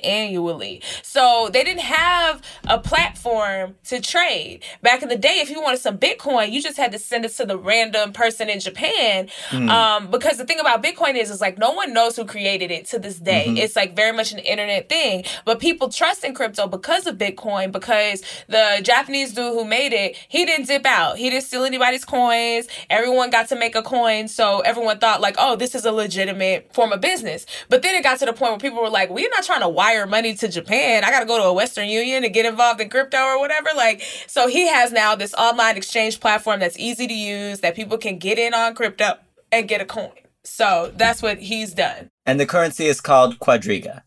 [0.04, 0.82] annually.
[1.04, 4.64] So they didn't have a platform to trade.
[4.82, 7.34] Back in the day, if you wanted some Bitcoin, you just had to send it
[7.34, 9.30] to the random person in Japan.
[9.70, 12.86] Um, because the thing about Bitcoin is, is like no one knows who created it
[12.88, 13.46] to this day.
[13.50, 15.26] It's like very much an internet thing.
[15.46, 20.07] But people trust in crypto because of Bitcoin, because the Japanese dude who made it,
[20.28, 21.18] he didn't dip out.
[21.18, 22.68] He didn't steal anybody's coins.
[22.90, 24.28] Everyone got to make a coin.
[24.28, 27.46] So everyone thought like, oh, this is a legitimate form of business.
[27.70, 29.70] But then it got to the point where people were like, we're not trying to
[29.70, 31.04] wire money to Japan.
[31.04, 33.70] I got to go to a Western Union and get involved in crypto or whatever.
[33.76, 37.98] Like, so he has now this online exchange platform that's easy to use that people
[37.98, 39.18] can get in on crypto
[39.52, 40.12] and get a coin.
[40.44, 42.10] So that's what he's done.
[42.26, 44.04] And the currency is called Quadriga.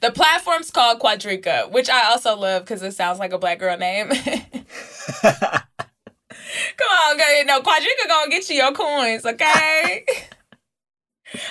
[0.00, 3.76] The platform's called Quadrica, which I also love because it sounds like a black girl
[3.76, 4.08] name.
[6.76, 7.44] Come on, girl.
[7.46, 10.04] No, Quadrica gonna get you your coins, okay?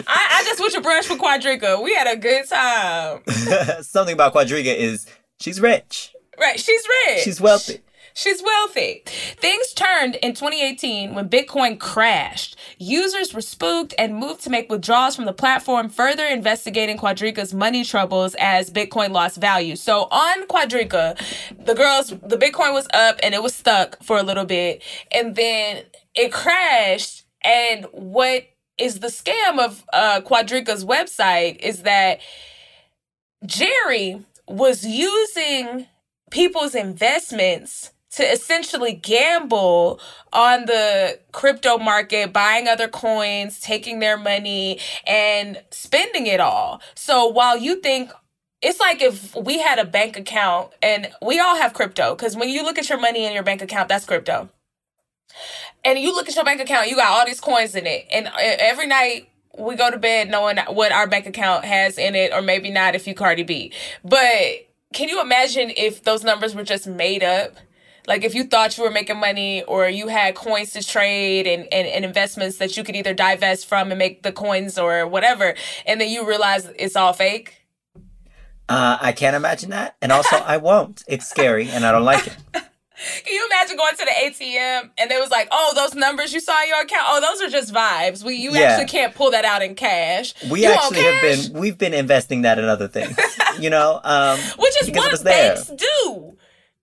[0.08, 1.82] I, I just went to brunch with Quadrica.
[1.82, 3.22] We had a good time.
[3.84, 5.08] Something about Quadriga is
[5.40, 6.14] she's rich.
[6.40, 7.24] Right, she's rich.
[7.24, 7.82] She's wealthy.
[8.20, 9.04] She's wealthy.
[9.38, 12.58] Things turned in 2018 when Bitcoin crashed.
[12.78, 17.86] Users were spooked and moved to make withdrawals from the platform, further investigating Quadrica's money
[17.86, 19.78] troubles as Bitcoin lost value.
[19.78, 21.18] So on Quadrica,
[21.64, 25.38] the girls, the Bitcoin was up and it was stuck for a little bit, and
[25.38, 27.24] then it crashed.
[27.42, 32.20] And what is the scam of uh, Quadrica's website is that
[33.46, 35.88] Gerry was using
[36.32, 40.00] people's investments to essentially gamble
[40.34, 46.82] on the crypto market, buying other coins, taking their money, and spending it all.
[46.96, 48.12] So while you think
[48.62, 52.50] it's like if we had a bank account and we all have crypto, because when
[52.50, 54.50] you look at your money in your bank account, that's crypto.
[55.86, 58.06] And you look at your bank account, you got all these coins in it.
[58.12, 62.16] And uh, every night we go to bed knowing what our bank account has in
[62.16, 63.72] it, or maybe not if you Cardi B.
[64.04, 67.56] But can you imagine if those numbers were just made up?
[68.10, 71.72] Like if you thought you were making money or you had coins to trade and,
[71.72, 75.54] and, and investments that you could either divest from and make the coins or whatever,
[75.86, 77.68] and then you realize it's all fake.
[78.68, 79.96] Uh, I can't imagine that.
[80.02, 81.04] And also, I won't.
[81.08, 82.36] It's scary and I don't like it.
[82.54, 86.40] Can you imagine going to the ATM and it was like, oh, those numbers you
[86.40, 88.24] saw in your account, oh, those are just vibes.
[88.24, 88.62] We you yeah.
[88.62, 90.34] actually can't pull that out in cash.
[90.50, 93.16] We you actually have been we've been investing that in other things.
[93.60, 96.36] you know, um, which is what banks do.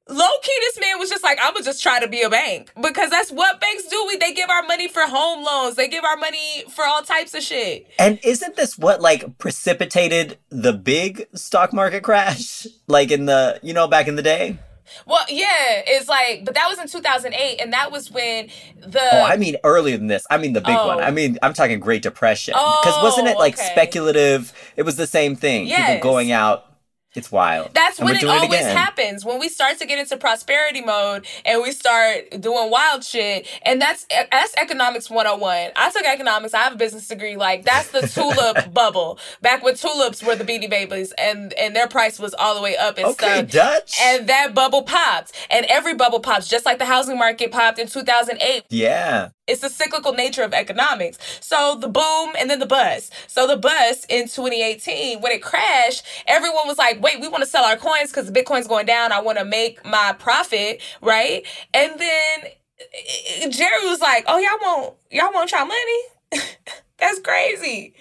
[0.08, 2.70] Low key, this man was just like, I'm gonna just try to be a bank
[2.80, 4.04] because that's what banks do.
[4.06, 7.34] We they give our money for home loans, they give our money for all types
[7.34, 7.88] of shit.
[7.98, 13.72] And isn't this what like precipitated the big stock market crash, like in the you
[13.72, 14.58] know back in the day?
[15.06, 18.48] Well, yeah, it's like, but that was in 2008, and that was when
[18.78, 19.02] the.
[19.12, 20.24] Oh, I mean earlier than this.
[20.30, 20.86] I mean the big oh.
[20.86, 21.00] one.
[21.00, 21.10] I oh.
[21.10, 22.52] mean, I'm talking Great Depression.
[22.52, 23.70] Because oh, wasn't it oh, like okay.
[23.72, 24.52] speculative?
[24.76, 25.66] It was the same thing.
[25.66, 25.94] Yes.
[25.94, 26.75] People going out
[27.16, 27.70] it's wild.
[27.74, 29.24] That's and when it always it happens.
[29.24, 33.48] When we start to get into prosperity mode and we start doing wild shit.
[33.62, 35.70] And that's that's economics 101.
[35.74, 36.54] I took economics.
[36.54, 37.36] I have a business degree.
[37.36, 39.18] Like that's the tulip bubble.
[39.40, 42.76] Back when tulips were the beanie babies and and their price was all the way
[42.76, 43.50] up and okay, stuff.
[43.50, 43.98] Dutch.
[44.00, 45.32] And that bubble popped.
[45.50, 48.64] And every bubble pops just like the housing market popped in 2008.
[48.68, 49.30] Yeah.
[49.46, 51.18] It's the cyclical nature of economics.
[51.40, 53.12] So the boom and then the bust.
[53.28, 57.48] So the bust in 2018, when it crashed, everyone was like, wait, we want to
[57.48, 59.12] sell our coins because Bitcoin's going down.
[59.12, 61.46] I want to make my profit, right?
[61.72, 66.44] And then eh, Gerry was like, oh, y'all want, y'all want y'all money?
[66.98, 67.94] that's crazy.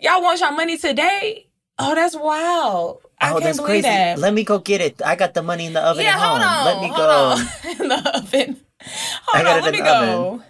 [0.00, 1.46] Y'all want y'all money today?
[1.78, 3.02] Oh, that's wild.
[3.20, 3.82] I oh, that's crazy.
[3.82, 4.18] That.
[4.18, 5.00] Let me go get it.
[5.04, 6.42] I got the money in the oven yeah, at home.
[6.42, 7.82] On, Let me go.
[7.82, 8.60] in the oven.
[9.26, 10.42] Hold on, let me go.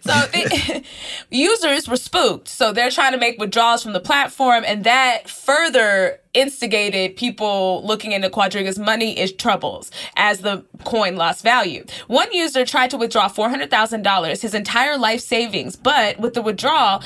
[0.00, 0.84] So the
[1.30, 2.48] users were spooked.
[2.48, 8.12] So they're trying to make withdrawals from the platform, and that further instigated people looking
[8.12, 11.84] into Quadriga's money is troubles as the coin lost value.
[12.06, 17.02] One user tried to withdraw $400,000, his entire life savings, but with the withdrawal,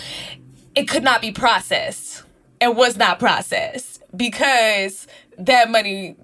[0.74, 2.22] it could not be processed
[2.60, 5.06] It was not processed because
[5.38, 6.16] that money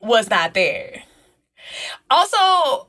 [0.00, 1.02] was not there.
[2.10, 2.88] Also,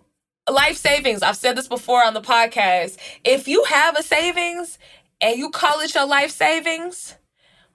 [0.51, 1.21] life savings.
[1.21, 2.97] I've said this before on the podcast.
[3.23, 4.79] If you have a savings
[5.21, 7.15] and you call it your life savings,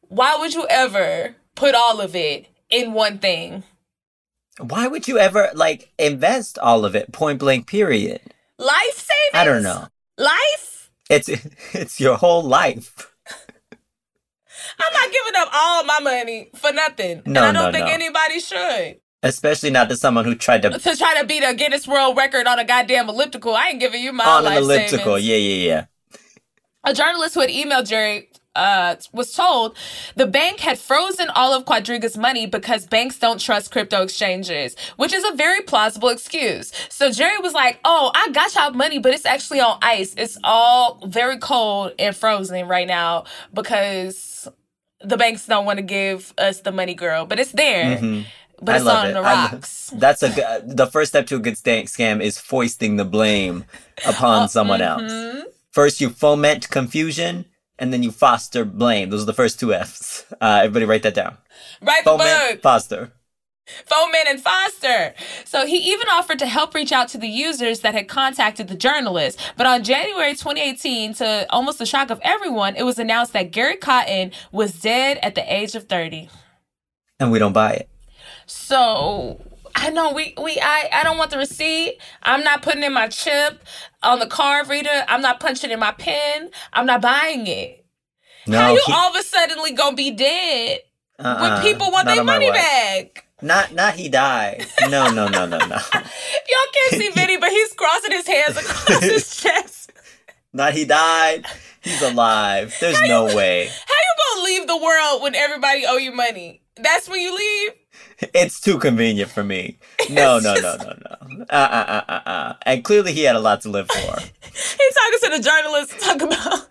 [0.01, 3.64] why would you ever put all of it in one thing?
[4.59, 8.20] Why would you ever like invest all of it point blank period?
[8.59, 9.35] Life savings?
[9.35, 9.87] I don't know.
[10.18, 10.91] Life?
[11.09, 11.29] It's
[11.73, 13.09] it's your whole life.
[14.79, 17.23] I'm not giving up all my money for nothing.
[17.27, 17.93] No, and I don't no, think no.
[17.93, 19.01] anybody should.
[19.25, 22.47] Especially not to someone who tried to to try to beat a Guinness World Record
[22.47, 23.55] on a goddamn elliptical.
[23.55, 25.16] I ain't giving you my on an elliptical.
[25.16, 25.27] Savings.
[25.27, 25.85] Yeah, yeah, yeah.
[26.85, 29.77] A journalist who had emailed Gerry uh, was told
[30.16, 35.12] the bank had frozen all of Quadriga's money because banks don't trust crypto exchanges, which
[35.12, 36.73] is a very plausible excuse.
[36.91, 40.14] So Jerry was like, "Oh, I got y'all money, but it's actually on ice.
[40.16, 44.49] It's all very cold and frozen right now because
[45.01, 47.25] the banks don't want to give us the money, girl.
[47.25, 48.23] But it's there." Mm-hmm
[48.63, 49.13] but I it's on it.
[49.15, 49.91] the rocks.
[49.97, 53.65] that's a the first step to a good scam is foisting the blame
[54.07, 55.37] upon oh, someone mm-hmm.
[55.37, 55.47] else.
[55.71, 57.47] First, you foment confusion,
[57.79, 59.11] and then you foster blame.
[59.11, 60.25] Those are the first two F's.
[60.41, 61.37] Uh, everybody, write that down.
[61.81, 62.63] Write foment, the book.
[62.63, 63.13] Foster.
[63.87, 65.15] Foment and Foster.
[65.45, 68.75] So he even offered to help reach out to the users that had contacted the
[68.75, 69.39] journalist.
[69.57, 73.77] But on January 2018, to almost the shock of everyone, it was announced that Gary
[73.77, 76.29] Cotten was dead at the age of 30.
[77.21, 77.89] And we don't buy it.
[78.53, 79.41] So
[79.75, 81.99] I know we we I I don't want the receipt.
[82.23, 83.65] I'm not putting in my chip
[84.03, 85.05] on the card reader.
[85.09, 86.51] I'm not punching in my pen.
[86.73, 87.87] I'm not buying it.
[88.47, 90.81] No, How you he, all of a suddenly gonna be dead
[91.19, 93.27] uh-uh, when people want their money back?
[93.41, 94.67] Not not he died.
[94.83, 95.59] No no no no no.
[95.67, 99.93] Y'all can't see Vinny, but he's crossing his hands across his chest.
[100.53, 101.47] Not he died.
[101.81, 102.77] He's alive.
[102.81, 103.67] There's how no you, way.
[103.67, 106.63] How you gonna leave the world when everybody owe you money?
[106.77, 107.73] That's when you leave.
[108.35, 109.79] It's too convenient for me.
[110.11, 111.45] No, no, no, no, no.
[111.51, 112.55] Uh, uh, uh, uh, uh.
[112.64, 113.97] And clearly he had a lot to live for.
[114.43, 116.68] He's talking to the journalist, talk about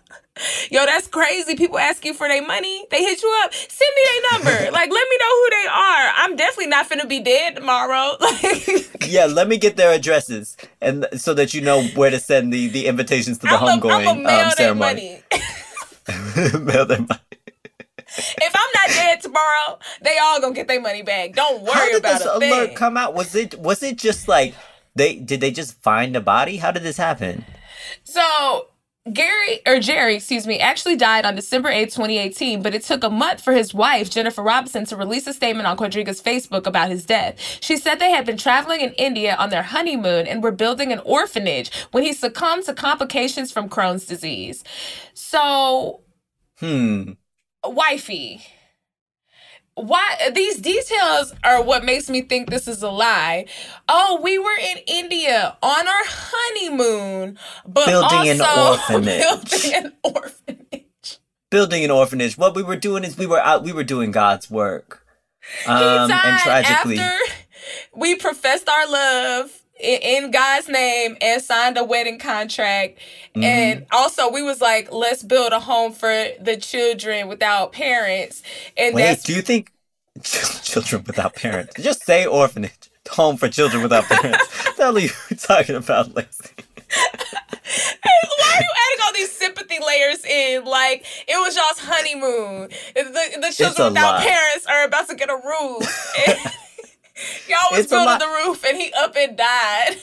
[0.70, 1.54] Yo, that's crazy.
[1.56, 2.86] People ask you for their money.
[2.90, 3.52] They hit you up.
[3.52, 4.70] Send me their number.
[4.72, 6.12] like, let me know who they are.
[6.16, 8.16] I'm definitely not gonna be dead tomorrow.
[8.20, 12.52] Like, Yeah, let me get their addresses, and so that you know where to send
[12.52, 15.22] the the invitations to the I'm homegoing gonna mail um, their ceremony.
[15.30, 16.64] money.
[16.64, 17.20] mail their money.
[18.16, 21.34] If I'm not dead tomorrow, they all gonna get their money back.
[21.34, 22.76] Don't worry How did about this alert thing.
[22.76, 23.14] come out?
[23.14, 24.54] Was it was it just like
[24.94, 26.56] they did they just find a body?
[26.58, 27.44] How did this happen?
[28.04, 28.66] So
[29.12, 33.10] Gary or Gerry, excuse me, actually died on December 8, 2018, but it took a
[33.10, 37.04] month for his wife, Jennifer Robertson, to release a statement on Quadriga's Facebook about his
[37.04, 37.34] death.
[37.60, 41.00] She said they had been traveling in India on their honeymoon and were building an
[41.00, 44.62] orphanage when he succumbed to complications from Crohn's disease.
[45.14, 46.02] So,
[46.60, 47.12] Hmm.
[47.64, 48.42] Wifey,
[49.74, 53.46] why these details are what makes me think this is a lie.
[53.88, 59.22] Oh, we were in India on our honeymoon, but Building an also orphanage.
[59.50, 61.18] building an orphanage.
[61.50, 62.36] Building an orphanage.
[62.36, 65.06] What we were doing is we were out we were doing God's work.
[65.66, 67.32] Um and tragically after
[67.94, 72.98] we professed our love in God's name and signed a wedding contract.
[73.34, 73.42] Mm-hmm.
[73.42, 78.42] And also we was like, let's build a home for the children without parents.
[78.76, 79.72] And Wait, that's do you think
[80.22, 81.74] children without parents?
[81.80, 82.90] Just say orphanage.
[83.10, 84.38] Home for children without parents.
[84.38, 86.50] That's what the hell are you talking about, Lacey?
[86.92, 90.64] Why are you adding all these sympathy layers in?
[90.64, 92.68] Like it was y'all's honeymoon.
[92.94, 94.22] The, the children without lot.
[94.22, 96.14] parents are about to get a roof.
[97.48, 99.96] Y'all was It's building the roof and he up and died.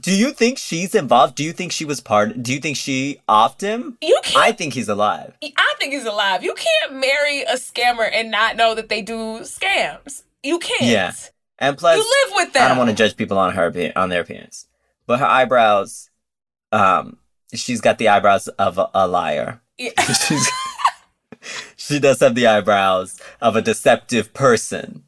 [0.00, 1.36] Do you think she's involved?
[1.36, 2.42] Do you think she was part?
[2.42, 3.96] Do you think she offed him?
[4.02, 4.44] You can't.
[4.44, 5.34] I think he's alive.
[5.42, 6.42] I think he's alive.
[6.42, 10.24] You can't marry a scammer and not know that they do scams.
[10.42, 10.82] You can't.
[10.82, 11.12] Yeah.
[11.58, 12.64] And plus, You live with them.
[12.64, 14.66] I don't want to judge people on her on their appearance,
[15.06, 16.10] but her eyebrows,
[16.72, 17.18] um,
[17.54, 19.60] she's got the eyebrows of a, a liar.
[19.78, 19.92] Yeah.
[21.76, 25.04] She does have the eyebrows of a deceptive person,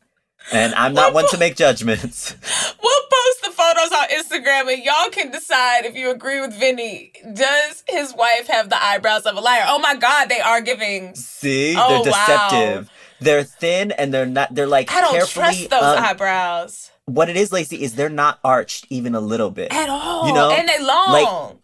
[0.52, 2.34] and I'm not one to make judgments.
[2.82, 7.12] We'll post the photos on Instagram and y'all can decide if you agree with Vinny.
[7.34, 9.64] Does his wife have the eyebrows of a liar?
[9.66, 11.14] Oh my God, they are giving.
[11.14, 12.26] See, Oh, they're wow.
[12.26, 12.90] deceptive.
[13.20, 14.54] They're thin and they're not.
[14.54, 18.38] They're like I don't trust those um, eyebrows what it is, Lacey, is they're not
[18.44, 19.72] arched even a little bit.
[19.72, 20.28] at all.
[20.28, 21.12] You know, and they long.
[21.12, 21.56] like-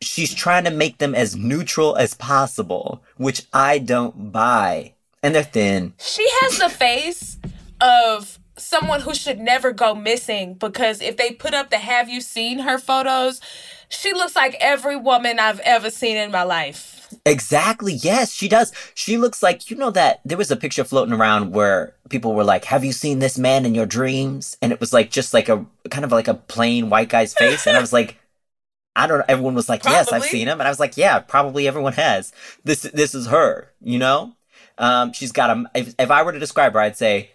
[0.00, 4.94] she's trying to make them as neutral as possible, which I don't buy.
[5.22, 5.94] And they're thin.
[5.98, 7.38] she has the face
[7.82, 12.20] of someone who should never go missing because if they put up the have you
[12.20, 13.40] seen her photos,
[13.88, 17.14] she looks like every woman I've ever seen in my life.
[17.26, 17.94] Exactly.
[17.94, 18.72] Yes, she does.
[18.94, 22.44] She looks like, you know, that there was a picture floating around where people were
[22.44, 24.56] like, Have you seen this man in your dreams?
[24.62, 27.66] And it was like, just like a kind of like a plain white guy's face.
[27.66, 28.16] And I was like,
[28.96, 29.24] I don't know.
[29.28, 30.60] Everyone was like, Yes, I've seen him.
[30.60, 32.32] And I was like, Yeah, probably everyone has.
[32.64, 34.34] This, this is her, you know?
[34.78, 37.31] Um, she's got a, if, if I were to describe her, I'd say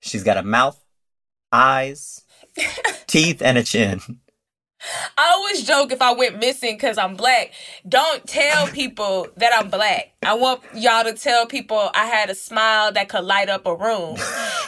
[0.00, 0.82] she's got a mouth,
[1.52, 2.22] eyes,
[3.06, 4.00] teeth, and a chin.
[5.18, 7.52] I always joke if I went missing because I'm black.
[7.86, 10.14] Don't tell people that I'm black.
[10.22, 13.74] I want y'all to tell people I had a smile that could light up a
[13.74, 14.16] room.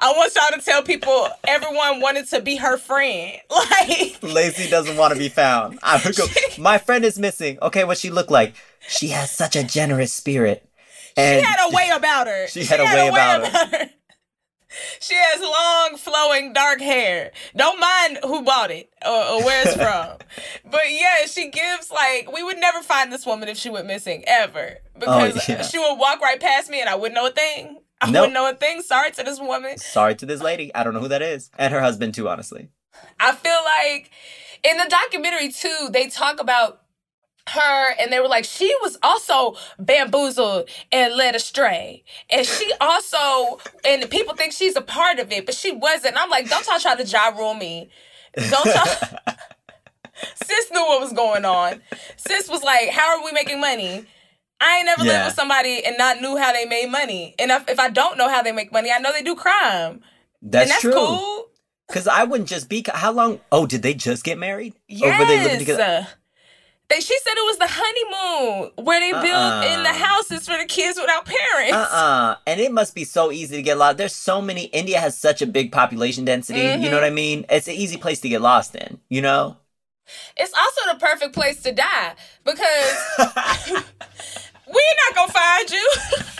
[0.00, 3.38] I want y'all to tell people everyone wanted to be her friend.
[3.50, 5.78] Like, Lacey doesn't want to be found.
[5.82, 6.26] I would go,
[6.58, 7.58] my friend is missing.
[7.60, 8.54] Okay, what she look like?
[8.88, 10.68] She has such a generous spirit.
[11.16, 12.48] And she had a way about her.
[12.48, 13.90] She had a way about her.
[15.00, 17.32] She has long, flowing, dark hair.
[17.56, 20.18] Don't mind who bought it or, or where it's from.
[20.70, 24.24] but yeah, she gives like we would never find this woman if she went missing
[24.26, 25.62] ever oh, because Oh, yeah.
[25.62, 27.80] she would walk right past me and I wouldn't know a thing.
[28.00, 28.20] I Nope.
[28.22, 28.82] wouldn't know a thing.
[28.82, 29.78] Sorry to this woman.
[29.78, 30.72] sorry to this lady.
[30.74, 31.50] I don't know who that is.
[31.58, 32.68] And her husband too, honestly.
[33.18, 34.10] I feel like
[34.64, 36.82] in the documentary too, they talk about
[37.48, 42.04] her and they were like, she was also bamboozled and led astray.
[42.30, 46.16] And she also, and people think she's a part of it, but she wasn't.
[46.16, 47.90] I'm like, don't y'all try to ja rule me.
[48.36, 48.84] Don't y'all.
[50.34, 51.80] Sis knew what was going on.
[52.16, 54.04] Sis was like, how are we making money?
[54.60, 57.34] I ain't never lived with somebody and not knew how they made money.
[57.38, 60.02] And if, if I don't know how they make money, I know they do crime.
[60.42, 60.92] That's, and that's true.
[60.92, 61.44] cool.
[61.86, 62.84] Because I wouldn't just be.
[62.86, 63.40] How long?
[63.50, 64.74] Oh, did they just get married?
[64.88, 65.14] Yes.
[65.14, 66.06] Or were they living together?
[66.90, 69.92] They, she said it was the honeymoon where they built in the Uh-uh.
[69.92, 71.72] houses for the kids without parents.
[71.74, 73.98] Uh uh And it must be so easy to get lost.
[73.98, 74.64] There's so many.
[74.66, 76.60] India has such a big population density.
[76.60, 76.84] You Mm-hmm.
[76.90, 77.44] know what I mean?
[77.50, 79.00] It's an easy place to get lost in.
[79.10, 79.58] You know?
[80.38, 82.14] It's also the perfect place to die
[82.44, 82.96] because
[84.66, 85.90] we're not gonna find you.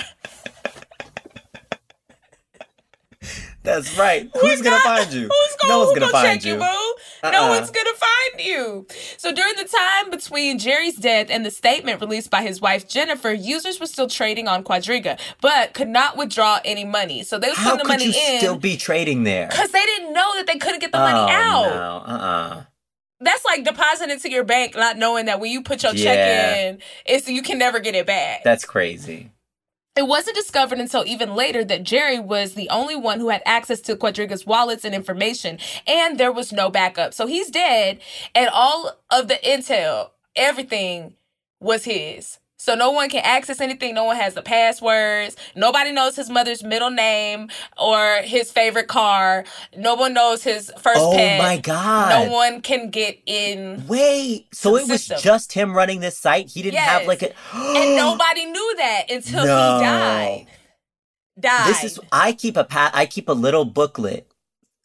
[3.68, 4.30] That's right.
[4.34, 5.28] We're Who's gonna find you?
[5.28, 6.58] Who's gonna, no one's gonna gonna find check you, you.
[6.58, 7.30] boo?
[7.30, 7.48] No Uh-uh.
[7.50, 8.86] one's gonna find you.
[9.18, 13.30] So during the time between Gerry's death and the statement released by his wife Jennifer,
[13.30, 17.22] users were still trading on Quadriga, but could not withdraw any money.
[17.24, 19.48] So they How putting the could money you in still be trading there?
[19.48, 21.64] because they didn't know that they couldn't get the oh, money out.
[21.68, 22.62] No, uh-uh.
[23.20, 26.78] That's like depositing into your bank, not knowing that when you put your check in,
[27.04, 28.44] it's you can never get it back.
[28.44, 29.30] That's crazy.
[29.98, 33.80] It wasn't discovered until even later that Gerry was the only one who had access
[33.80, 37.12] to Quadriga's wallets and information, and there was no backup.
[37.12, 37.98] So he's dead,
[38.32, 41.14] and all of the intel, everything
[41.58, 42.38] was his.
[42.60, 43.94] So no one can access anything.
[43.94, 45.36] No one has the passwords.
[45.54, 49.44] Nobody knows his mother's middle name or his favorite car.
[49.76, 51.40] No one knows his first Oh pet.
[51.40, 52.08] my god.
[52.26, 53.86] No one can get in.
[53.86, 56.48] Wait, so it was just him running this site?
[56.48, 59.78] He didn't have like a And nobody knew that until No.
[59.78, 60.46] he died.
[61.38, 61.68] Died.
[61.68, 64.28] This is I keep a pat I keep a little booklet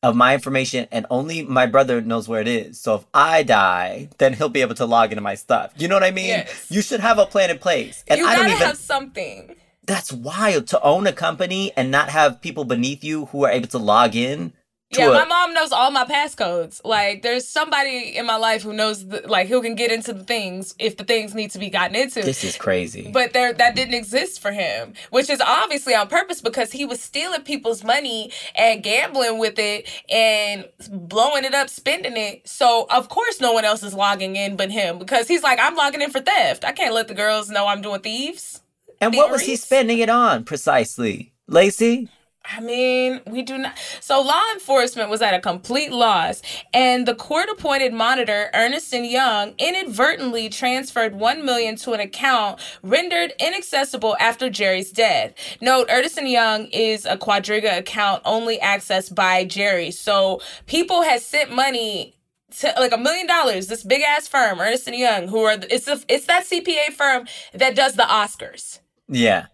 [0.03, 2.79] of my information and only my brother knows where it is.
[2.79, 5.73] So if I die, then he'll be able to log into my stuff.
[5.77, 6.27] You know what I mean?
[6.27, 6.67] Yes.
[6.69, 8.03] You should have a plan in place.
[8.07, 9.55] And you I gotta don't even have something.
[9.85, 13.67] that's wild to own a company and not have people beneath you who are able
[13.69, 14.53] to log in.
[14.99, 16.81] Yeah, my mom knows all my passcodes.
[16.83, 20.23] Like, there's somebody in my life who knows, the, like, who can get into the
[20.23, 22.21] things if the things need to be gotten into.
[22.21, 23.09] this is crazy.
[23.11, 27.01] but there, that didn't exist for him, which is obviously on purpose because he was
[27.01, 32.47] stealing people's money and gambling with it and blowing it up, spending it.
[32.47, 35.75] So of course, no one else is logging in but him because he's like, I'm
[35.75, 36.63] logging in for theft.
[36.65, 38.61] I can't let the girls know I'm doing thieves.
[39.01, 41.33] and what was he spending it on precisely?
[41.47, 42.09] Lacey?
[42.45, 43.77] I mean, we do not.
[44.01, 46.41] So law enforcement was at a complete loss,
[46.73, 53.33] and the court-appointed monitor Ernst and Young inadvertently transferred one million to an account rendered
[53.39, 55.33] inaccessible after Gerry's death.
[55.61, 59.91] Note: Ernst and Young is a Quadriga account only accessed by Gerry.
[59.91, 62.15] So people had sent money.
[62.59, 65.85] To, like a million dollars, this big ass firm, Ernst and Young, who are it's
[65.85, 68.79] the, it's that CPA firm that does the Oscars.
[69.07, 69.47] Yeah.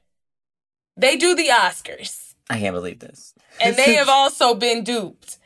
[0.98, 3.34] They do the Oscars I can't believe this.
[3.62, 5.38] and they have also been duped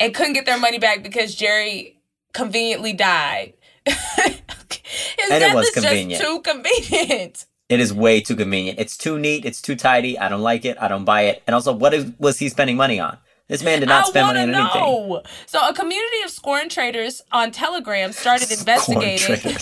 [0.00, 2.00] and couldn't get their money back because Gerry
[2.32, 3.54] conveniently died.
[3.86, 6.22] His And it was convenient.
[6.22, 7.46] too convenient.
[7.68, 8.78] It is way too convenient.
[8.78, 9.44] It's too neat.
[9.44, 10.18] It's too tidy.
[10.18, 10.78] I don't like it.
[10.80, 11.42] I don't buy it.
[11.46, 13.18] And also, what is, was he spending money on?
[13.48, 15.22] This man did not I spend money on anything.
[15.46, 19.56] So, a community of scorn traders on Telegram started investigating.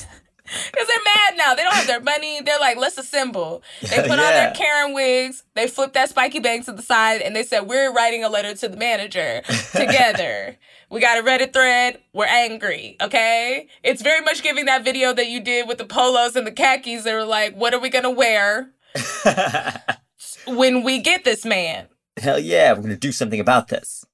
[0.46, 1.54] Because they're mad now.
[1.54, 2.40] They don't have their money.
[2.40, 3.62] They're like, let's assemble.
[3.82, 5.44] They put on their Karen wigs.
[5.54, 8.54] They flip that spiky bank to the side and they said, we're writing a letter
[8.54, 9.42] to the manager
[9.74, 10.56] together.
[10.90, 12.00] we got a Reddit thread.
[12.12, 12.96] We're angry.
[13.00, 13.68] Okay.
[13.82, 17.04] It's very much giving that video that you did with the polos and the khakis.
[17.04, 18.70] They were like, what are we going to wear
[20.46, 21.88] when we get this man?
[22.18, 24.04] Hell yeah, we're gonna do something about this.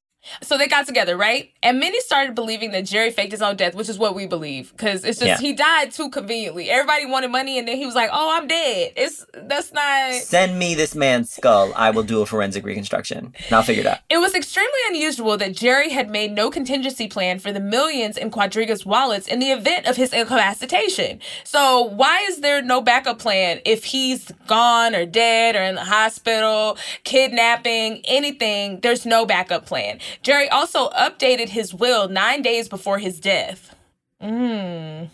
[0.40, 1.50] So they got together, right?
[1.62, 4.72] And many started believing that Gerry faked his own death, which is what we believe,
[4.76, 5.38] because it's just Yeah.
[5.38, 6.70] he died too conveniently.
[6.70, 10.12] Everybody wanted money, and then he was like, "Oh, I'm dead." It's that's not.
[10.14, 11.72] Send me this man's skull.
[11.74, 13.34] I will do a forensic reconstruction.
[13.46, 13.98] And I'll figure it out.
[14.08, 18.30] It was extremely unusual that Gerry had made no contingency plan for the millions in
[18.30, 21.20] Quadriga's wallets in the event of his incapacitation.
[21.44, 25.84] So why is there no backup plan if he's gone or dead or in the
[25.84, 28.80] hospital, kidnapping, anything?
[28.80, 29.98] There's no backup plan.
[30.22, 33.74] Gerry also updated his will nine days before his death.
[34.22, 35.08] Mm.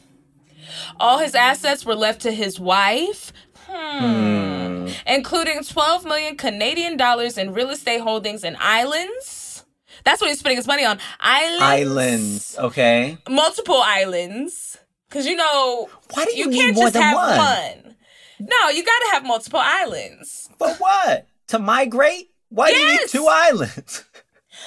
[1.01, 3.33] All his assets were left to his wife.
[3.67, 4.89] Hmm.
[5.07, 9.65] Including 12 million Canadian dollars in real estate holdings and islands.
[10.05, 10.99] That's what he's spending his money on.
[11.21, 11.63] Islands.
[11.63, 13.19] Islands, okay?
[13.29, 14.79] Multiple islands.
[15.09, 17.39] Because, you know, Why do you, you can't just have one?
[17.39, 17.97] one.
[18.41, 20.49] No, you got to have multiple islands.
[20.59, 21.27] For what?
[21.49, 22.31] To migrate?
[22.51, 24.05] Why do you need two islands?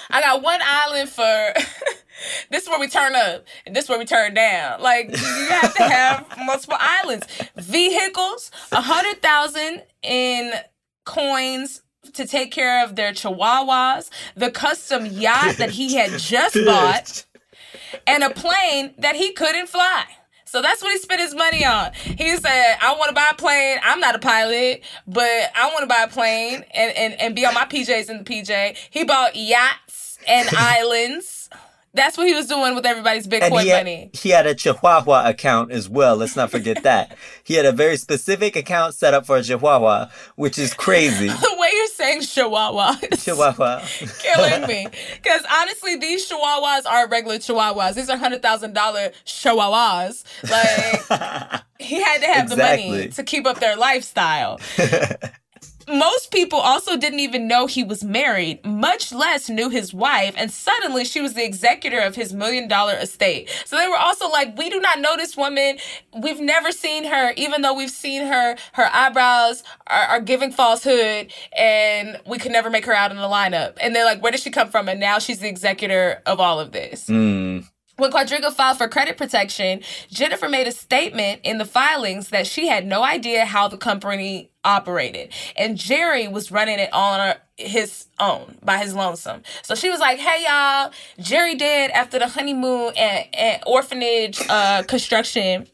[0.09, 1.21] I got one island for
[2.49, 4.81] this is where we turn up and this is where we turn down.
[4.81, 7.25] Like you have to have multiple islands.
[7.55, 10.53] Vehicles, a hundred thousand in
[11.05, 11.81] coins
[12.13, 17.25] to take care of their chihuahuas, the custom yacht that he had just bought,
[18.07, 20.05] and a plane that he couldn't fly.
[20.51, 21.93] So that's what he spent his money on.
[21.93, 23.77] He said, I want to buy a plane.
[23.83, 25.23] I'm not a pilot, but
[25.55, 28.23] I want to buy a plane and, and, and be on my PJs in the
[28.25, 28.75] PJ.
[28.89, 29.90] He bought yachts
[30.27, 31.49] and islands.
[31.93, 34.11] That's what he was doing with everybody's Bitcoin he had, money.
[34.13, 36.15] he had a Chihuahua account as well.
[36.15, 37.17] Let's not forget that.
[37.43, 40.07] He had a very specific account set up for a Chihuahua,
[40.37, 41.27] which is crazy.
[41.51, 43.81] The way you're saying chihuahua is Chihuahua.
[44.19, 44.87] killing me.
[45.21, 47.95] Because honestly, these chihuahuas are regular chihuahuas.
[47.95, 50.23] These are $100,000 chihuahuas.
[50.49, 54.61] Like, he had to have the money to keep up their lifestyle.
[55.91, 60.49] Most people also didn't even know he was married, much less knew his wife, and
[60.49, 63.49] suddenly she was the executor of his million dollar estate.
[63.65, 65.77] So they were also like, We do not know this woman.
[66.17, 71.33] We've never seen her, even though we've seen her, her eyebrows are, are giving falsehood,
[71.57, 73.77] and we could never make her out in the lineup.
[73.81, 74.87] And they're like, Where did she come from?
[74.87, 77.07] And now she's the executor of all of this.
[77.07, 77.67] Mm.
[78.01, 82.65] When Quadriga filed for credit protection, Jennifer made a statement in the filings that she
[82.65, 85.31] had no idea how the company operated.
[85.55, 89.43] And Gerry was running it on his own by his lonesome.
[89.61, 94.81] So she was like, hey y'all, Gerry did after the honeymoon and, and orphanage uh,
[94.81, 95.67] construction.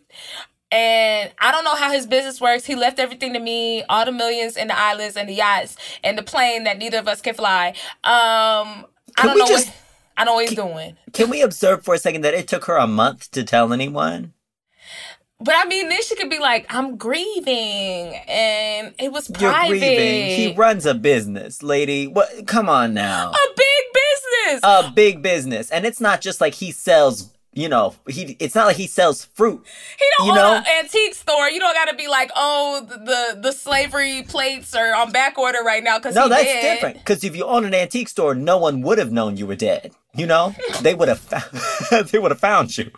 [0.70, 2.66] And I don't know how his business works.
[2.66, 6.18] He left everything to me, all the millions and the islands and the yachts and
[6.18, 7.70] the plane that neither of us can fly.
[8.04, 9.76] Um, I don't know just- what
[10.18, 10.98] I know what he's doing.
[11.14, 14.34] Can we observe for a second that it took her a month to tell anyone?
[15.40, 19.70] But I mean, then she could be like, "I'm grieving," and it was You're private.
[19.78, 20.36] grieving.
[20.36, 22.08] He runs a business, lady.
[22.08, 22.48] What?
[22.48, 23.30] Come on now.
[23.32, 24.62] a big business.
[24.64, 27.30] A big business, and it's not just like he sells.
[27.58, 28.38] You know, he.
[28.40, 29.66] It's not like he sells fruit.
[29.98, 30.56] he don't you own know?
[30.58, 31.50] an antique store.
[31.50, 35.40] You don't got to be like, "Oh, the, the the slavery plates are on back
[35.40, 36.76] order right now." Because No, that's dead.
[36.76, 36.98] different.
[37.00, 39.92] Because if you own an antique store, no one would have known you were dead.
[40.14, 40.54] You know,
[40.84, 41.20] they would have.
[41.20, 42.92] Found, they would have found you.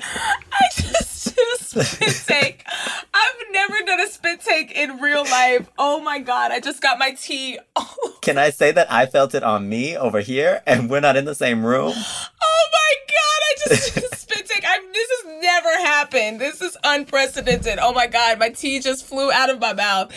[0.52, 2.64] I just did a spit take.
[3.12, 5.68] I've never done a spit take in real life.
[5.78, 6.52] Oh my god!
[6.52, 7.58] I just got my tea.
[7.76, 11.16] Oh, Can I say that I felt it on me over here, and we're not
[11.16, 11.92] in the same room?
[12.42, 13.16] oh my god!
[13.42, 14.64] I just did a spit take.
[14.66, 16.40] I, this has never happened.
[16.40, 17.78] This is unprecedented.
[17.80, 18.38] Oh my god!
[18.38, 20.12] My tea just flew out of my mouth.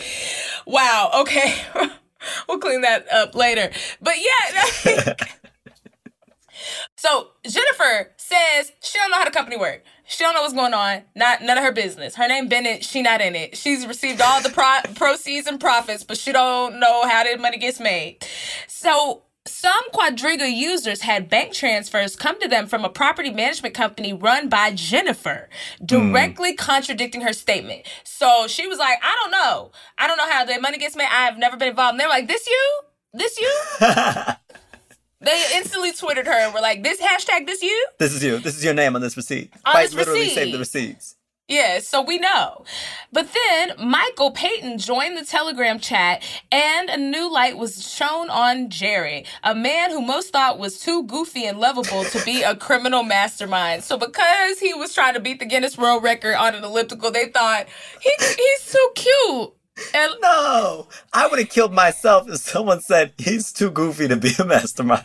[0.66, 1.10] Wow.
[1.20, 1.54] Okay.
[2.48, 3.70] we'll clean that up later.
[4.00, 5.14] But yeah.
[6.96, 9.84] So Jennifer says she don't know how the company work.
[10.06, 11.02] She don't know what's going on.
[11.14, 12.14] Not none of her business.
[12.14, 12.84] Her name Bennett.
[12.84, 13.56] She not in it.
[13.56, 17.58] She's received all the pro- proceeds and profits, but she don't know how the money
[17.58, 18.24] gets made.
[18.66, 24.12] So some Quadriga users had bank transfers come to them from a property management company
[24.14, 25.86] run by Jennifer, hmm.
[25.86, 27.86] directly contradicting her statement.
[28.04, 29.70] So she was like, I don't know.
[29.98, 31.08] I don't know how the money gets made.
[31.10, 31.92] I have never been involved.
[31.92, 32.80] And they're like, This you?
[33.12, 33.52] This you?
[35.24, 38.38] They instantly twittered her and were like, "This hashtag, this you?" This is you.
[38.38, 39.52] This is your name on this receipt.
[39.64, 40.34] On Quite this literally receipt.
[40.34, 41.16] save the receipts.
[41.46, 42.64] Yeah, so we know.
[43.12, 48.70] But then Michael Patryn joined the Telegram chat, and a new light was shown on
[48.70, 53.02] Gerry, a man who most thought was too goofy and lovable to be a criminal
[53.02, 53.84] mastermind.
[53.84, 57.26] So because he was trying to beat the Guinness World Record on an elliptical, they
[57.26, 57.66] thought
[58.00, 59.52] he he's too cute.
[59.94, 64.30] And No, I would have killed myself if someone said he's too goofy to be
[64.38, 65.04] a mastermind.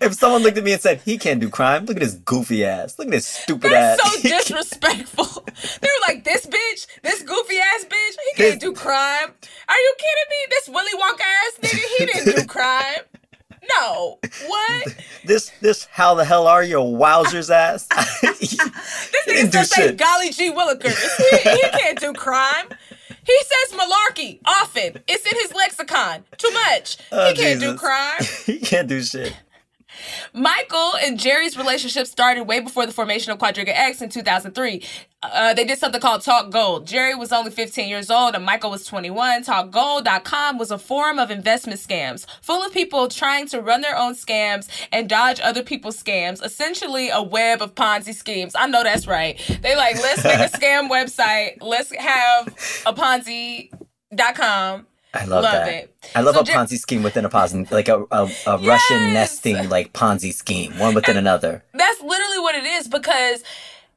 [0.00, 2.64] if someone looked at me and said he can't do crime, look at his goofy
[2.64, 2.96] ass.
[2.98, 4.14] Look at his stupid That's ass.
[4.14, 5.44] so disrespectful.
[5.80, 9.30] they were like, this bitch, this goofy ass bitch, he can't do crime.
[9.68, 10.36] Are you kidding me?
[10.50, 13.00] This Willy Wonka ass nigga, he didn't do crime.
[13.78, 14.18] No.
[14.46, 14.96] What?
[15.24, 17.88] this this how the hell are you, wowzers ass?
[19.24, 19.96] This nigga still say shit.
[19.96, 20.96] golly gee Willikers.
[21.16, 22.66] He, he can't do crime.
[23.24, 25.02] He says malarkey often.
[25.08, 26.24] It's in his lexicon.
[26.36, 26.98] Too much.
[27.10, 28.20] Oh, he can't do crime.
[28.44, 29.34] he can't do shit.
[30.32, 34.82] Michael and Gerry's relationship started way before the formation of Quadriga X in 2003.
[35.22, 36.86] Uh, they did something called Talk Gold.
[36.86, 39.44] Gerry was only 15 years old and Michael was 21.
[39.44, 44.14] TalkGold.com was a forum of investment scams, full of people trying to run their own
[44.14, 46.44] scams and dodge other people's scams.
[46.44, 48.54] Essentially, a web of Ponzi schemes.
[48.54, 49.38] I know that's right.
[49.62, 51.58] They like, let's make a scam website.
[51.62, 52.48] Let's have
[52.86, 54.86] a Ponzi.com.
[55.14, 55.68] I love, Love that.
[55.68, 55.94] it.
[56.14, 58.28] I love So a Ponzi scheme within a Ponzi, like a, a, a
[58.60, 58.66] Yes!
[58.66, 61.62] Russian nesting like Ponzi scheme, one within another.
[61.72, 63.44] That's literally what it is because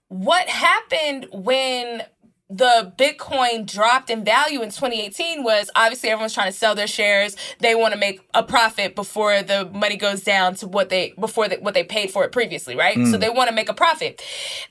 [0.09, 2.03] what happened when
[2.49, 7.35] the Bitcoin dropped in value in 2018 was obviously everyone's trying to sell their shares.
[7.59, 11.49] They want to make a profit before the money goes down to what they before
[11.49, 12.95] they, what they paid for it previously, right?
[12.95, 13.19] So mm.
[13.19, 14.21] they want to make a profit.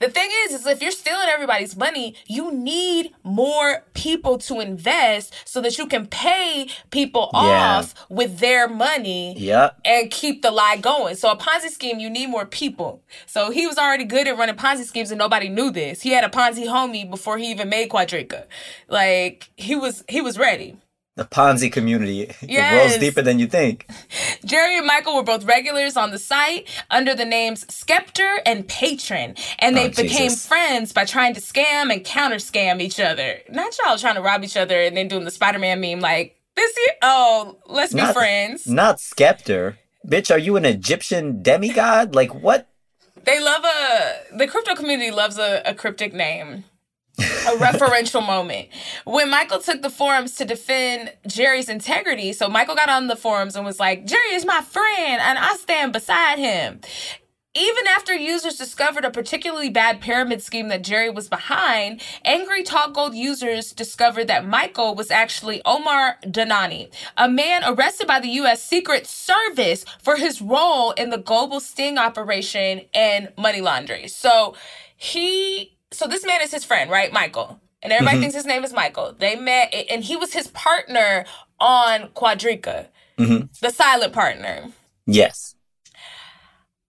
[0.00, 5.34] The thing is, is if you're stealing everybody's money, you need more people to invest
[5.44, 7.78] so that you can pay people Yeah.
[7.78, 9.80] off with their money Yep.
[9.84, 11.14] and keep the lie going.
[11.16, 13.02] So a Ponzi scheme, you need more people.
[13.26, 16.00] So he was already good at running Ponzi schemes and nobody knew this.
[16.00, 18.44] He had a Ponzi homie before he even made Quadriga.
[18.88, 20.76] Like he was he was ready.
[21.16, 22.74] The Ponzi community it Yes.
[22.74, 23.88] rolls deeper than you think.
[24.44, 29.34] Gerry and Michael were both regulars on the site under the names Skeptor and Patron,
[29.58, 30.46] and they Oh, became Jesus.
[30.46, 33.40] friends by trying to scam and counter scam each other.
[33.50, 36.36] Not y'all trying to rob each other and then doing the Spider Man meme like
[36.54, 36.70] this.
[36.76, 38.66] Year, oh, let's be friends.
[38.66, 39.76] Not Skeptor.
[40.06, 42.14] Bitch, are you an Egyptian demigod?
[42.14, 42.68] Like what?
[43.24, 46.64] They love a the crypto community loves a, a cryptic name.
[47.18, 48.68] A referential moment
[49.04, 52.32] when Michael took the forums to defend Gerry's integrity.
[52.32, 55.54] So Michael got on the forums and was like, Gerry is my friend and I
[55.54, 56.80] stand beside him.
[57.58, 62.92] Even after users discovered a particularly bad pyramid scheme that Gerry was behind, angry Talk
[62.92, 68.62] Gold users discovered that Michael was actually Omar Dhanani, a man arrested by the U.S.
[68.62, 74.08] Secret Service for his role in the global sting operation and money laundering.
[74.08, 74.54] So
[74.94, 77.12] he so this man is his friend, right?
[77.12, 77.60] Michael.
[77.82, 78.22] And everybody mm-hmm.
[78.22, 79.14] thinks his name is Michael.
[79.18, 81.24] They met, and he was his partner
[81.60, 83.46] on Quadriga, mm-hmm.
[83.60, 84.68] the silent partner.
[85.06, 85.54] Yes.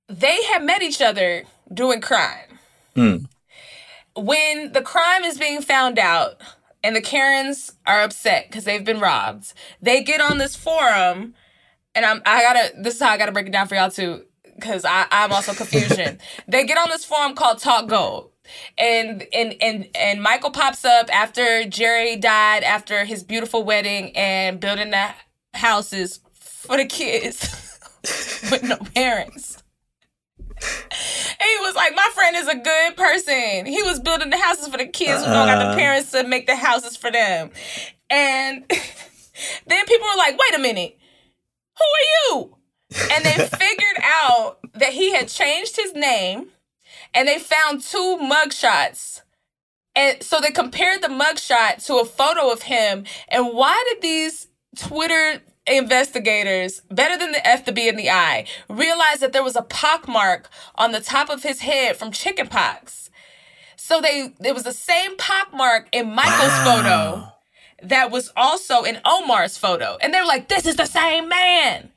[0.09, 1.43] They had met each other
[1.73, 2.59] doing crime.
[2.95, 3.27] Mm.
[4.15, 6.41] When the crime is being found out,
[6.83, 11.35] and the Karens are upset because they've been robbed, they get on this forum,
[11.93, 12.73] and I'm I gotta.
[12.81, 14.23] This is how I gotta break it down for y'all too,
[14.55, 16.19] because I I'm also confusion.
[16.47, 18.31] they get on this forum called Talk Gold
[18.77, 24.59] and and and and Michael pops up after Gerry died after his beautiful wedding and
[24.59, 25.09] building the
[25.53, 27.79] houses for the kids
[28.51, 29.63] with no parents.
[30.59, 33.65] And he was like, My friend is a good person.
[33.65, 35.75] He was building the houses for the kids who don't got the uh-uh.
[35.75, 37.51] parents to make the houses for them.
[38.09, 38.63] And
[39.67, 40.97] then people were like, Wait a minute,
[41.77, 42.57] who are you?
[43.13, 46.47] And they figured out that he had changed his name
[47.17, 49.21] and they found two mugshots.
[49.95, 53.05] And so they compared the mugshot to a photo of him.
[53.27, 58.45] And why did these Twitter investigators, better than the F to be in the eye,
[58.69, 63.09] realize that there was a pockmark on the top of his head from chickenpox?
[63.77, 67.31] So they it was the same pockmark in Michael's wow.
[67.81, 69.97] photo that was also in Omar's photo.
[70.01, 71.89] And they're like, this is the same man.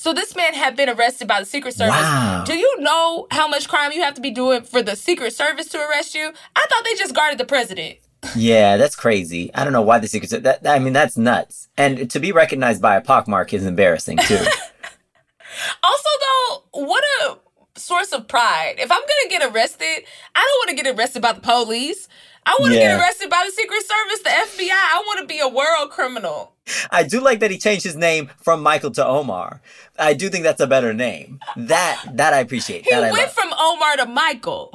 [0.00, 1.92] So this man had been arrested by the Secret Service.
[1.92, 2.42] Wow.
[2.46, 5.68] Do you know how much crime you have to be doing for the Secret Service
[5.68, 6.32] to arrest you?
[6.56, 7.98] I thought they just guarded the president.
[8.34, 9.50] yeah, that's crazy.
[9.54, 10.56] I don't know why the Secret Service.
[10.62, 11.68] That, I mean, that's nuts.
[11.76, 14.36] And to be recognized by a pockmark is embarrassing too.
[15.82, 17.38] also, though, what a
[17.78, 18.76] source of pride.
[18.78, 20.04] If I'm gonna get arrested,
[20.34, 22.08] I don't want to get arrested by the police.
[22.46, 22.96] I want to yeah.
[22.96, 24.70] get arrested by the Secret Service, the FBI.
[24.70, 26.54] I want to be a world criminal.
[26.90, 29.60] I do like that he changed his name from Michael to Omar.
[29.98, 31.40] I do think that's a better name.
[31.56, 32.84] That that I appreciate.
[32.84, 34.72] He that went from Omar to Michael.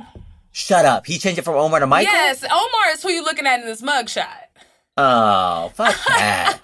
[0.51, 1.05] Shut up.
[1.05, 2.13] He changed it from Omar to Michael?
[2.13, 4.27] Yes, Omar is who you're looking at in this mugshot.
[4.97, 6.59] Oh, fuck that.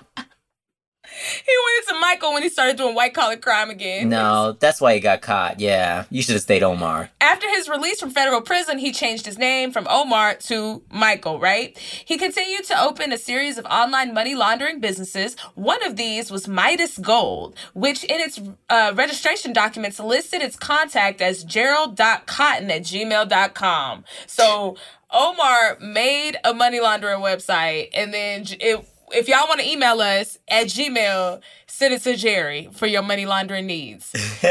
[1.45, 4.09] He went into Michael when he started doing white collar crime again.
[4.09, 5.59] No, that's why he got caught.
[5.59, 7.09] Yeah, you should have stayed Omar.
[7.19, 11.77] After his release from federal prison, he changed his name from Omar to Michael, right?
[11.77, 15.35] He continued to open a series of online money laundering businesses.
[15.55, 18.39] One of these was Midas Gold, which in its
[18.69, 24.03] uh, registration documents listed its contact as gerald.cotten at gmail.com.
[24.27, 24.77] So
[25.11, 30.37] Omar made a money laundering website and then it if y'all want to email us
[30.47, 34.11] at Gmail, send it to Gerry for your money laundering needs.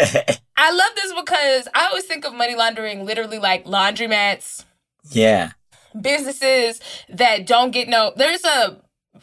[0.57, 4.65] I love this because I always think of money laundering literally like laundromats.
[5.11, 5.53] Yeah.
[5.99, 8.13] Businesses that don't get no.
[8.15, 8.81] There's a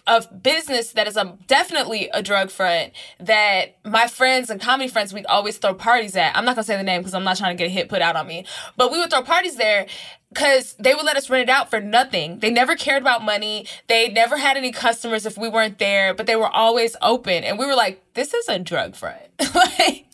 [0.07, 5.13] a business that is a definitely a drug front that my friends and comedy friends
[5.13, 6.35] we'd always throw parties at.
[6.35, 8.01] I'm not gonna say the name because I'm not trying to get a hit put
[8.01, 8.45] out on me,
[8.77, 9.85] but we would throw parties there
[10.33, 12.39] because they would let us rent it out for nothing.
[12.39, 13.67] They never cared about money.
[13.87, 17.59] They never had any customers if we weren't there, but they were always open, and
[17.59, 19.21] we were like, "This is a drug front."
[19.55, 20.05] like,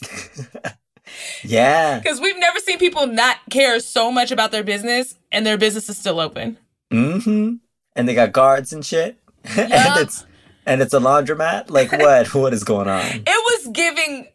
[1.44, 5.58] yeah, because we've never seen people not care so much about their business, and their
[5.58, 6.58] business is still open.
[6.92, 7.56] Mm-hmm.
[7.96, 9.18] And they got guards and shit.
[9.44, 9.58] Yep.
[9.72, 10.26] and it's
[10.66, 11.70] and it's a laundromat.
[11.70, 12.34] Like what?
[12.34, 13.06] what is going on?
[13.06, 14.28] It was giving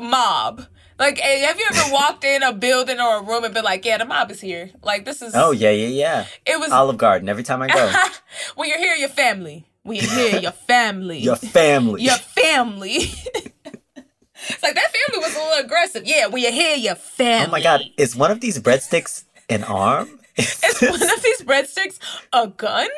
[0.00, 0.66] mob.
[0.98, 3.96] Like, have you ever walked in a building or a room and been like, "Yeah,
[3.96, 5.32] the mob is here." Like, this is.
[5.34, 6.26] Oh yeah, yeah, yeah.
[6.44, 7.90] It was Olive Garden every time I go.
[8.54, 9.66] when you're here, your family.
[9.82, 11.18] When you're here, your family.
[11.20, 12.02] your family.
[12.02, 12.96] Your family.
[12.96, 16.02] it's like that family was a little aggressive.
[16.04, 17.46] Yeah, when you're here, your family.
[17.46, 20.20] Oh my god, is one of these breadsticks an arm?
[20.36, 21.98] Is one of these breadsticks
[22.34, 22.88] a gun?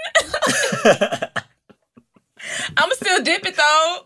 [2.77, 3.99] I'ma still dip it though.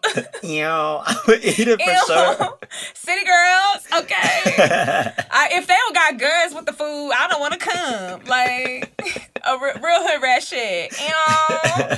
[0.49, 2.07] Yo, I would eat it for Ew.
[2.07, 2.59] sure.
[2.95, 4.53] City girls, okay.
[5.31, 8.25] I, if they don't got guns with the food, I don't want to come.
[8.25, 8.93] Like
[9.45, 10.93] a r- real hood rat shit.
[11.01, 11.97] Ew.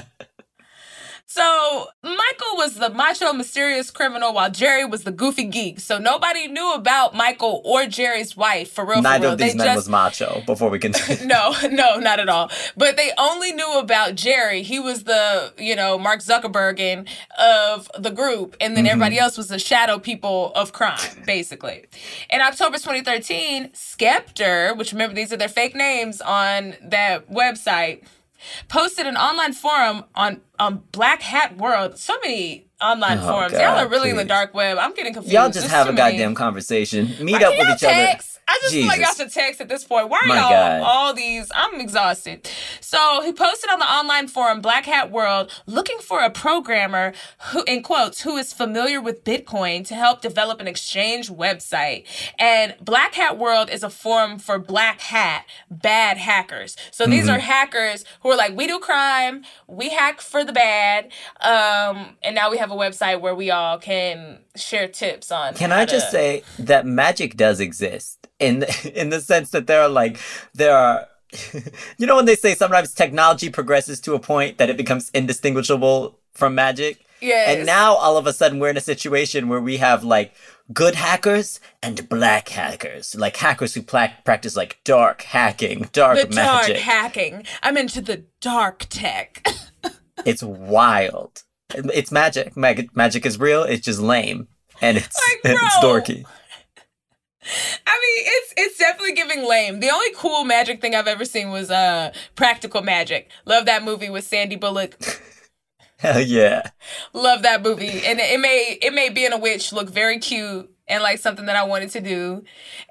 [1.39, 5.79] So Michael was the macho, mysterious criminal, while Gerry was the goofy geek.
[5.79, 9.03] So nobody knew about Michael or Gerry's wife for real.
[9.03, 9.33] Neither for real.
[9.35, 9.77] of these they men just...
[9.77, 10.43] was macho.
[10.47, 12.51] Before we continue, no, no, not at all.
[12.77, 14.63] But they only knew about Gerry.
[14.63, 17.07] He was the you know Mark Zuckerberg
[17.39, 18.91] of the group, and then mm-hmm.
[18.91, 21.85] everybody else was the shadow people of crime, basically.
[22.31, 28.03] In October 2013, Skeptor, which remember these are their fake names on that website
[28.69, 31.99] posted an online forum on on Black Hat World.
[31.99, 33.53] So many online Oh, forums.
[33.53, 34.79] God, Y'all are really in the dark web.
[34.79, 35.33] I'm getting confused.
[35.33, 36.17] Y'all just There's have a many.
[36.17, 37.13] goddamn conversation.
[37.21, 37.95] Meet up with each other.
[37.95, 38.35] text?
[38.51, 39.35] I just feel like y'all Jesus.
[39.35, 40.09] should text at this point.
[40.09, 40.81] Why are My y'all God.
[40.83, 41.53] all these?
[41.55, 42.49] I'm exhausted.
[42.81, 47.13] So he posted on the online forum Black Hat World looking for a programmer
[47.53, 52.07] who, in quotes, who is familiar with Bitcoin to help develop an exchange website.
[52.39, 56.75] And Black Hat World is a forum for black hat bad hackers.
[56.91, 57.35] So these Mm-hmm.
[57.37, 61.11] are hackers who are like, we do crime, we hack for the bad,
[61.43, 65.55] um, and now we have a website where we all can share tips on.
[65.55, 68.65] Can I just to- say that magic does exist in
[68.95, 70.19] in the sense that there are like
[70.55, 71.07] there are
[71.99, 76.19] you know when they say sometimes technology progresses to a point that it becomes indistinguishable
[76.33, 77.05] from magic?
[77.21, 77.57] Yes.
[77.57, 80.35] And now all of a sudden we're in a situation where we have like
[80.73, 86.35] good hackers and black hackers, like hackers who pla- practice like dark hacking, dark the
[86.35, 87.45] dark hacking.
[87.63, 89.47] I'm into the dark tech.
[90.25, 91.43] it's wild.
[91.75, 92.57] It's magic.
[92.57, 93.63] Mag- magic is real.
[93.63, 94.49] It's just lame,
[94.81, 96.25] and it's Like, it's dorky.
[97.87, 99.81] I mean, it's it's definitely giving lame.
[99.81, 103.31] The only cool magic thing I've ever seen was uh Practical Magic.
[103.47, 104.97] Love that movie with Sandy Bullock.
[105.99, 106.71] Hell yeah.
[107.13, 111.03] Love that movie, and it may it made being a witch look very cute and
[111.03, 112.45] like something that I wanted to do.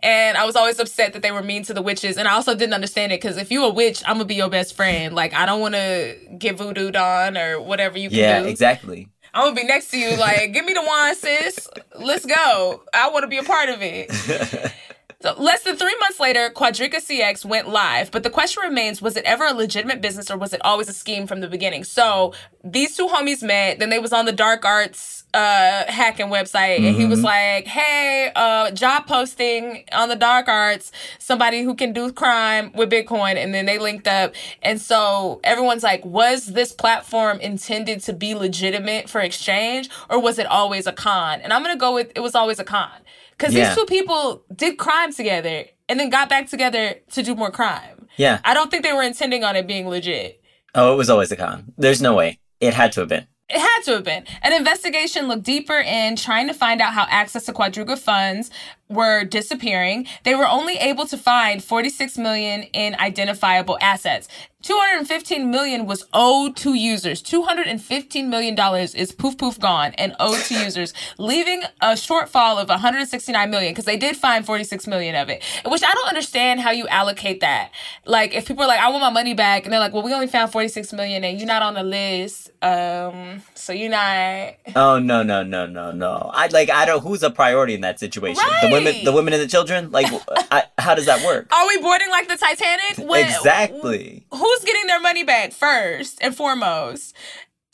[0.03, 2.55] And I was always upset that they were mean to the witches, and I also
[2.55, 5.13] didn't understand it because if you a witch, I'm gonna be your best friend.
[5.15, 8.47] Like I don't want to get voodooed on or whatever you can Yeah, do.
[8.47, 9.09] exactly.
[9.33, 11.67] I'm gonna be next to you, like, give me the wand, sis.
[11.99, 12.81] Let's go.
[12.93, 14.09] I want to be a part of it.
[15.19, 19.17] So less than three months later, Quadriga CX went live, but the question remains: Was
[19.17, 21.83] it ever a legitimate business, or was it always a scheme from the beginning?
[21.85, 23.79] So these two homies met.
[23.79, 28.31] Then they was on the dark arts uh, hacking website, and he was like, "Hey,
[28.35, 30.91] uh, job posting on the dark arts.
[31.19, 35.83] Somebody who can do crime with Bitcoin." And then they linked up, and so everyone's
[35.83, 40.93] like, "Was this platform intended to be legitimate for exchange, or was it always a
[40.93, 42.89] con?" And I'm gonna go with it was always a con.
[43.37, 43.67] Because Yeah.
[43.67, 48.07] these two people did crime together and then got back together to do more crime.
[48.15, 48.39] Yeah.
[48.43, 50.41] I don't think they were intending on it being legit.
[50.73, 51.73] Oh, it was always a con.
[51.77, 52.39] There's no way.
[52.59, 53.27] It had to have been.
[53.49, 54.25] It had to have been.
[54.41, 58.51] An investigation looked deeper in trying to find out how access to Quadriga funds
[58.89, 60.07] were disappearing.
[60.23, 64.27] They were only able to find 46 million in identifiable assets.
[64.63, 67.21] 215 million was owed to users.
[67.21, 72.67] 215 million dollars is poof poof gone and owed to users, leaving a shortfall of
[72.67, 75.43] 169 million because they did find 46 million of it.
[75.65, 77.71] Which I don't understand how you allocate that.
[78.05, 80.13] Like if people are like, I want my money back, and they're like, Well, we
[80.13, 82.51] only found 46 million and you're not on the list.
[82.61, 86.31] Um, so you're not Oh no no no no no!
[86.33, 87.03] I like I don't.
[87.03, 88.43] Who's a priority in that situation?
[88.61, 89.91] The women, the women and the children.
[89.91, 90.07] Like,
[90.51, 91.53] I, how does that work?
[91.53, 92.97] Are we boarding like the Titanic?
[93.09, 94.25] When- exactly.
[94.31, 97.15] Who's getting their money back first and foremost?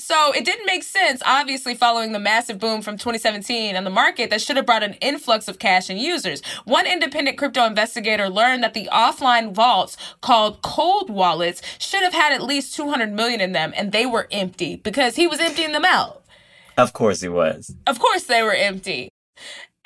[0.05, 4.29] So it didn't make sense, obviously, following the massive boom from 2017 and the market
[4.31, 6.41] that should have brought an influx of cash and users.
[6.65, 12.33] One independent crypto investigator learned that the offline vaults called cold wallets should have had
[12.33, 15.85] at least 200 million in them, and they were empty because he was emptying them
[15.85, 16.25] out.
[16.77, 17.73] Of course he was.
[17.87, 19.07] Of course, they were empty.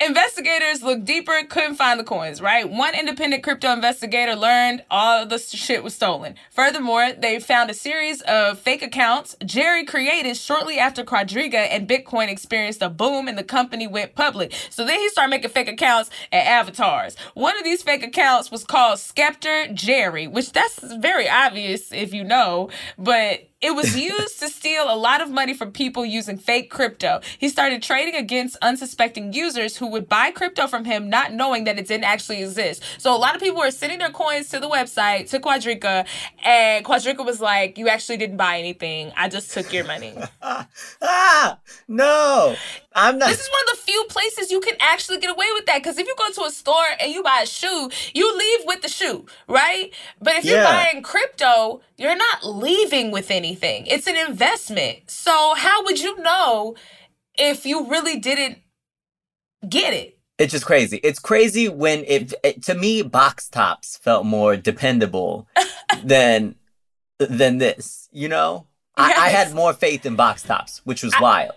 [0.00, 2.70] Investigators looked deeper, couldn't find the coins, right?
[2.70, 6.36] One independent crypto investigator learned all the shit was stolen.
[6.52, 12.28] Furthermore, they found a series of fake accounts Gerry created shortly after Quadriga and Bitcoin
[12.28, 14.54] experienced a boom and the company went public.
[14.70, 17.16] So then he started making fake accounts and avatars.
[17.34, 22.22] One of these fake accounts was called Skeptor Gerry, which that's very obvious if you
[22.22, 26.70] know, but it was used to steal a lot of money from people using fake
[26.70, 27.20] crypto.
[27.38, 31.78] He started trading against unsuspecting users who would buy crypto from him not knowing that
[31.78, 32.82] it didn't actually exist.
[32.98, 36.06] So a lot of people were sending their coins to the website, to Quadriga,
[36.44, 39.12] and Quadriga was like, You actually didn't buy anything.
[39.16, 40.14] I just took your money.
[41.02, 42.56] Ah no!
[42.94, 43.28] I'm not.
[43.28, 45.82] This is one of the few places you can actually get away with that.
[45.82, 48.82] Because if you go to a store and you buy a shoe, you leave with
[48.82, 49.92] the shoe, right?
[50.20, 53.86] But if you're buying crypto, you're not leaving with anything.
[53.86, 55.10] It's an investment.
[55.10, 56.74] So how would you know
[57.36, 58.58] if you really didn't
[59.68, 60.18] get it?
[60.38, 61.00] It's just crazy.
[61.02, 65.48] It's crazy when it, it to me box tops felt more dependable
[66.04, 66.54] than
[67.18, 68.08] than this.
[68.12, 68.66] You know,
[68.96, 71.52] I, I had more faith in box tops, which was wild.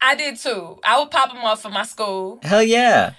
[0.00, 0.78] I did too.
[0.84, 2.38] I would pop them off for my school.
[2.42, 3.14] Hell yeah!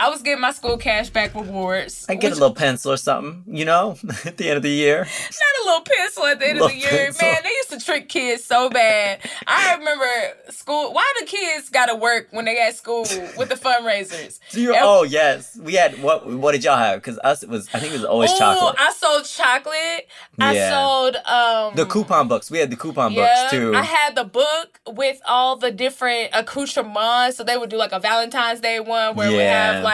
[0.00, 2.06] I was getting my school cashback rewards.
[2.08, 4.98] I get a little pencil or something, you know, at the end of the year.
[5.00, 6.90] Not a little pencil at the end of the year.
[6.90, 7.26] pencil.
[7.26, 9.18] Man, they used to trick kids so bad.
[9.48, 10.04] I remember
[10.50, 10.92] school.
[10.92, 13.02] Why the kids got to work when they at school
[13.36, 14.38] with the fundraisers?
[14.50, 16.26] Do you, And- oh yes, we had what?
[16.28, 17.00] What did y'all have?
[17.00, 18.76] Because us, it was I think it was always Ooh, chocolate.
[18.78, 20.06] I sold chocolate.
[20.38, 22.52] I sold um the coupon books.
[22.52, 23.74] We had the coupon Yeah, books too.
[23.74, 27.36] I had the book with all the different accoutrements.
[27.36, 29.87] So they would do like a Valentine's Day one where we have like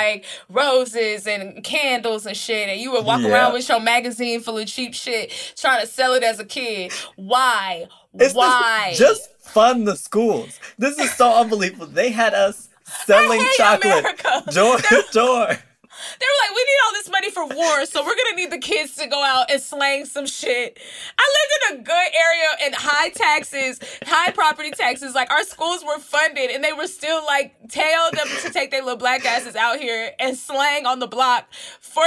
[0.48, 2.68] roses and candles and shit.
[2.68, 3.28] And you would walk Yeah.
[3.28, 6.92] around with your magazine full of cheap shit trying to sell it as a kid.
[7.16, 7.86] Why?
[8.14, 8.92] It's Why?
[8.96, 10.58] just fund the schools.
[10.78, 11.86] This is so unbelievable.
[11.86, 12.68] They had us
[13.06, 14.44] selling chocolate America.
[14.52, 15.58] door to door.
[16.20, 18.58] They were like, we need all this money for war, so we're gonna need the
[18.58, 20.78] kids to go out and slang some shit.
[21.18, 25.14] I lived in a good area and high taxes, high property taxes.
[25.14, 28.82] Like our schools were funded, and they were still like tell them to take their
[28.82, 31.46] little black asses out here and slang on the block
[31.80, 32.02] for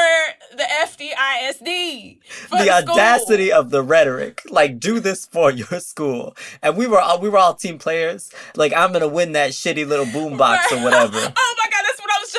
[0.55, 2.19] the FDISD.
[2.23, 4.41] For the the audacity of the rhetoric.
[4.49, 6.35] Like, do this for your school.
[6.61, 8.31] And we were all we were all team players.
[8.55, 11.18] Like, I'm gonna win that shitty little boombox or whatever.
[11.18, 12.31] oh my god, that's what I was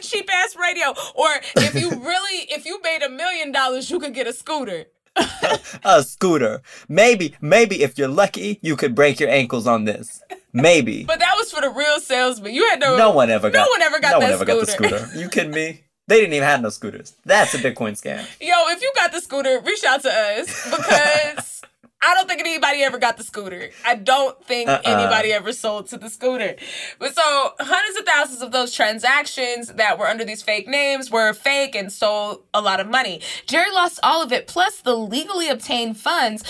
[0.00, 0.88] just thinking about that cheap ass radio.
[1.14, 4.86] Or if you really, if you made a million dollars, you could get a scooter.
[5.84, 6.62] a scooter.
[6.88, 10.22] Maybe, maybe if you're lucky, you could break your ankles on this.
[10.52, 11.04] Maybe.
[11.10, 12.54] But that was for the real salesman.
[12.54, 12.96] You had no.
[12.96, 13.64] no one ever got.
[13.64, 14.98] No one ever got no that one ever got the scooter.
[14.98, 15.18] scooter.
[15.18, 15.84] You kidding me?
[16.06, 17.14] They didn't even have no scooters.
[17.24, 18.26] That's a Bitcoin scam.
[18.40, 21.59] Yo, if you got the scooter, reach out to us because
[22.02, 23.70] I don't think anybody ever got the scooter.
[23.84, 24.80] I don't think Uh-uh.
[24.84, 26.56] anybody ever sold to the scooter.
[26.98, 31.32] But so hundreds of thousands of those transactions that were under these fake names were
[31.34, 33.20] fake and stole a lot of money.
[33.46, 36.42] Gerry lost all of it, plus the legally obtained funds.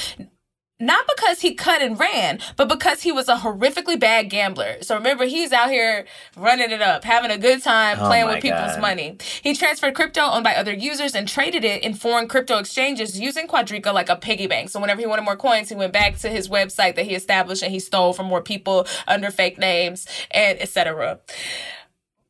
[0.81, 4.78] Not because he cut and ran, but because he was a horrifically bad gambler.
[4.81, 8.43] So remember, he's out here running it up, having a good time, Oh playing with
[8.43, 8.81] people's God.
[8.81, 9.19] money.
[9.43, 13.47] He transferred crypto owned by other users and traded it in foreign crypto exchanges using
[13.47, 14.70] Quadriga like a piggy bank.
[14.70, 17.62] So whenever he wanted more coins, he went back to his website that he established
[17.62, 21.20] and he stole from more people under fake names and etc.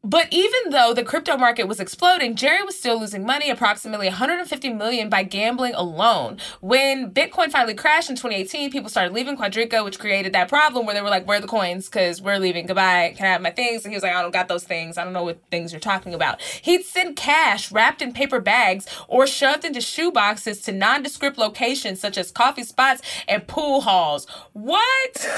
[0.03, 4.71] But even though the crypto market was exploding, Gerry was still losing money, approximately 150
[4.73, 6.39] million by gambling alone.
[6.63, 10.95] When Bitcoin finally crashed in 2018, people started leaving Quadriga, which created that problem where
[10.95, 11.85] they were like, "Where are the coins?
[11.87, 12.65] Because we're leaving.
[12.65, 13.13] Goodbye.
[13.15, 14.97] Can I have my things?" And he was like, "I don't got those things.
[14.97, 18.87] I don't know what things you're talking about." He'd send cash wrapped in paper bags
[19.07, 24.27] or shoved into shoe boxes to nondescript locations such as coffee spots and pool halls.
[24.55, 25.29] What?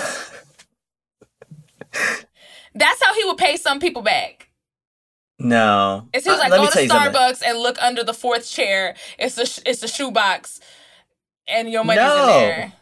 [2.74, 4.51] That's how he would pay some people back.
[5.42, 6.08] No.
[6.12, 7.12] It seems Uh, like let go to you something.
[7.12, 8.94] Starbucks and look under the fourth chair.
[9.18, 10.60] It's a sh- it's a shoebox,
[11.46, 12.20] and your money's No.
[12.22, 12.72] in there.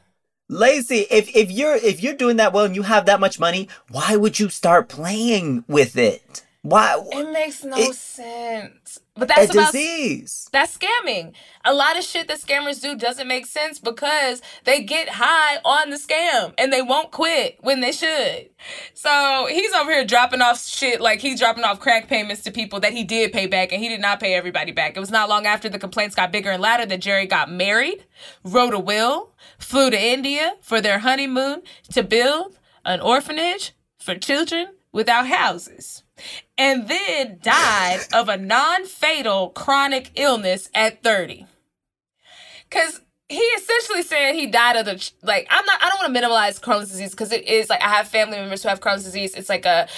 [0.48, 1.06] Lazy.
[1.10, 4.16] If if you're if you're doing that well and you have that much money, why
[4.16, 6.42] would you start playing with it?
[6.62, 7.02] Why?
[7.12, 8.98] It makes no It- sense.
[9.16, 10.48] But that's about disease.
[10.52, 11.32] that's scamming.
[11.64, 15.90] A lot of shit that scammers do doesn't make sense because they get high on
[15.90, 18.50] the scam and they won't quit when they should.
[18.94, 22.80] So he's over here dropping off shit like he's dropping off crack payments to people
[22.80, 24.96] that he did pay back and he did not pay everybody back.
[24.96, 28.04] It was not long after the complaints got bigger and louder that Gerry got married,
[28.44, 31.62] wrote a will, flew to India for their honeymoon
[31.92, 36.04] to build an orphanage for children without houses
[36.58, 41.46] and then died of a non-fatal chronic illness at 30
[42.68, 46.12] because he essentially said he died of the like i'm not i don't want to
[46.12, 49.34] minimize crohn's disease because it is like i have family members who have crohn's disease.
[49.34, 49.88] It's like a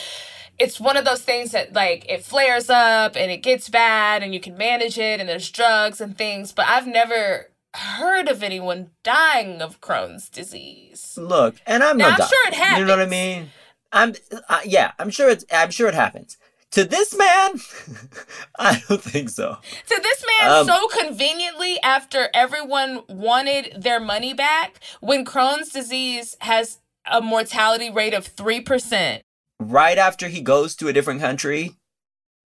[0.58, 4.34] it's one of those things that like it flares up and it gets bad and
[4.34, 8.90] you can manage it and there's drugs and things but i've never heard of anyone
[9.02, 11.18] dying of crohn's disease.
[11.20, 13.50] Look, and I'm Now, no I'm sure it You know what I mean?
[13.92, 14.14] I'm
[14.48, 14.92] uh, yeah.
[14.98, 15.44] I'm sure it's.
[15.52, 16.36] I'm sure it happens.
[16.72, 17.60] To this man,
[18.58, 19.58] I don't think so.
[19.88, 26.34] To this man, Um, so conveniently, after everyone wanted their money back, when Crohn's disease
[26.40, 29.20] has a mortality rate of 3%.
[29.60, 31.72] Right after he goes to a different country,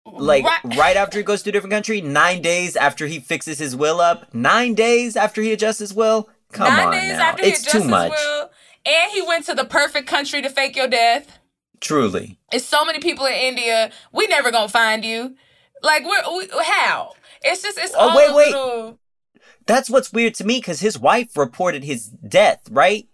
[0.04, 3.58] like Right- right, after he goes to a different country, nine days after he fixes
[3.60, 6.28] his will up, nine days after he adjusts his will.
[6.52, 8.10] Come Nine on days now, after he it's adjusts too his much.
[8.12, 8.50] will,
[8.86, 11.38] and he went to the perfect country to fake your death.
[11.80, 13.90] Truly, It's so many people in India.
[14.12, 15.36] We never gonna find you.
[15.82, 17.12] Like we're we, how?
[17.42, 18.46] It's just it's Oh, all wait, wait.
[18.52, 18.98] little.
[19.66, 23.06] that's what's weird to me because his wife reported his death, right?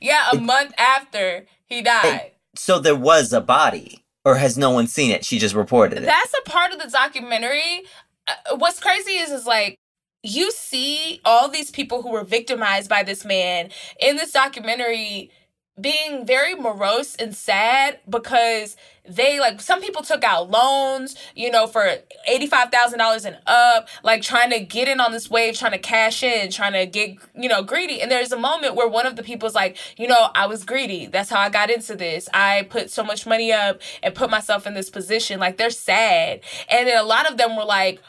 [0.00, 2.32] Yeah, a month after he died.
[2.56, 5.24] So there was a body, or has no one seen it?
[5.26, 6.06] She just reported it.
[6.06, 7.82] That's a part of the documentary.
[8.26, 9.78] Uh, what's crazy is, is like,
[10.26, 13.70] you see all these people who were victimized by this man
[14.00, 15.30] in this documentary
[15.78, 18.76] being very morose and sad because
[19.06, 21.98] they like some people took out loans, you know, for
[22.28, 26.50] $85,000 and up, like trying to get in on this wave, trying to cash in,
[26.50, 28.00] trying to get, you know, greedy.
[28.00, 31.06] And there's a moment where one of the people's like, you know, I was greedy.
[31.06, 32.28] That's how I got into this.
[32.32, 35.38] I put so much money up and put myself in this position.
[35.38, 36.40] Like they're sad.
[36.70, 38.00] And then a lot of them were like,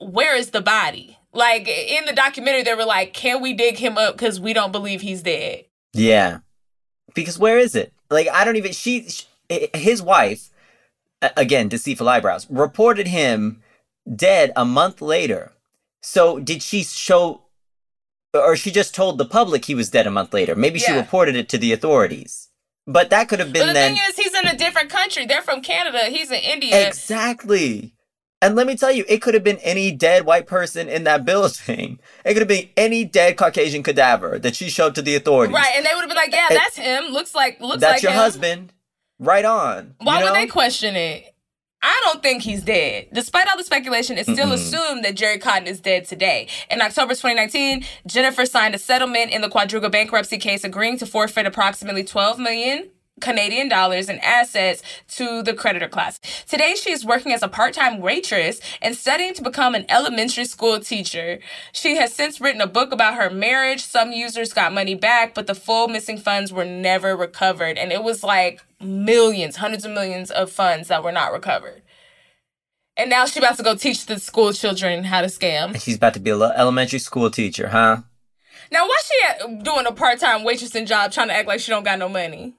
[0.00, 1.18] where is the body?
[1.32, 4.72] Like in the documentary, they were like, can we dig him up because we don't
[4.72, 5.64] believe he's dead?
[5.92, 6.38] Yeah.
[7.14, 7.92] Because where is it?
[8.10, 9.26] Like, I don't even, she, she
[9.74, 10.50] his wife,
[11.36, 13.62] again, deceitful eyebrows, reported him
[14.14, 15.52] dead a month later.
[16.02, 17.42] So did she show,
[18.34, 20.54] or she just told the public he was dead a month later?
[20.54, 22.48] Maybe she reported it to the authorities.
[22.86, 23.94] But that could have But been the then.
[23.94, 25.24] thing is, he's in a different country.
[25.24, 26.06] They're from Canada.
[26.06, 26.88] He's in India.
[26.88, 27.94] Exactly.
[28.42, 31.24] And let me tell you, it could have been any dead white person in that
[31.32, 32.00] building.
[32.24, 35.54] It could have been any dead Caucasian cadaver that she showed to the authorities.
[35.54, 37.04] Right, and they would have been like, "Yeah, that's him.
[37.12, 38.72] Looks like looks That's like your him." husband.
[39.18, 39.94] Right on.
[39.98, 41.32] Why you would they question it?
[41.84, 43.08] I don't think he's dead.
[43.12, 46.46] Despite all the speculation, it's still assumed that Gerry Cotten is dead today.
[46.70, 51.44] In October 2019, Jennifer signed a settlement in the Quadriga bankruptcy case, agreeing to forfeit
[51.44, 52.90] approximately 12 million
[53.22, 54.82] Canadian dollars in assets
[55.16, 56.20] to the creditor class.
[56.46, 60.80] Today, she is working as a part-time waitress and studying to become an elementary school
[60.80, 61.38] teacher.
[61.72, 63.82] She has since written a book about her marriage.
[63.82, 67.78] Some users got money back, but the full missing funds were never recovered.
[67.78, 71.82] And it was like millions, hundreds of millions of funds that were not recovered.
[72.96, 75.80] And now she's about to go teach the school children how to scam.
[75.80, 78.02] She's about to be a elementary school teacher, huh?
[78.70, 81.98] Now, why she doing a part-time waitressing job trying to act like she don't got
[81.98, 82.54] no money?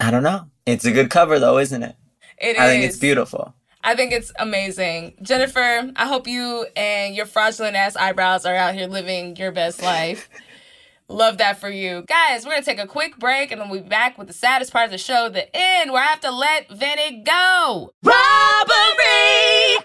[0.00, 0.46] I don't know.
[0.66, 1.94] It's a good cover though, isn't it?
[2.38, 3.54] It I think it's beautiful.
[3.82, 5.14] I think it's amazing.
[5.22, 9.82] Jennifer, I hope you and your fraudulent ass eyebrows are out here living your best
[9.82, 10.28] life.
[11.08, 12.04] Love that for you.
[12.06, 14.32] Guys, we're going to take a quick break and then we'll be back with the
[14.32, 17.92] saddest part of the show, the end, where I have to let Vinny go.
[18.04, 19.84] Robbery!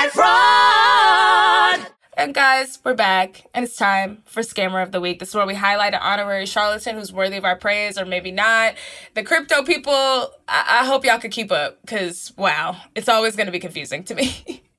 [0.00, 1.92] And fraud.
[2.16, 5.18] And guys, we're back, and it's time for Scammer of the Week.
[5.18, 8.30] This is where we highlight an honorary charlatan who's worthy of our praise, or maybe
[8.30, 8.76] not.
[9.14, 13.46] The crypto people, I, I hope y'all could keep up, because wow, it's always going
[13.46, 14.62] to be confusing to me.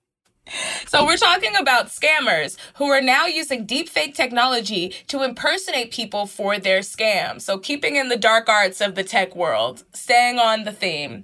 [0.87, 6.59] So we're talking about scammers who are now using deepfake technology to impersonate people for
[6.59, 7.41] their scams.
[7.41, 11.23] So keeping in the dark arts of the tech world, staying on the theme.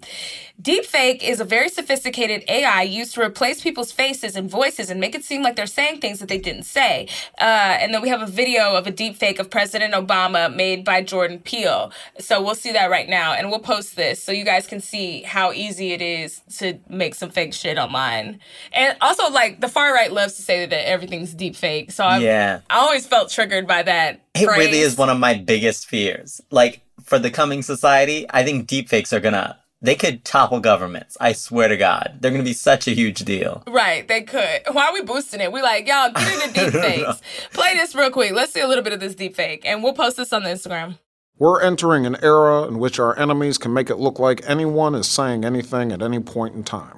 [0.60, 5.14] Deepfake is a very sophisticated AI used to replace people's faces and voices and make
[5.14, 7.08] it seem like they're saying things that they didn't say.
[7.40, 11.04] Uh, and then we have a video of a deepfake of President Obama made by
[11.04, 11.92] Jordan Peele.
[12.20, 15.22] So we'll see that right now, and we'll post this so you guys can see
[15.22, 18.40] how easy it is to make some fake shit online.
[18.74, 21.92] And also, like the far right loves to say that everything's deepfake.
[21.92, 22.62] So I, Yeah.
[22.72, 24.22] I always felt triggered by that.
[24.34, 24.58] It phrase.
[24.58, 26.42] really is one of my biggest fears.
[26.50, 31.18] Like for the coming society, I think deepfakes are gonna they could topple governments.
[31.20, 32.18] I swear to God.
[32.20, 33.64] They're gonna be such a huge deal.
[33.68, 34.62] Right, they could.
[34.72, 35.52] Why are we boosting it?
[35.52, 37.22] We like, y'all, get into deep fakes.
[37.54, 38.32] Play this real quick.
[38.34, 40.50] Let's see a little bit of this deep fake, and we'll post this on the
[40.50, 40.98] Instagram.
[41.40, 45.08] We're entering an era in which our enemies can make it look like anyone is
[45.08, 46.98] saying anything at any point in time,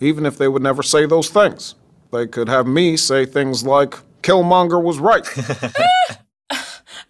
[0.00, 1.74] even if they would never say those things.
[2.10, 5.26] They could have me say things like, Killmonger was right.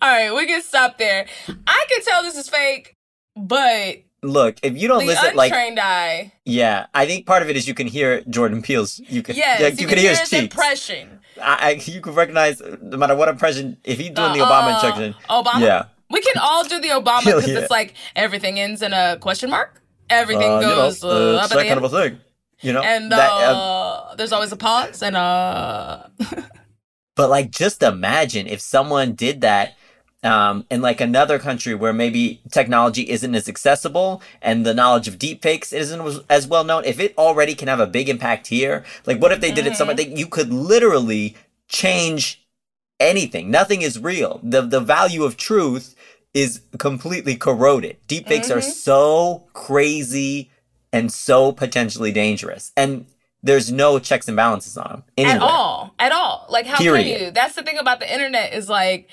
[0.03, 1.27] All right, we can stop there.
[1.67, 2.97] I can tell this is fake,
[3.37, 7.51] but Look, if you don't the listen like untrained eye, yeah, I think part of
[7.51, 10.21] it is you can hear Jordan Peele's you can yes, yeah, you, can, hear his
[10.21, 11.21] his impression.
[11.41, 14.73] I, I, you can recognize no matter what impression if he's doing the Uh, Obama
[14.73, 15.15] uh, impression.
[15.29, 15.61] Obama.
[15.61, 15.85] Yeah.
[16.09, 17.59] We can all do the Obama because yeah.
[17.59, 19.83] it's like everything ends in a question mark.
[20.09, 21.85] Everything Uh, you know, goes uh, uh, that the kind end.
[21.85, 22.21] of a thing.
[22.63, 22.83] You know?
[22.83, 26.05] and That, uh, uh, there's always a pause and uh
[27.17, 29.75] But like, just imagine if someone did that
[30.27, 35.19] um, in like another country where maybe technology isn't as accessible and the knowledge of
[35.19, 36.85] deepfakes isn't as- well known.
[36.85, 39.77] If it already can have a big impact here, like what if they did it
[39.77, 41.37] somewhere that you could literally
[41.69, 42.47] change
[43.01, 43.51] anything.
[43.51, 44.41] Nothing is real.
[44.43, 45.95] The the value of truth
[46.35, 47.97] is completely corroded.
[48.09, 50.51] Deepfakes are so crazy
[50.93, 52.73] and so potentially dangerous.
[52.77, 53.07] And
[53.43, 55.27] there's no checks and balances on them.
[55.27, 57.05] at all at all like how Period.
[57.05, 59.09] can you that's the thing about the internet is like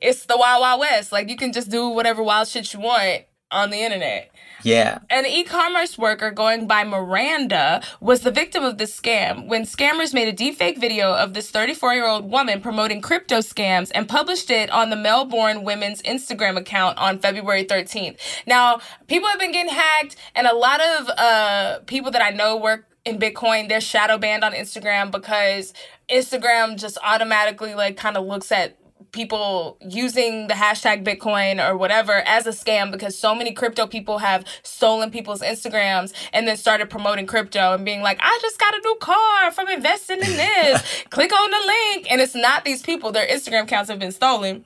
[0.00, 3.22] it's the wild wild west like you can just do whatever wild shit you want
[3.52, 4.30] on the internet
[4.62, 4.98] Yeah.
[5.10, 10.28] an e-commerce worker going by Miranda was the victim of this scam when scammers made
[10.28, 14.96] a deepfake video of this 34-year-old woman promoting crypto scams and published it on the
[14.96, 18.18] Melbourne Women's Instagram account on February 13th.
[18.46, 22.56] Now, people have been getting hacked and a lot of uh people that I know
[22.56, 25.72] work in Bitcoin, they're shadow banned on Instagram because
[26.10, 28.76] Instagram just automatically like kind of looks at
[29.12, 34.18] people using the hashtag Bitcoin or whatever as a scam because so many crypto people
[34.18, 38.74] have stolen people's Instagrams and then started promoting crypto and being like, I just got
[38.74, 41.04] a new car from investing in this.
[41.10, 42.10] Click on the link.
[42.10, 44.64] And it's not these people, their Instagram accounts have been stolen.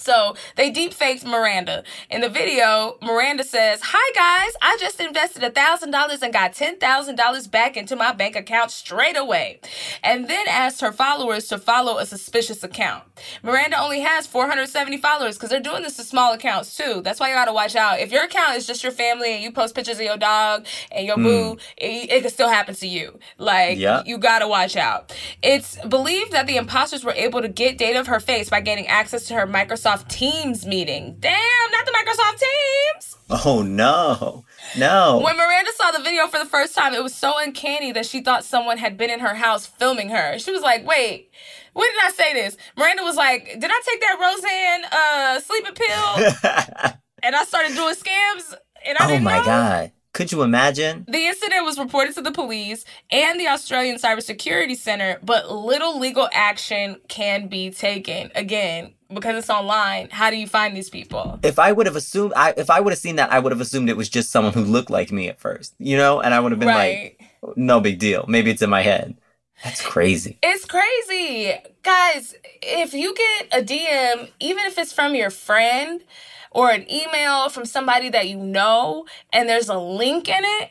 [0.00, 1.82] So they deep faked Miranda.
[2.08, 7.76] In the video, Miranda says, Hi guys, I just invested $1,000 and got $10,000 back
[7.76, 9.60] into my bank account straight away.
[10.04, 13.04] And then asked her followers to follow a suspicious account.
[13.42, 17.00] Miranda only has 470 followers because they're doing this to small accounts too.
[17.02, 17.98] That's why you gotta watch out.
[17.98, 21.06] If your account is just your family and you post pictures of your dog and
[21.06, 21.24] your hmm.
[21.24, 23.18] boo, it, it could still happen to you.
[23.36, 24.04] Like, Yeah.
[24.06, 25.12] you gotta watch out.
[25.42, 28.86] It's believed that the imposters were able to get data of her face by gaining
[28.86, 31.16] access to her Microsoft Teams meeting.
[31.18, 33.16] Damn, not the Microsoft Teams!
[33.30, 34.44] Oh no.
[34.76, 35.20] No.
[35.22, 38.20] When Miranda saw the video for the first time, it was so uncanny that she
[38.20, 40.38] thought someone had been in her house filming her.
[40.38, 41.30] She was like, wait,
[41.72, 42.56] when did I say this?
[42.76, 46.92] Miranda was like, did I take that Roseanne uh, sleeping pill?
[47.22, 48.54] and I started doing scams
[48.86, 49.44] and I oh didn't my know?
[49.44, 49.92] god.
[50.12, 51.04] Could you imagine?
[51.08, 56.28] The incident was reported to the police and the Australian Cybersecurity Center, but little legal
[56.32, 58.30] action can be taken.
[58.34, 61.38] Again, because it's online, how do you find these people?
[61.42, 63.60] If I would have assumed I if I would have seen that, I would have
[63.60, 65.74] assumed it was just someone who looked like me at first.
[65.78, 66.20] You know?
[66.20, 67.16] And I would have been Right.
[67.42, 68.24] like, no big deal.
[68.28, 69.16] Maybe it's in my head.
[69.64, 70.38] That's crazy.
[70.42, 71.52] It's crazy.
[71.82, 76.02] Guys, if you get a DM, even if it's from your friend
[76.50, 80.70] or an email from somebody that you know and there's a link in it,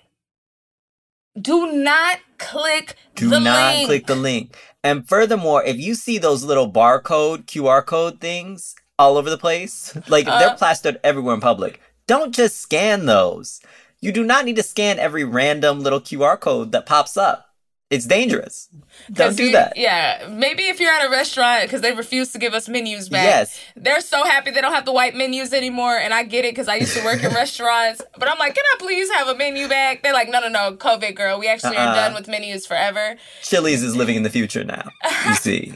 [1.40, 3.88] do not click Do the not link.
[3.88, 4.56] click the link.
[4.84, 9.96] And furthermore, if you see those little barcode, QR code things all over the place,
[10.08, 10.40] like Uh.
[10.40, 13.60] they're plastered everywhere in public, don't just scan those.
[14.00, 17.47] You do not need to scan every random little QR code that pops up.
[17.90, 18.68] It's dangerous.
[19.14, 19.78] Don't do you- that.
[19.78, 23.24] Yeah, maybe if you're at a restaurant because they refuse to give us menus back.
[23.24, 23.60] Yes.
[23.78, 26.68] they're so happy they don't have the white menus anymore, and I get it because
[26.68, 28.02] I used to work in restaurants.
[28.18, 30.04] But I'm like, can I please have a menu back?
[30.04, 31.96] They're like, no, no, no, COVID girl, we actually are Uh-uh.
[31.96, 33.16] done with menus forever.
[33.42, 34.90] Chili's is living in the future now.
[35.26, 35.74] You see.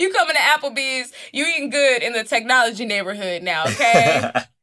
[0.00, 4.30] You coming to Applebee's, you eating good in the technology neighborhood now, okay?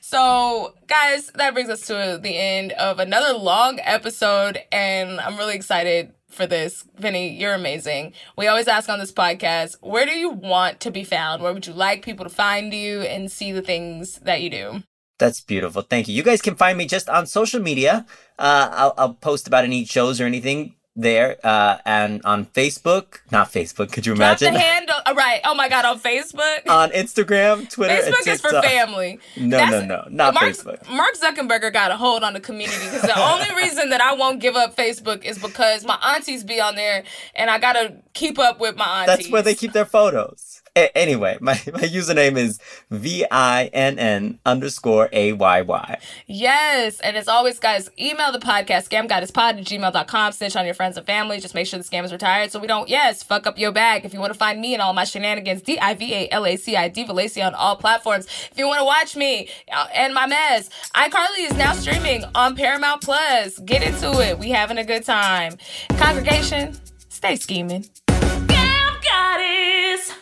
[0.00, 5.54] So, guys, that brings us to the end of another long episode, and I'm really
[5.54, 6.84] excited for this.
[6.96, 8.12] Vinny, you're amazing.
[8.36, 11.42] We always ask on this podcast, where do you want to be found?
[11.42, 14.82] Where would you like people to find you and see the things that you do?
[15.18, 15.82] That's beautiful.
[15.82, 16.14] Thank you.
[16.14, 18.06] You guys can find me just on social media.
[18.38, 21.36] Uh, I'll, I'll post about any shows or anything there.
[21.44, 24.54] Uh, and on Facebook, not Facebook, could you imagine?
[24.54, 24.96] the handle.
[25.04, 25.40] All right.
[25.44, 26.62] Oh my God, on Facebook.
[26.68, 29.20] on Instagram, Twitter, Facebook is for family.
[29.36, 30.88] No, no, no, not Mark, Facebook.
[30.88, 34.40] Mark Zuckerberg got a hold on the community because the only reason that I won't
[34.40, 37.04] give up Facebook is because my aunties be on there
[37.34, 39.16] and I gotta keep up with my aunties.
[39.16, 40.55] That's where they keep their photos.
[40.76, 45.98] A- anyway, my, my username is V I N N underscore A Y Y.
[46.26, 47.00] Yes.
[47.00, 50.32] And as always, guys, email the podcast, scamgoddesspod at gmail.com.
[50.32, 51.40] Snitch on your friends and family.
[51.40, 54.04] Just make sure the scam is retired so we don't, yes, fuck up your bag.
[54.04, 56.46] If you want to find me and all my shenanigans, D I V A L
[56.46, 58.26] A C I D Valacia on all platforms.
[58.50, 62.54] If you want to watch me uh, and my mess, iCarly is now streaming on
[62.54, 63.58] Paramount Plus.
[63.60, 64.38] Get into it.
[64.38, 65.56] We having a good time.
[65.96, 66.76] Congregation,
[67.08, 67.86] stay scheming.
[68.08, 70.12] Scam Goddess.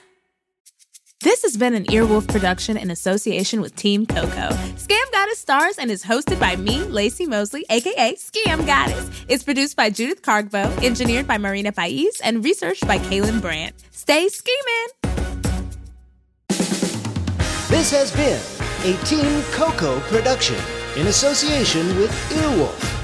[1.25, 4.51] This has been an Earwolf production in association with Team Coco.
[4.77, 9.09] Scam Goddess stars and is hosted by me, Laci Mosley, aka Scam Goddess.
[9.27, 13.75] It's produced by Judith Cargbo, engineered by Marina Pais, and researched by Kaelyn Brandt.
[13.91, 14.89] Stay scheming!
[17.71, 18.43] This has been
[18.85, 20.59] a Team Coco production
[20.95, 23.04] in association with Earwolf.